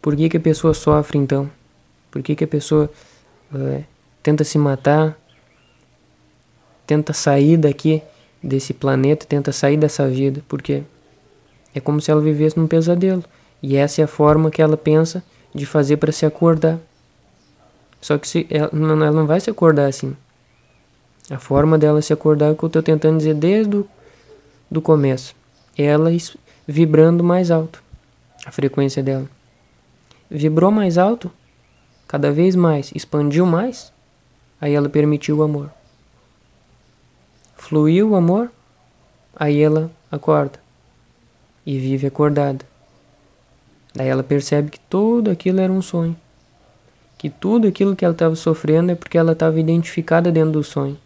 Por 0.00 0.14
que, 0.14 0.28
que 0.28 0.36
a 0.36 0.40
pessoa 0.40 0.72
sofre 0.72 1.18
então? 1.18 1.50
Por 2.10 2.22
que, 2.22 2.36
que 2.36 2.44
a 2.44 2.46
pessoa 2.46 2.90
é, 3.54 3.82
tenta 4.22 4.44
se 4.44 4.56
matar, 4.56 5.18
tenta 6.86 7.12
sair 7.12 7.56
daqui, 7.56 8.02
desse 8.42 8.72
planeta, 8.72 9.26
tenta 9.26 9.50
sair 9.50 9.76
dessa 9.76 10.08
vida, 10.08 10.42
porque 10.48 10.84
é 11.74 11.80
como 11.80 12.00
se 12.00 12.10
ela 12.10 12.20
vivesse 12.20 12.56
num 12.56 12.66
pesadelo. 12.66 13.24
E 13.62 13.76
essa 13.76 14.00
é 14.00 14.04
a 14.04 14.08
forma 14.08 14.50
que 14.50 14.62
ela 14.62 14.76
pensa 14.76 15.24
de 15.54 15.66
fazer 15.66 15.96
para 15.96 16.12
se 16.12 16.24
acordar. 16.24 16.78
Só 18.00 18.18
que 18.18 18.28
se, 18.28 18.46
ela, 18.50 18.70
não, 18.72 19.04
ela 19.04 19.16
não 19.16 19.26
vai 19.26 19.40
se 19.40 19.50
acordar 19.50 19.86
assim. 19.86 20.16
A 21.30 21.38
forma 21.38 21.76
dela 21.76 22.00
se 22.00 22.12
acordar 22.12 22.46
é 22.46 22.50
o 22.52 22.56
que 22.56 22.64
eu 22.64 22.68
estou 22.68 22.82
tentando 22.82 23.18
dizer 23.18 23.34
desde 23.34 23.76
o 23.76 23.88
do 24.70 24.80
começo. 24.80 25.34
É 25.76 25.84
ela 25.84 26.10
vibrando 26.66 27.22
mais 27.22 27.50
alto, 27.50 27.82
a 28.44 28.50
frequência 28.50 29.02
dela. 29.02 29.28
Vibrou 30.30 30.70
mais 30.70 30.98
alto, 30.98 31.30
cada 32.06 32.30
vez 32.30 32.56
mais, 32.56 32.90
expandiu 32.94 33.46
mais, 33.46 33.92
aí 34.60 34.74
ela 34.74 34.88
permitiu 34.88 35.38
o 35.38 35.42
amor. 35.42 35.70
Fluiu 37.56 38.10
o 38.10 38.16
amor, 38.16 38.50
aí 39.34 39.60
ela 39.60 39.90
acorda 40.10 40.60
e 41.64 41.78
vive 41.78 42.06
acordada. 42.06 42.64
Daí 43.94 44.08
ela 44.08 44.22
percebe 44.22 44.70
que 44.70 44.78
tudo 44.78 45.30
aquilo 45.30 45.60
era 45.60 45.72
um 45.72 45.82
sonho. 45.82 46.16
Que 47.18 47.30
tudo 47.30 47.66
aquilo 47.66 47.96
que 47.96 48.04
ela 48.04 48.12
estava 48.12 48.36
sofrendo 48.36 48.92
é 48.92 48.94
porque 48.94 49.16
ela 49.16 49.32
estava 49.32 49.58
identificada 49.58 50.30
dentro 50.30 50.52
do 50.52 50.64
sonho. 50.64 50.98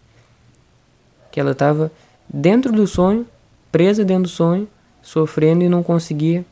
Que 1.30 1.38
ela 1.38 1.52
estava 1.52 1.90
dentro 2.28 2.72
do 2.72 2.86
sonho, 2.86 3.26
presa 3.70 4.04
dentro 4.04 4.24
do 4.24 4.28
sonho, 4.28 4.68
sofrendo 5.02 5.64
e 5.64 5.68
não 5.68 5.82
conseguia 5.82 6.44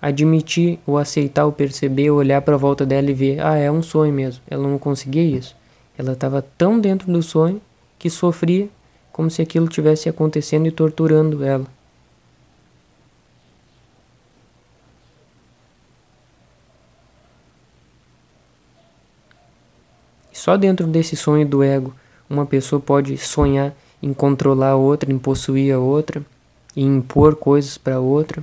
admitir 0.00 0.78
ou 0.86 0.96
aceitar 0.96 1.44
ou 1.44 1.52
perceber, 1.52 2.10
ou 2.10 2.18
olhar 2.18 2.40
para 2.42 2.54
a 2.54 2.58
volta 2.58 2.86
dela 2.86 3.10
e 3.10 3.14
ver, 3.14 3.40
ah, 3.40 3.56
é 3.56 3.70
um 3.70 3.82
sonho 3.82 4.12
mesmo. 4.12 4.42
Ela 4.48 4.66
não 4.66 4.78
conseguia 4.78 5.22
isso. 5.22 5.56
Ela 5.96 6.12
estava 6.12 6.42
tão 6.56 6.78
dentro 6.78 7.12
do 7.12 7.22
sonho 7.22 7.60
que 7.98 8.08
sofria 8.08 8.68
como 9.12 9.30
se 9.30 9.42
aquilo 9.42 9.68
tivesse 9.68 10.08
acontecendo 10.08 10.66
e 10.66 10.70
torturando 10.70 11.44
ela. 11.44 11.66
Só 20.40 20.56
dentro 20.56 20.86
desse 20.86 21.16
sonho 21.16 21.46
do 21.46 21.62
ego, 21.62 21.94
uma 22.26 22.46
pessoa 22.46 22.80
pode 22.80 23.14
sonhar 23.18 23.74
em 24.02 24.14
controlar 24.14 24.70
a 24.70 24.76
outra, 24.76 25.12
em 25.12 25.18
possuir 25.18 25.74
a 25.74 25.78
outra, 25.78 26.24
em 26.74 26.96
impor 26.96 27.36
coisas 27.36 27.76
para 27.76 27.96
a 27.96 28.00
outra, 28.00 28.42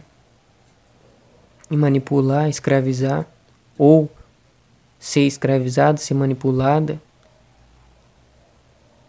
em 1.71 1.75
manipular, 1.75 2.47
escravizar, 2.47 3.25
ou 3.79 4.07
ser 4.99 5.21
escravizada, 5.21 5.97
ser 5.97 6.13
manipulada. 6.13 7.01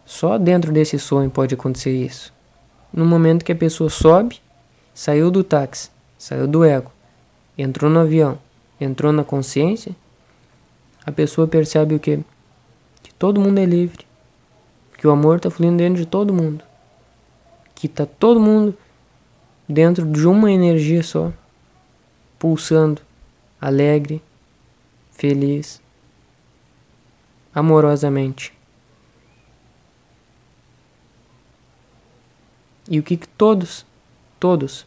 Só 0.07 0.39
dentro 0.39 0.73
desse 0.73 0.99
sonho 0.99 1.29
pode 1.29 1.53
acontecer 1.53 1.93
isso. 1.93 2.33
No 2.91 3.05
momento 3.05 3.45
que 3.45 3.53
a 3.53 3.57
pessoa 3.57 3.91
sobe, 3.91 4.41
saiu 4.95 5.31
do 5.31 5.45
táxi, 5.45 5.91
saiu 6.17 6.49
do 6.49 6.65
ego, 6.65 6.91
entrou 7.59 7.91
no 7.91 8.01
avião, 8.01 8.39
entrou 8.81 9.13
na 9.13 9.25
consciência, 9.25 9.95
a 11.05 11.13
pessoa 11.13 11.47
percebe 11.47 11.95
o? 11.95 12.01
Que 12.01 12.21
todo 13.19 13.41
mundo 13.41 13.59
é 13.59 13.65
livre. 13.65 14.07
Que 14.97 15.07
o 15.07 15.11
amor 15.11 15.37
está 15.37 15.51
fluindo 15.51 15.77
dentro 15.77 16.03
de 16.03 16.07
todo 16.07 16.35
mundo. 16.35 16.65
Que 17.75 17.87
está 17.87 18.05
todo 18.05 18.41
mundo 18.41 18.77
dentro 19.69 20.07
de 20.07 20.27
uma 20.27 20.51
energia 20.51 21.03
só, 21.03 21.33
pulsando, 22.39 23.03
alegre, 23.61 24.23
feliz, 25.13 25.81
amorosamente. 27.55 28.53
E 32.91 32.99
o 32.99 33.03
que, 33.03 33.19
que 33.19 33.29
todos, 33.29 33.85
todos 34.41 34.87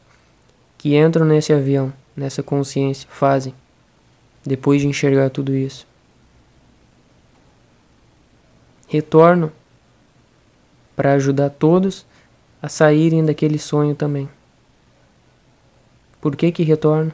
que 0.77 0.97
entram 0.97 1.25
nesse 1.25 1.53
avião, 1.53 1.93
nessa 2.17 2.41
consciência, 2.41 3.07
fazem 3.11 3.53
depois 4.43 4.81
de 4.81 4.87
enxergar 4.87 5.29
tudo 5.29 5.55
isso? 5.55 5.85
Retornam 8.91 9.49
para 10.97 11.13
ajudar 11.13 11.49
todos 11.49 12.05
a 12.61 12.67
saírem 12.67 13.23
daquele 13.23 13.57
sonho 13.57 13.95
também. 13.95 14.27
Por 16.19 16.35
que 16.35 16.51
que 16.51 16.61
retorna? 16.61 17.13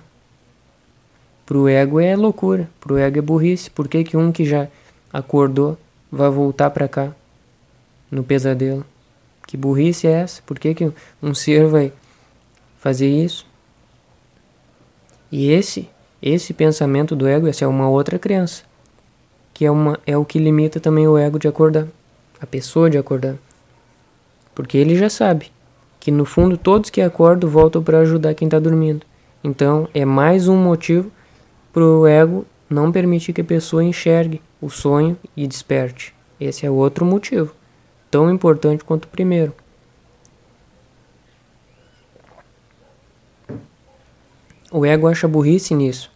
Pro 1.46 1.70
ego 1.70 2.00
é 2.00 2.16
loucura, 2.16 2.68
pro 2.80 2.98
ego 2.98 3.20
é 3.20 3.22
burrice. 3.22 3.70
Por 3.70 3.88
que 3.88 4.04
que 4.04 4.18
um 4.18 4.32
que 4.32 4.44
já 4.44 4.68
acordou 5.14 5.78
vai 6.12 6.32
voltar 6.32 6.72
para 6.72 6.88
cá 6.88 7.14
no 8.10 8.24
pesadelo? 8.24 8.84
Que 9.46 9.56
burrice 9.56 10.08
é 10.08 10.14
essa? 10.14 10.42
Por 10.42 10.58
que, 10.58 10.74
que 10.74 10.92
um 11.22 11.36
ser 11.36 11.68
vai 11.68 11.94
fazer 12.80 13.08
isso? 13.08 13.46
E 15.32 15.52
esse, 15.52 15.88
esse 16.20 16.56
pensamento 16.56 17.16
do 17.16 17.28
ego, 17.28 17.48
essa 17.48 17.66
é 17.66 17.68
uma 17.68 17.88
outra 17.88 18.18
crença, 18.18 18.64
que 19.58 19.66
é, 19.66 19.72
uma, 19.72 20.00
é 20.06 20.16
o 20.16 20.24
que 20.24 20.38
limita 20.38 20.80
também 20.80 21.08
o 21.08 21.18
ego 21.18 21.40
de 21.40 21.48
acordar, 21.48 21.88
a 22.40 22.46
pessoa 22.46 22.92
de 22.92 22.98
acordar. 23.00 23.38
Porque 24.54 24.78
ele 24.78 24.96
já 24.96 25.10
sabe 25.10 25.52
que 26.00 26.12
no 26.12 26.26
fundo 26.26 26.60
todos 26.60 26.92
que 26.92 27.02
acordam 27.02 27.50
voltam 27.50 27.82
para 27.82 28.02
ajudar 28.02 28.36
quem 28.36 28.46
está 28.46 28.60
dormindo. 28.60 29.04
Então 29.44 29.90
é 29.96 30.06
mais 30.06 30.48
um 30.48 30.56
motivo 30.56 31.12
para 31.74 31.84
o 31.84 32.06
ego 32.06 32.46
não 32.70 32.92
permitir 32.92 33.34
que 33.34 33.42
a 33.42 33.44
pessoa 33.44 33.84
enxergue 33.84 34.44
o 34.62 34.70
sonho 34.70 35.18
e 35.36 35.48
desperte. 35.48 36.14
Esse 36.40 36.64
é 36.64 36.70
outro 36.70 37.04
motivo 37.04 37.52
tão 38.12 38.32
importante 38.32 38.84
quanto 38.84 39.06
o 39.06 39.10
primeiro. 39.10 39.56
O 44.72 44.86
ego 44.86 45.08
acha 45.08 45.28
burrice 45.28 45.74
nisso. 45.74 46.12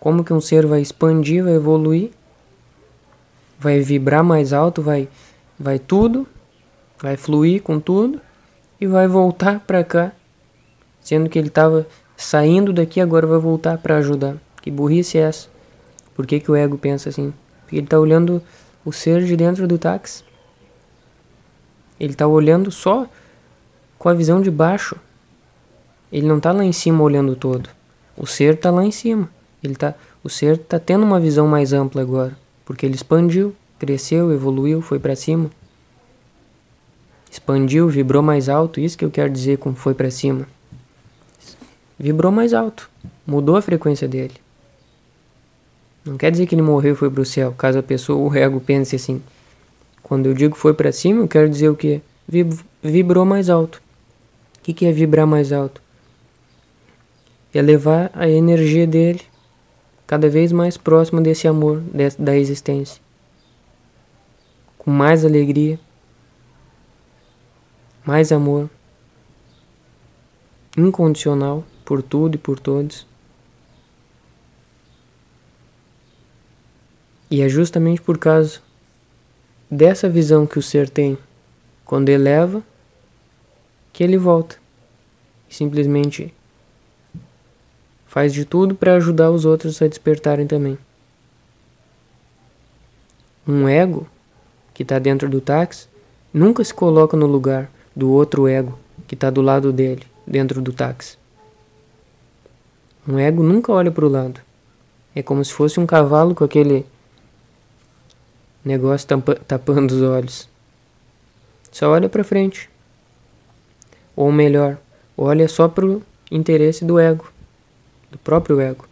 Como 0.00 0.24
que 0.24 0.32
um 0.32 0.40
ser 0.40 0.66
vai 0.66 0.80
expandir, 0.80 1.44
vai 1.44 1.54
evoluir, 1.54 2.10
vai 3.60 3.80
vibrar 3.80 4.24
mais 4.24 4.52
alto, 4.52 4.80
vai, 4.80 5.08
vai 5.58 5.78
tudo, 5.78 6.26
vai 7.00 7.16
fluir 7.16 7.62
com 7.62 7.78
tudo 7.78 8.20
e 8.80 8.86
vai 8.86 9.06
voltar 9.06 9.60
para 9.60 9.84
cá, 9.84 10.12
sendo 11.00 11.28
que 11.28 11.38
ele 11.38 11.48
estava 11.48 11.86
saindo 12.16 12.72
daqui 12.72 13.00
agora 13.00 13.26
vai 13.26 13.38
voltar 13.38 13.78
para 13.78 13.98
ajudar. 13.98 14.36
Que 14.62 14.70
burrice 14.70 15.18
é 15.18 15.22
essa? 15.22 15.48
Por 16.14 16.26
que, 16.26 16.40
que 16.40 16.50
o 16.50 16.56
ego 16.56 16.76
pensa 16.76 17.08
assim? 17.10 17.32
Porque 17.62 17.76
ele 17.76 17.86
está 17.86 17.98
olhando 17.98 18.42
o 18.84 18.92
ser 18.92 19.24
de 19.24 19.36
dentro 19.36 19.68
do 19.68 19.78
táxi. 19.78 20.24
Ele 21.98 22.12
está 22.12 22.26
olhando 22.26 22.70
só 22.70 23.06
com 23.98 24.08
a 24.08 24.14
visão 24.14 24.40
de 24.40 24.50
baixo. 24.50 24.96
Ele 26.10 26.26
não 26.26 26.38
está 26.38 26.52
lá 26.52 26.64
em 26.64 26.72
cima 26.72 27.02
olhando 27.02 27.36
todo. 27.36 27.68
O 28.16 28.26
ser 28.26 28.54
está 28.54 28.70
lá 28.70 28.84
em 28.84 28.90
cima. 28.90 29.28
Ele 29.62 29.74
tá, 29.74 29.94
o 30.24 30.28
ser 30.28 30.54
está 30.56 30.78
tendo 30.78 31.04
uma 31.04 31.20
visão 31.20 31.46
mais 31.46 31.72
ampla 31.72 32.00
agora, 32.02 32.36
porque 32.70 32.86
ele 32.86 32.94
expandiu, 32.94 33.52
cresceu, 33.80 34.32
evoluiu, 34.32 34.80
foi 34.80 35.00
para 35.00 35.16
cima. 35.16 35.50
Expandiu, 37.28 37.88
vibrou 37.88 38.22
mais 38.22 38.48
alto, 38.48 38.78
isso 38.78 38.96
que 38.96 39.04
eu 39.04 39.10
quero 39.10 39.28
dizer 39.28 39.58
com 39.58 39.74
foi 39.74 39.92
para 39.92 40.08
cima. 40.08 40.46
Vibrou 41.98 42.30
mais 42.30 42.54
alto, 42.54 42.88
mudou 43.26 43.56
a 43.56 43.60
frequência 43.60 44.06
dele. 44.06 44.34
Não 46.04 46.16
quer 46.16 46.30
dizer 46.30 46.46
que 46.46 46.54
ele 46.54 46.62
morreu 46.62 46.92
e 46.92 46.96
foi 46.96 47.10
para 47.10 47.22
o 47.22 47.26
céu, 47.26 47.52
caso 47.58 47.76
a 47.76 47.82
pessoa, 47.82 48.30
o 48.30 48.32
ego 48.36 48.60
pense 48.60 48.94
assim. 48.94 49.20
Quando 50.00 50.26
eu 50.26 50.32
digo 50.32 50.54
foi 50.54 50.72
para 50.72 50.92
cima, 50.92 51.22
eu 51.22 51.28
quero 51.28 51.48
dizer 51.48 51.70
o 51.70 51.74
que? 51.74 52.00
Vibrou 52.80 53.24
mais 53.24 53.50
alto. 53.50 53.82
O 54.58 54.62
que, 54.62 54.72
que 54.72 54.86
é 54.86 54.92
vibrar 54.92 55.26
mais 55.26 55.52
alto? 55.52 55.82
É 57.52 57.60
levar 57.60 58.12
a 58.14 58.28
energia 58.28 58.86
dele 58.86 59.22
cada 60.10 60.28
vez 60.28 60.50
mais 60.50 60.76
próxima 60.76 61.20
desse 61.20 61.46
amor, 61.46 61.80
da 62.18 62.36
existência. 62.36 63.00
Com 64.76 64.90
mais 64.90 65.24
alegria, 65.24 65.78
mais 68.04 68.32
amor, 68.32 68.68
incondicional 70.76 71.62
por 71.84 72.02
tudo 72.02 72.34
e 72.34 72.38
por 72.38 72.58
todos. 72.58 73.06
E 77.30 77.40
é 77.40 77.48
justamente 77.48 78.02
por 78.02 78.18
causa 78.18 78.60
dessa 79.70 80.08
visão 80.08 80.44
que 80.44 80.58
o 80.58 80.62
ser 80.62 80.90
tem 80.90 81.16
quando 81.84 82.08
eleva, 82.08 82.64
que 83.92 84.02
ele 84.02 84.18
volta 84.18 84.56
simplesmente 85.48 86.34
faz 88.10 88.34
de 88.34 88.44
tudo 88.44 88.74
para 88.74 88.96
ajudar 88.96 89.30
os 89.30 89.44
outros 89.44 89.80
a 89.80 89.86
despertarem 89.86 90.44
também. 90.44 90.76
Um 93.46 93.68
ego 93.68 94.04
que 94.74 94.82
está 94.82 94.98
dentro 94.98 95.28
do 95.28 95.40
táxi 95.40 95.86
nunca 96.34 96.64
se 96.64 96.74
coloca 96.74 97.16
no 97.16 97.26
lugar 97.26 97.70
do 97.94 98.10
outro 98.10 98.48
ego 98.48 98.76
que 99.06 99.14
está 99.14 99.30
do 99.30 99.40
lado 99.40 99.72
dele, 99.72 100.02
dentro 100.26 100.60
do 100.60 100.72
táxi. 100.72 101.16
Um 103.06 103.16
ego 103.16 103.44
nunca 103.44 103.72
olha 103.72 103.92
para 103.92 104.04
o 104.04 104.08
lado. 104.08 104.40
É 105.14 105.22
como 105.22 105.44
se 105.44 105.52
fosse 105.52 105.78
um 105.78 105.86
cavalo 105.86 106.34
com 106.34 106.42
aquele 106.42 106.84
negócio 108.64 109.06
tampa, 109.06 109.36
tapando 109.36 109.94
os 109.94 110.02
olhos. 110.02 110.48
Só 111.70 111.90
olha 111.90 112.08
para 112.08 112.24
frente. 112.24 112.68
Ou 114.16 114.32
melhor, 114.32 114.78
olha 115.16 115.46
só 115.46 115.68
pro 115.68 116.02
interesse 116.28 116.84
do 116.84 116.98
ego, 116.98 117.29
do 118.10 118.18
próprio 118.18 118.60
ego. 118.60 118.88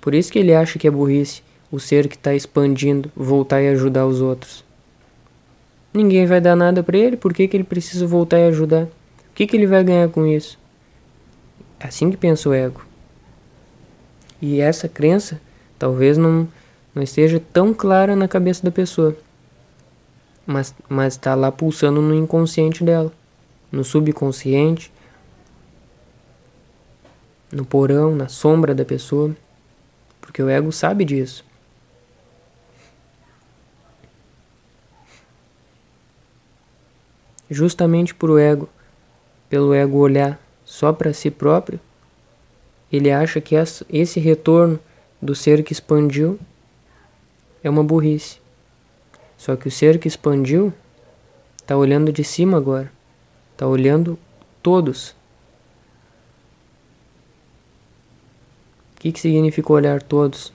Por 0.00 0.14
isso 0.14 0.32
que 0.32 0.38
ele 0.38 0.54
acha 0.54 0.78
que 0.78 0.86
é 0.86 0.90
burrice 0.90 1.42
o 1.70 1.78
ser 1.78 2.08
que 2.08 2.16
está 2.16 2.34
expandindo 2.34 3.10
voltar 3.16 3.62
e 3.62 3.68
ajudar 3.68 4.06
os 4.06 4.20
outros. 4.20 4.64
Ninguém 5.94 6.26
vai 6.26 6.40
dar 6.40 6.56
nada 6.56 6.82
para 6.82 6.98
ele, 6.98 7.16
por 7.16 7.32
que, 7.32 7.46
que 7.46 7.56
ele 7.56 7.64
precisa 7.64 8.06
voltar 8.06 8.38
e 8.38 8.48
ajudar? 8.48 8.84
O 8.84 9.34
que, 9.34 9.46
que 9.46 9.56
ele 9.56 9.66
vai 9.66 9.82
ganhar 9.84 10.08
com 10.08 10.26
isso? 10.26 10.58
É 11.78 11.86
assim 11.86 12.10
que 12.10 12.16
pensa 12.16 12.48
o 12.48 12.52
ego. 12.52 12.84
E 14.40 14.60
essa 14.60 14.88
crença 14.88 15.40
talvez 15.78 16.18
não 16.18 16.48
não 16.94 17.02
esteja 17.02 17.40
tão 17.52 17.72
clara 17.72 18.14
na 18.14 18.28
cabeça 18.28 18.62
da 18.62 18.70
pessoa, 18.70 19.16
mas 20.46 20.74
está 21.08 21.34
lá 21.34 21.50
pulsando 21.50 22.02
no 22.02 22.14
inconsciente 22.14 22.84
dela, 22.84 23.10
no 23.70 23.82
subconsciente, 23.82 24.92
no 27.52 27.64
porão, 27.64 28.16
na 28.16 28.28
sombra 28.28 28.74
da 28.74 28.84
pessoa, 28.84 29.36
porque 30.20 30.42
o 30.42 30.48
ego 30.48 30.72
sabe 30.72 31.04
disso. 31.04 31.44
Justamente 37.50 38.14
por 38.14 38.30
o 38.30 38.38
ego, 38.38 38.68
pelo 39.50 39.74
ego 39.74 39.98
olhar 39.98 40.40
só 40.64 40.92
para 40.92 41.12
si 41.12 41.30
próprio, 41.30 41.78
ele 42.90 43.10
acha 43.10 43.40
que 43.40 43.54
esse 43.54 44.18
retorno 44.18 44.80
do 45.20 45.34
ser 45.34 45.62
que 45.62 45.72
expandiu 45.72 46.40
é 47.62 47.68
uma 47.68 47.84
burrice. 47.84 48.40
Só 49.36 49.56
que 49.56 49.68
o 49.68 49.70
ser 49.70 49.98
que 49.98 50.08
expandiu 50.08 50.72
está 51.58 51.76
olhando 51.76 52.12
de 52.12 52.24
cima 52.24 52.56
agora. 52.56 52.90
Está 53.52 53.66
olhando 53.66 54.18
todos. 54.62 55.14
O 59.02 59.04
que, 59.04 59.10
que 59.10 59.18
significa 59.18 59.72
olhar 59.72 60.00
todos? 60.00 60.52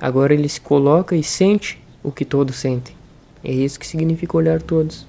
Agora 0.00 0.34
ele 0.34 0.48
se 0.48 0.60
coloca 0.60 1.14
e 1.14 1.22
sente 1.22 1.80
o 2.02 2.10
que 2.10 2.24
todos 2.24 2.56
sentem. 2.56 2.92
É 3.44 3.52
isso 3.52 3.78
que 3.78 3.86
significa 3.86 4.36
olhar 4.36 4.60
todos. 4.60 5.06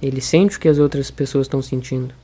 Ele 0.00 0.22
sente 0.22 0.56
o 0.56 0.60
que 0.60 0.68
as 0.68 0.78
outras 0.78 1.10
pessoas 1.10 1.48
estão 1.48 1.60
sentindo. 1.60 2.14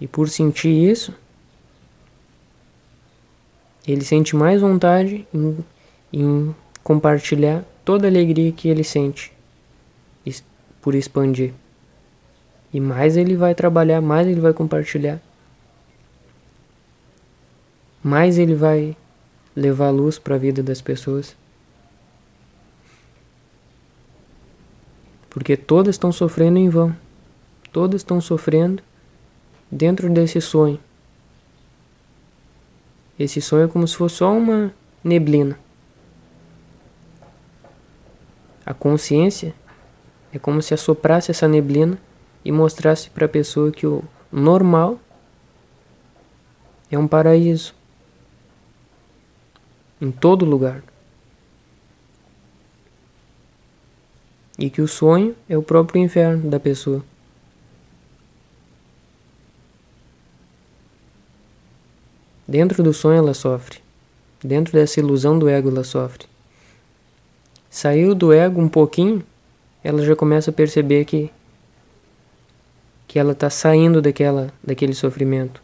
E 0.00 0.06
por 0.06 0.26
sentir 0.30 0.72
isso, 0.72 1.12
ele 3.86 4.06
sente 4.06 4.34
mais 4.34 4.62
vontade 4.62 5.28
em, 5.34 5.58
em 6.10 6.54
compartilhar 6.82 7.62
toda 7.84 8.06
a 8.06 8.10
alegria 8.10 8.50
que 8.52 8.70
ele 8.70 8.82
sente 8.82 9.38
por 10.80 10.94
expandir. 10.94 11.52
E 12.72 12.80
mais 12.80 13.16
ele 13.16 13.36
vai 13.36 13.54
trabalhar, 13.54 14.00
mais 14.00 14.26
ele 14.26 14.40
vai 14.40 14.52
compartilhar. 14.52 15.20
Mais 18.02 18.38
ele 18.38 18.54
vai 18.54 18.96
levar 19.54 19.90
luz 19.90 20.18
para 20.18 20.36
a 20.36 20.38
vida 20.38 20.62
das 20.62 20.80
pessoas. 20.80 21.36
Porque 25.28 25.56
todas 25.56 25.94
estão 25.94 26.10
sofrendo 26.10 26.58
em 26.58 26.68
vão. 26.68 26.94
Todas 27.72 28.00
estão 28.00 28.20
sofrendo 28.20 28.82
dentro 29.70 30.10
desse 30.10 30.40
sonho. 30.40 30.78
Esse 33.18 33.40
sonho 33.40 33.64
é 33.64 33.68
como 33.68 33.86
se 33.86 33.96
fosse 33.96 34.16
só 34.16 34.32
uma 34.32 34.74
neblina. 35.04 35.58
A 38.64 38.72
consciência 38.72 39.54
é 40.32 40.38
como 40.38 40.62
se 40.62 40.74
assoprasse 40.74 41.30
essa 41.30 41.48
neblina 41.48 41.98
e 42.44 42.52
mostrasse 42.52 43.10
para 43.10 43.26
a 43.26 43.28
pessoa 43.28 43.70
que 43.72 43.86
o 43.86 44.02
normal 44.30 44.98
é 46.90 46.98
um 46.98 47.06
paraíso 47.06 47.74
em 50.00 50.10
todo 50.10 50.44
lugar. 50.44 50.82
E 54.58 54.68
que 54.68 54.80
o 54.80 54.88
sonho 54.88 55.34
é 55.48 55.56
o 55.56 55.62
próprio 55.62 56.02
inferno 56.02 56.50
da 56.50 56.60
pessoa. 56.60 57.02
Dentro 62.46 62.82
do 62.82 62.92
sonho 62.92 63.18
ela 63.18 63.32
sofre. 63.32 63.78
Dentro 64.42 64.72
dessa 64.72 64.98
ilusão 65.00 65.38
do 65.38 65.48
ego 65.48 65.70
ela 65.70 65.84
sofre. 65.84 66.26
Saiu 67.70 68.14
do 68.14 68.32
ego 68.32 68.60
um 68.60 68.68
pouquinho, 68.68 69.24
ela 69.82 70.02
já 70.04 70.14
começa 70.14 70.50
a 70.50 70.54
perceber 70.54 71.04
que 71.04 71.30
que 73.06 73.18
ela 73.18 73.32
está 73.32 73.50
saindo 73.50 74.00
daquela 74.00 74.52
daquele 74.62 74.94
sofrimento. 74.94 75.60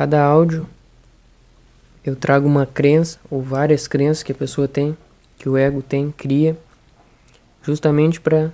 Cada 0.00 0.24
áudio 0.24 0.66
eu 2.02 2.16
trago 2.16 2.48
uma 2.48 2.64
crença 2.64 3.18
ou 3.30 3.42
várias 3.42 3.86
crenças 3.86 4.22
que 4.22 4.32
a 4.32 4.34
pessoa 4.34 4.66
tem, 4.66 4.96
que 5.36 5.46
o 5.46 5.58
ego 5.58 5.82
tem, 5.82 6.10
cria, 6.10 6.56
justamente 7.62 8.18
para 8.18 8.50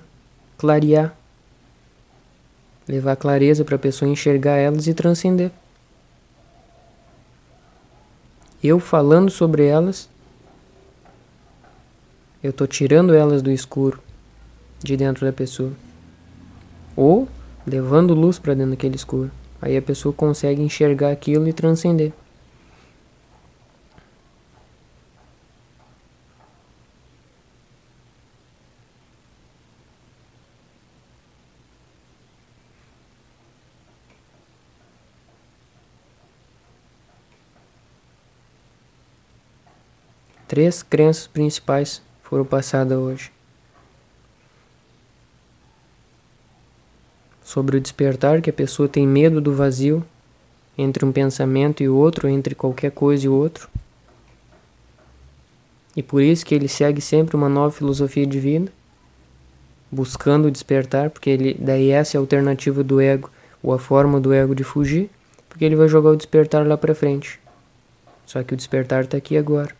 clarear, 0.59 1.17
levar 2.89 3.15
clareza 3.15 3.65
para 3.65 3.77
a 3.77 3.79
pessoa 3.79 4.11
enxergar 4.11 4.57
elas 4.57 4.89
e 4.89 4.95
transcender. 4.95 5.53
Eu 8.61 8.81
falando 8.81 9.31
sobre 9.31 9.67
elas, 9.67 10.09
eu 12.43 12.51
estou 12.51 12.67
tirando 12.67 13.15
elas 13.15 13.41
do 13.41 13.53
escuro 13.53 14.03
de 14.81 14.97
dentro 14.97 15.25
da 15.25 15.33
pessoa, 15.33 15.71
ou 16.97 17.29
levando 17.65 18.15
luz 18.15 18.37
para 18.37 18.53
dentro 18.53 18.73
daquele 18.73 18.97
escuro. 18.97 19.31
Aí 19.61 19.77
a 19.77 19.83
pessoa 19.83 20.13
consegue 20.13 20.63
enxergar 20.63 21.11
aquilo 21.11 21.49
e 21.49 21.53
transcender. 21.53 22.13
Três 40.49 40.83
crenças 40.83 41.27
principais 41.27 42.01
foram 42.23 42.45
passadas 42.45 42.97
hoje. 42.97 43.36
Sobre 47.47 47.77
o 47.77 47.81
despertar 47.81 48.43
que 48.43 48.51
a 48.51 48.53
pessoa 48.53 48.89
tem 48.89 49.07
medo 49.07 49.41
do 49.41 49.55
vazio 49.55 50.05
entre 50.77 51.05
um 51.05 51.13
pensamento 51.13 51.81
e 51.81 51.89
outro, 51.89 52.29
entre 52.29 52.57
qualquer 52.57 52.91
coisa 52.91 53.27
e 53.27 53.29
outro. 53.29 53.69
E 55.95 56.03
por 56.03 56.21
isso 56.21 56.45
que 56.45 56.53
ele 56.53 56.67
segue 56.67 57.01
sempre 57.01 57.37
uma 57.37 57.49
nova 57.49 57.71
filosofia 57.71 58.27
de 58.27 58.41
vida, 58.41 58.73
buscando 59.93 60.51
despertar, 60.51 61.09
porque 61.09 61.31
ele 61.31 61.55
daí 61.55 61.91
essa 61.91 62.17
é 62.17 62.19
a 62.19 62.21
alternativa 62.21 62.83
do 62.83 63.01
ego, 63.01 63.31
ou 63.63 63.73
a 63.73 63.79
forma 63.79 64.19
do 64.19 64.33
ego 64.33 64.53
de 64.53 64.65
fugir, 64.65 65.09
porque 65.49 65.65
ele 65.65 65.77
vai 65.77 65.87
jogar 65.87 66.11
o 66.11 66.17
despertar 66.17 66.67
lá 66.67 66.77
para 66.77 66.97
frente. 66.97 67.39
Só 68.27 68.43
que 68.43 68.55
o 68.55 68.57
despertar 68.57 69.05
está 69.05 69.17
aqui 69.17 69.37
agora. 69.37 69.71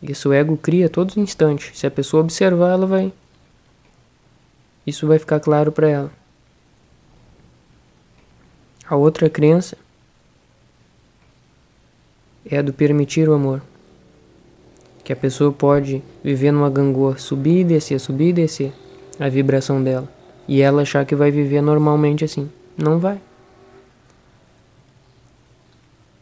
Isso 0.00 0.28
o 0.28 0.32
ego 0.32 0.56
cria 0.56 0.86
a 0.86 0.88
todos 0.88 1.16
os 1.16 1.22
instantes. 1.22 1.76
Se 1.76 1.84
a 1.84 1.90
pessoa 1.90 2.22
observar, 2.22 2.74
ela 2.74 2.86
vai 2.86 3.12
isso 4.86 5.06
vai 5.06 5.18
ficar 5.18 5.40
claro 5.40 5.70
para 5.70 5.88
ela. 5.88 6.12
A 8.88 8.96
outra 8.96 9.30
crença 9.30 9.76
é 12.44 12.58
a 12.58 12.62
do 12.62 12.72
permitir 12.72 13.28
o 13.28 13.32
amor. 13.32 13.62
Que 15.04 15.12
a 15.12 15.16
pessoa 15.16 15.52
pode 15.52 16.02
viver 16.22 16.52
numa 16.52 16.70
gangorra, 16.70 17.18
subir 17.18 17.60
e 17.60 17.64
descer, 17.64 17.98
subir 17.98 18.28
e 18.28 18.32
descer 18.32 18.72
a 19.18 19.28
vibração 19.28 19.82
dela. 19.82 20.08
E 20.46 20.60
ela 20.60 20.82
achar 20.82 21.06
que 21.06 21.14
vai 21.14 21.30
viver 21.30 21.60
normalmente 21.60 22.24
assim. 22.24 22.50
Não 22.76 22.98
vai. 22.98 23.20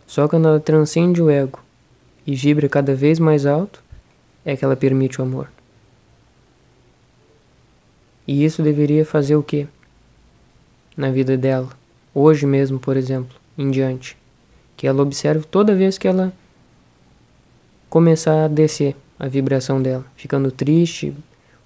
Só 0.07 0.29
quando 0.29 0.49
ela 0.49 0.61
transcende 0.61 1.23
o 1.23 1.31
ego 1.31 1.61
e 2.27 2.35
vibra 2.35 2.69
cada 2.69 2.95
vez 2.95 3.19
mais 3.19 3.47
alto, 3.47 3.83
é 4.45 4.57
que 4.57 4.65
ela 4.65 4.77
permite 4.77 5.21
o 5.21 5.25
amor. 5.25 5.49
E 8.31 8.45
isso 8.45 8.63
deveria 8.63 9.05
fazer 9.05 9.35
o 9.35 9.43
quê? 9.43 9.67
Na 10.97 11.11
vida 11.11 11.37
dela, 11.37 11.69
hoje 12.15 12.47
mesmo, 12.47 12.79
por 12.79 12.97
exemplo, 12.97 13.37
em 13.59 13.73
diante. 13.73 14.17
Que 14.77 14.87
ela 14.87 15.03
observe 15.03 15.45
toda 15.45 15.75
vez 15.75 15.99
que 15.99 16.07
ela 16.07 16.33
começar 17.89 18.45
a 18.45 18.47
descer 18.47 18.95
a 19.19 19.27
vibração 19.27 19.83
dela, 19.83 20.07
ficando 20.15 20.53
triste 20.53 21.13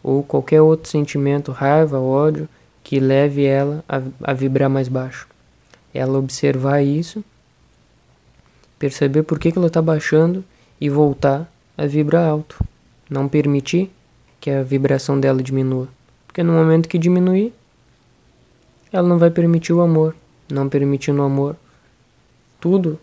ou 0.02 0.22
qualquer 0.22 0.62
outro 0.62 0.88
sentimento, 0.88 1.52
raiva, 1.52 2.00
ódio, 2.00 2.48
que 2.82 2.98
leve 2.98 3.44
ela 3.44 3.84
a, 3.86 4.00
a 4.22 4.32
vibrar 4.32 4.70
mais 4.70 4.88
baixo. 4.88 5.28
Ela 5.92 6.16
observar 6.16 6.80
isso, 6.80 7.22
perceber 8.78 9.24
por 9.24 9.38
que, 9.38 9.52
que 9.52 9.58
ela 9.58 9.66
está 9.66 9.82
baixando 9.82 10.42
e 10.80 10.88
voltar 10.88 11.46
a 11.76 11.84
vibrar 11.84 12.26
alto. 12.26 12.64
Não 13.10 13.28
permitir 13.28 13.90
que 14.40 14.48
a 14.48 14.62
vibração 14.62 15.20
dela 15.20 15.42
diminua. 15.42 15.90
Porque 16.34 16.42
no 16.42 16.52
momento 16.52 16.88
que 16.88 16.98
diminuir, 16.98 17.54
ela 18.90 19.06
não 19.06 19.18
vai 19.18 19.30
permitir 19.30 19.72
o 19.72 19.80
amor. 19.80 20.16
Não 20.50 20.68
permitindo 20.68 21.22
o 21.22 21.24
amor, 21.24 21.54
tudo 22.60 22.98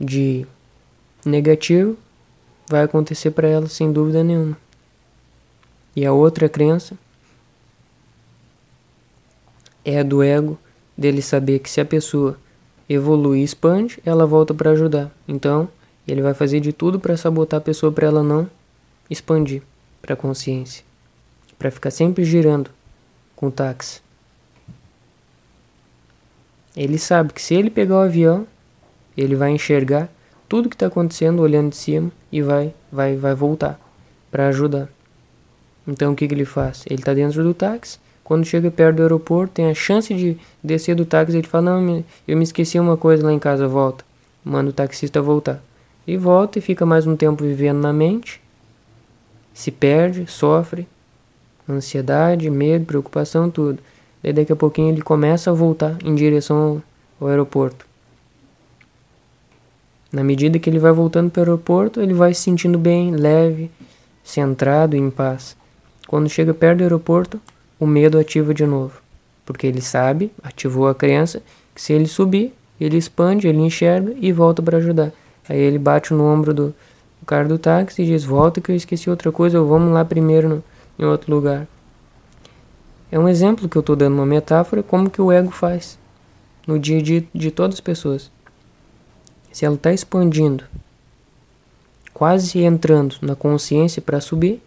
de 0.00 0.46
negativo 1.22 1.98
vai 2.66 2.82
acontecer 2.82 3.30
para 3.32 3.46
ela 3.46 3.68
sem 3.68 3.92
dúvida 3.92 4.24
nenhuma. 4.24 4.56
E 5.94 6.06
a 6.06 6.14
outra 6.14 6.48
crença 6.48 6.96
é 9.84 10.00
a 10.00 10.02
do 10.02 10.22
ego, 10.22 10.58
dele 10.96 11.20
saber 11.20 11.58
que 11.58 11.68
se 11.68 11.78
a 11.78 11.84
pessoa 11.84 12.38
evolui 12.88 13.40
e 13.40 13.44
expande, 13.44 14.00
ela 14.02 14.24
volta 14.24 14.54
para 14.54 14.70
ajudar. 14.70 15.14
Então, 15.28 15.68
ele 16.08 16.22
vai 16.22 16.32
fazer 16.32 16.60
de 16.60 16.72
tudo 16.72 16.98
para 16.98 17.18
sabotar 17.18 17.58
a 17.58 17.62
pessoa 17.62 17.92
para 17.92 18.06
ela 18.06 18.22
não 18.22 18.48
expandir 19.10 19.62
para 20.00 20.14
a 20.14 20.16
consciência 20.16 20.85
para 21.58 21.70
ficar 21.70 21.90
sempre 21.90 22.24
girando 22.24 22.70
com 23.34 23.46
o 23.46 23.50
táxi. 23.50 24.00
Ele 26.76 26.98
sabe 26.98 27.32
que 27.32 27.40
se 27.40 27.54
ele 27.54 27.70
pegar 27.70 27.96
o 27.96 28.00
avião, 28.00 28.46
ele 29.16 29.34
vai 29.34 29.50
enxergar 29.50 30.10
tudo 30.48 30.68
que 30.68 30.74
está 30.74 30.86
acontecendo 30.86 31.40
olhando 31.40 31.70
de 31.70 31.76
cima 31.76 32.12
e 32.30 32.42
vai, 32.42 32.74
vai, 32.92 33.16
vai 33.16 33.34
voltar 33.34 33.80
para 34.30 34.48
ajudar. 34.48 34.88
Então 35.86 36.12
o 36.12 36.16
que, 36.16 36.28
que 36.28 36.34
ele 36.34 36.44
faz? 36.44 36.84
Ele 36.86 37.00
está 37.00 37.14
dentro 37.14 37.42
do 37.42 37.54
táxi, 37.54 37.98
Quando 38.22 38.44
chega 38.44 38.70
perto 38.70 38.96
do 38.96 39.02
aeroporto, 39.02 39.54
tem 39.54 39.70
a 39.70 39.74
chance 39.74 40.12
de 40.12 40.36
descer 40.62 40.96
do 40.96 41.06
táxi. 41.06 41.36
Ele 41.36 41.46
fala: 41.46 41.80
Não, 41.80 42.04
eu 42.26 42.36
me 42.36 42.42
esqueci 42.42 42.78
uma 42.78 42.96
coisa 42.96 43.24
lá 43.24 43.32
em 43.32 43.38
casa, 43.38 43.68
volta. 43.68 44.04
Manda 44.44 44.70
o 44.70 44.72
taxista 44.72 45.22
voltar. 45.22 45.62
E 46.06 46.16
volta 46.16 46.58
e 46.58 46.62
fica 46.62 46.84
mais 46.84 47.06
um 47.06 47.16
tempo 47.16 47.42
vivendo 47.42 47.78
na 47.78 47.92
mente. 47.92 48.40
Se 49.54 49.70
perde, 49.70 50.26
sofre. 50.26 50.86
Ansiedade, 51.68 52.48
medo, 52.50 52.84
preocupação, 52.84 53.50
tudo. 53.50 53.78
Daí 54.22 54.32
daqui 54.32 54.52
a 54.52 54.56
pouquinho 54.56 54.90
ele 54.90 55.02
começa 55.02 55.50
a 55.50 55.54
voltar 55.54 55.96
em 56.04 56.14
direção 56.14 56.82
ao 57.20 57.28
aeroporto. 57.28 57.86
Na 60.12 60.22
medida 60.22 60.58
que 60.58 60.70
ele 60.70 60.78
vai 60.78 60.92
voltando 60.92 61.30
para 61.30 61.40
o 61.40 61.44
aeroporto, 61.44 62.00
ele 62.00 62.14
vai 62.14 62.32
se 62.32 62.42
sentindo 62.42 62.78
bem, 62.78 63.10
leve, 63.10 63.70
centrado, 64.22 64.96
em 64.96 65.10
paz. 65.10 65.56
Quando 66.06 66.28
chega 66.28 66.54
perto 66.54 66.78
do 66.78 66.84
aeroporto, 66.84 67.40
o 67.78 67.86
medo 67.86 68.18
ativa 68.18 68.54
de 68.54 68.64
novo, 68.64 69.00
porque 69.44 69.66
ele 69.66 69.80
sabe, 69.80 70.30
ativou 70.42 70.88
a 70.88 70.94
crença, 70.94 71.42
que 71.74 71.82
se 71.82 71.92
ele 71.92 72.06
subir, 72.06 72.54
ele 72.80 72.96
expande, 72.96 73.48
ele 73.48 73.58
enxerga 73.58 74.14
e 74.20 74.32
volta 74.32 74.62
para 74.62 74.78
ajudar. 74.78 75.12
Aí 75.48 75.58
ele 75.58 75.78
bate 75.78 76.12
no 76.12 76.24
ombro 76.24 76.54
do, 76.54 76.66
do, 76.68 77.26
cara 77.26 77.46
do 77.46 77.58
táxi 77.58 78.02
e 78.02 78.06
diz: 78.06 78.24
Volta 78.24 78.60
que 78.60 78.70
eu 78.70 78.76
esqueci 78.76 79.08
outra 79.08 79.30
coisa, 79.32 79.60
ou 79.60 79.66
vamos 79.66 79.92
lá 79.92 80.04
primeiro 80.04 80.48
no, 80.48 80.64
em 80.98 81.04
outro 81.04 81.34
lugar. 81.34 81.66
É 83.10 83.18
um 83.18 83.28
exemplo 83.28 83.68
que 83.68 83.76
eu 83.76 83.80
estou 83.80 83.96
dando, 83.96 84.14
uma 84.14 84.26
metáfora, 84.26 84.82
como 84.82 85.10
que 85.10 85.22
o 85.22 85.30
ego 85.30 85.50
faz 85.50 85.98
no 86.66 86.78
dia 86.78 86.98
a 86.98 87.02
dia 87.02 87.24
de 87.32 87.50
todas 87.50 87.76
as 87.76 87.80
pessoas. 87.80 88.30
Se 89.52 89.64
ela 89.64 89.76
está 89.76 89.92
expandindo, 89.92 90.64
quase 92.12 92.60
entrando 92.60 93.16
na 93.22 93.36
consciência 93.36 94.02
para 94.02 94.20
subir, 94.20 94.60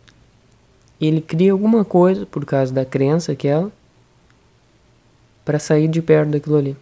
ele 0.99 1.21
cria 1.21 1.51
alguma 1.51 1.83
coisa 1.85 2.25
por 2.25 2.45
causa 2.45 2.73
da 2.73 2.85
crença 2.85 3.35
que 3.35 3.47
ela 3.47 3.71
para 5.45 5.59
sair 5.59 5.87
de 5.87 6.01
perto 6.01 6.31
daquilo 6.31 6.57
ali. 6.57 6.77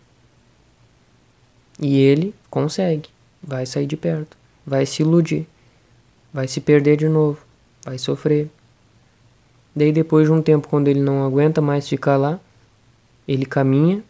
E 1.79 1.97
ele 1.99 2.33
consegue, 2.49 3.09
vai 3.41 3.65
sair 3.65 3.85
de 3.85 3.95
perto, 3.95 4.35
vai 4.65 4.85
se 4.85 5.03
iludir, 5.03 5.47
vai 6.33 6.47
se 6.47 6.59
perder 6.59 6.97
de 6.97 7.07
novo, 7.07 7.39
vai 7.85 7.97
sofrer. 7.97 8.49
Daí 9.77 9.91
depois 9.91 10.25
de 10.25 10.33
um 10.33 10.41
tempo 10.41 10.67
quando 10.67 10.87
ele 10.87 10.99
não 10.99 11.23
aguenta 11.23 11.61
mais 11.61 11.87
ficar 11.87 12.17
lá, 12.17 12.39
ele 13.27 13.45
caminha, 13.45 14.03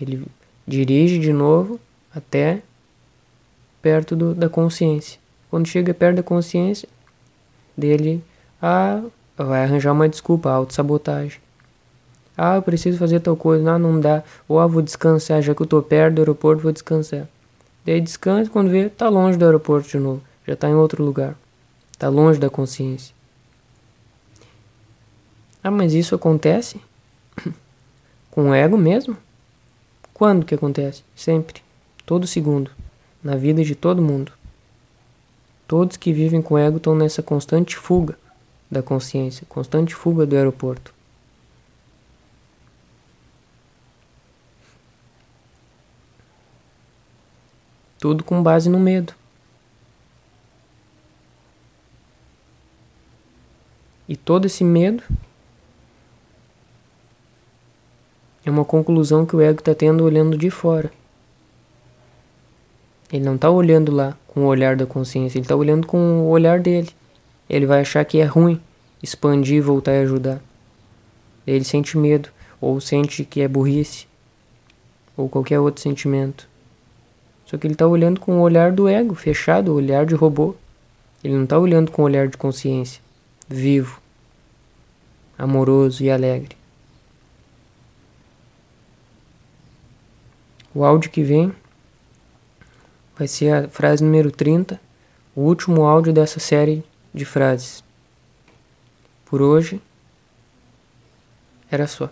ele 0.00 0.24
dirige 0.64 1.18
de 1.18 1.32
novo 1.32 1.80
até 2.14 2.62
perto 3.82 4.14
do, 4.14 4.36
da 4.36 4.48
consciência. 4.48 5.18
Quando 5.50 5.66
chega 5.66 5.92
perto 5.92 6.18
da 6.18 6.22
consciência 6.22 6.88
dele, 7.76 8.22
ah, 8.62 9.02
vai 9.36 9.64
arranjar 9.64 9.90
uma 9.90 10.08
desculpa, 10.08 10.48
autossabotagem. 10.48 11.40
Ah, 12.36 12.54
eu 12.54 12.62
preciso 12.62 12.98
fazer 12.98 13.18
tal 13.18 13.34
coisa, 13.34 13.64
não, 13.64 13.80
não 13.80 14.00
dá. 14.00 14.22
Ou 14.46 14.60
ah, 14.60 14.66
vou 14.68 14.80
descansar, 14.80 15.42
já 15.42 15.56
que 15.56 15.62
eu 15.62 15.66
tô 15.66 15.82
perto 15.82 16.14
do 16.14 16.20
aeroporto, 16.20 16.62
vou 16.62 16.70
descansar. 16.70 17.26
Daí 17.84 18.00
descansa, 18.00 18.48
quando 18.48 18.70
vê, 18.70 18.88
tá 18.88 19.08
longe 19.08 19.36
do 19.36 19.44
aeroporto 19.44 19.88
de 19.88 19.98
novo. 19.98 20.22
Já 20.46 20.54
tá 20.54 20.68
em 20.68 20.74
outro 20.74 21.04
lugar. 21.04 21.34
Tá 21.98 22.08
longe 22.08 22.38
da 22.38 22.48
consciência. 22.48 23.17
Ah, 25.68 25.70
mas 25.70 25.92
isso 25.92 26.14
acontece? 26.14 26.80
Com 28.30 28.48
o 28.48 28.54
ego 28.54 28.78
mesmo? 28.78 29.18
Quando 30.14 30.46
que 30.46 30.54
acontece? 30.54 31.04
Sempre. 31.14 31.60
Todo 32.06 32.26
segundo. 32.26 32.70
Na 33.22 33.36
vida 33.36 33.62
de 33.62 33.74
todo 33.74 34.00
mundo. 34.00 34.32
Todos 35.66 35.98
que 35.98 36.10
vivem 36.10 36.40
com 36.40 36.54
o 36.54 36.58
ego 36.58 36.78
estão 36.78 36.94
nessa 36.94 37.22
constante 37.22 37.76
fuga 37.76 38.18
da 38.70 38.82
consciência, 38.82 39.44
constante 39.46 39.94
fuga 39.94 40.24
do 40.24 40.34
aeroporto. 40.36 40.94
Tudo 47.98 48.24
com 48.24 48.42
base 48.42 48.70
no 48.70 48.80
medo. 48.80 49.12
E 54.08 54.16
todo 54.16 54.46
esse 54.46 54.64
medo 54.64 55.02
é 58.48 58.52
uma 58.52 58.64
conclusão 58.64 59.24
que 59.24 59.36
o 59.36 59.40
ego 59.40 59.60
está 59.60 59.74
tendo 59.74 60.04
olhando 60.04 60.36
de 60.36 60.50
fora. 60.50 60.90
Ele 63.12 63.24
não 63.24 63.36
está 63.36 63.50
olhando 63.50 63.92
lá 63.92 64.16
com 64.26 64.40
o 64.40 64.46
olhar 64.46 64.76
da 64.76 64.86
consciência, 64.86 65.38
ele 65.38 65.44
está 65.44 65.56
olhando 65.56 65.86
com 65.86 65.98
o 65.98 66.28
olhar 66.28 66.60
dele 66.60 66.90
ele 67.48 67.64
vai 67.64 67.80
achar 67.80 68.04
que 68.04 68.20
é 68.20 68.24
ruim 68.24 68.60
expandir 69.02 69.56
e 69.56 69.60
voltar 69.60 69.92
a 69.92 70.00
ajudar. 70.00 70.40
Ele 71.46 71.64
sente 71.64 71.96
medo, 71.96 72.28
ou 72.60 72.80
sente 72.80 73.24
que 73.24 73.40
é 73.40 73.48
burrice, 73.48 74.06
ou 75.16 75.28
qualquer 75.28 75.58
outro 75.60 75.80
sentimento. 75.80 76.48
Só 77.46 77.56
que 77.56 77.66
ele 77.66 77.74
está 77.74 77.86
olhando 77.86 78.20
com 78.20 78.38
o 78.38 78.42
olhar 78.42 78.72
do 78.72 78.86
ego, 78.86 79.14
fechado, 79.14 79.72
o 79.72 79.76
olhar 79.76 80.04
de 80.04 80.14
robô. 80.14 80.54
Ele 81.24 81.34
não 81.34 81.44
está 81.44 81.58
olhando 81.58 81.90
com 81.90 82.02
o 82.02 82.04
olhar 82.04 82.28
de 82.28 82.36
consciência, 82.36 83.00
vivo, 83.48 84.00
amoroso 85.38 86.04
e 86.04 86.10
alegre. 86.10 86.57
O 90.74 90.84
áudio 90.84 91.10
que 91.10 91.22
vem 91.22 91.54
vai 93.16 93.26
ser 93.26 93.52
a 93.52 93.68
frase 93.68 94.04
número 94.04 94.30
30, 94.30 94.80
o 95.34 95.40
último 95.40 95.84
áudio 95.84 96.12
dessa 96.12 96.38
série 96.38 96.84
de 97.12 97.24
frases. 97.24 97.82
Por 99.24 99.42
hoje 99.42 99.80
era 101.70 101.86
só. 101.86 102.10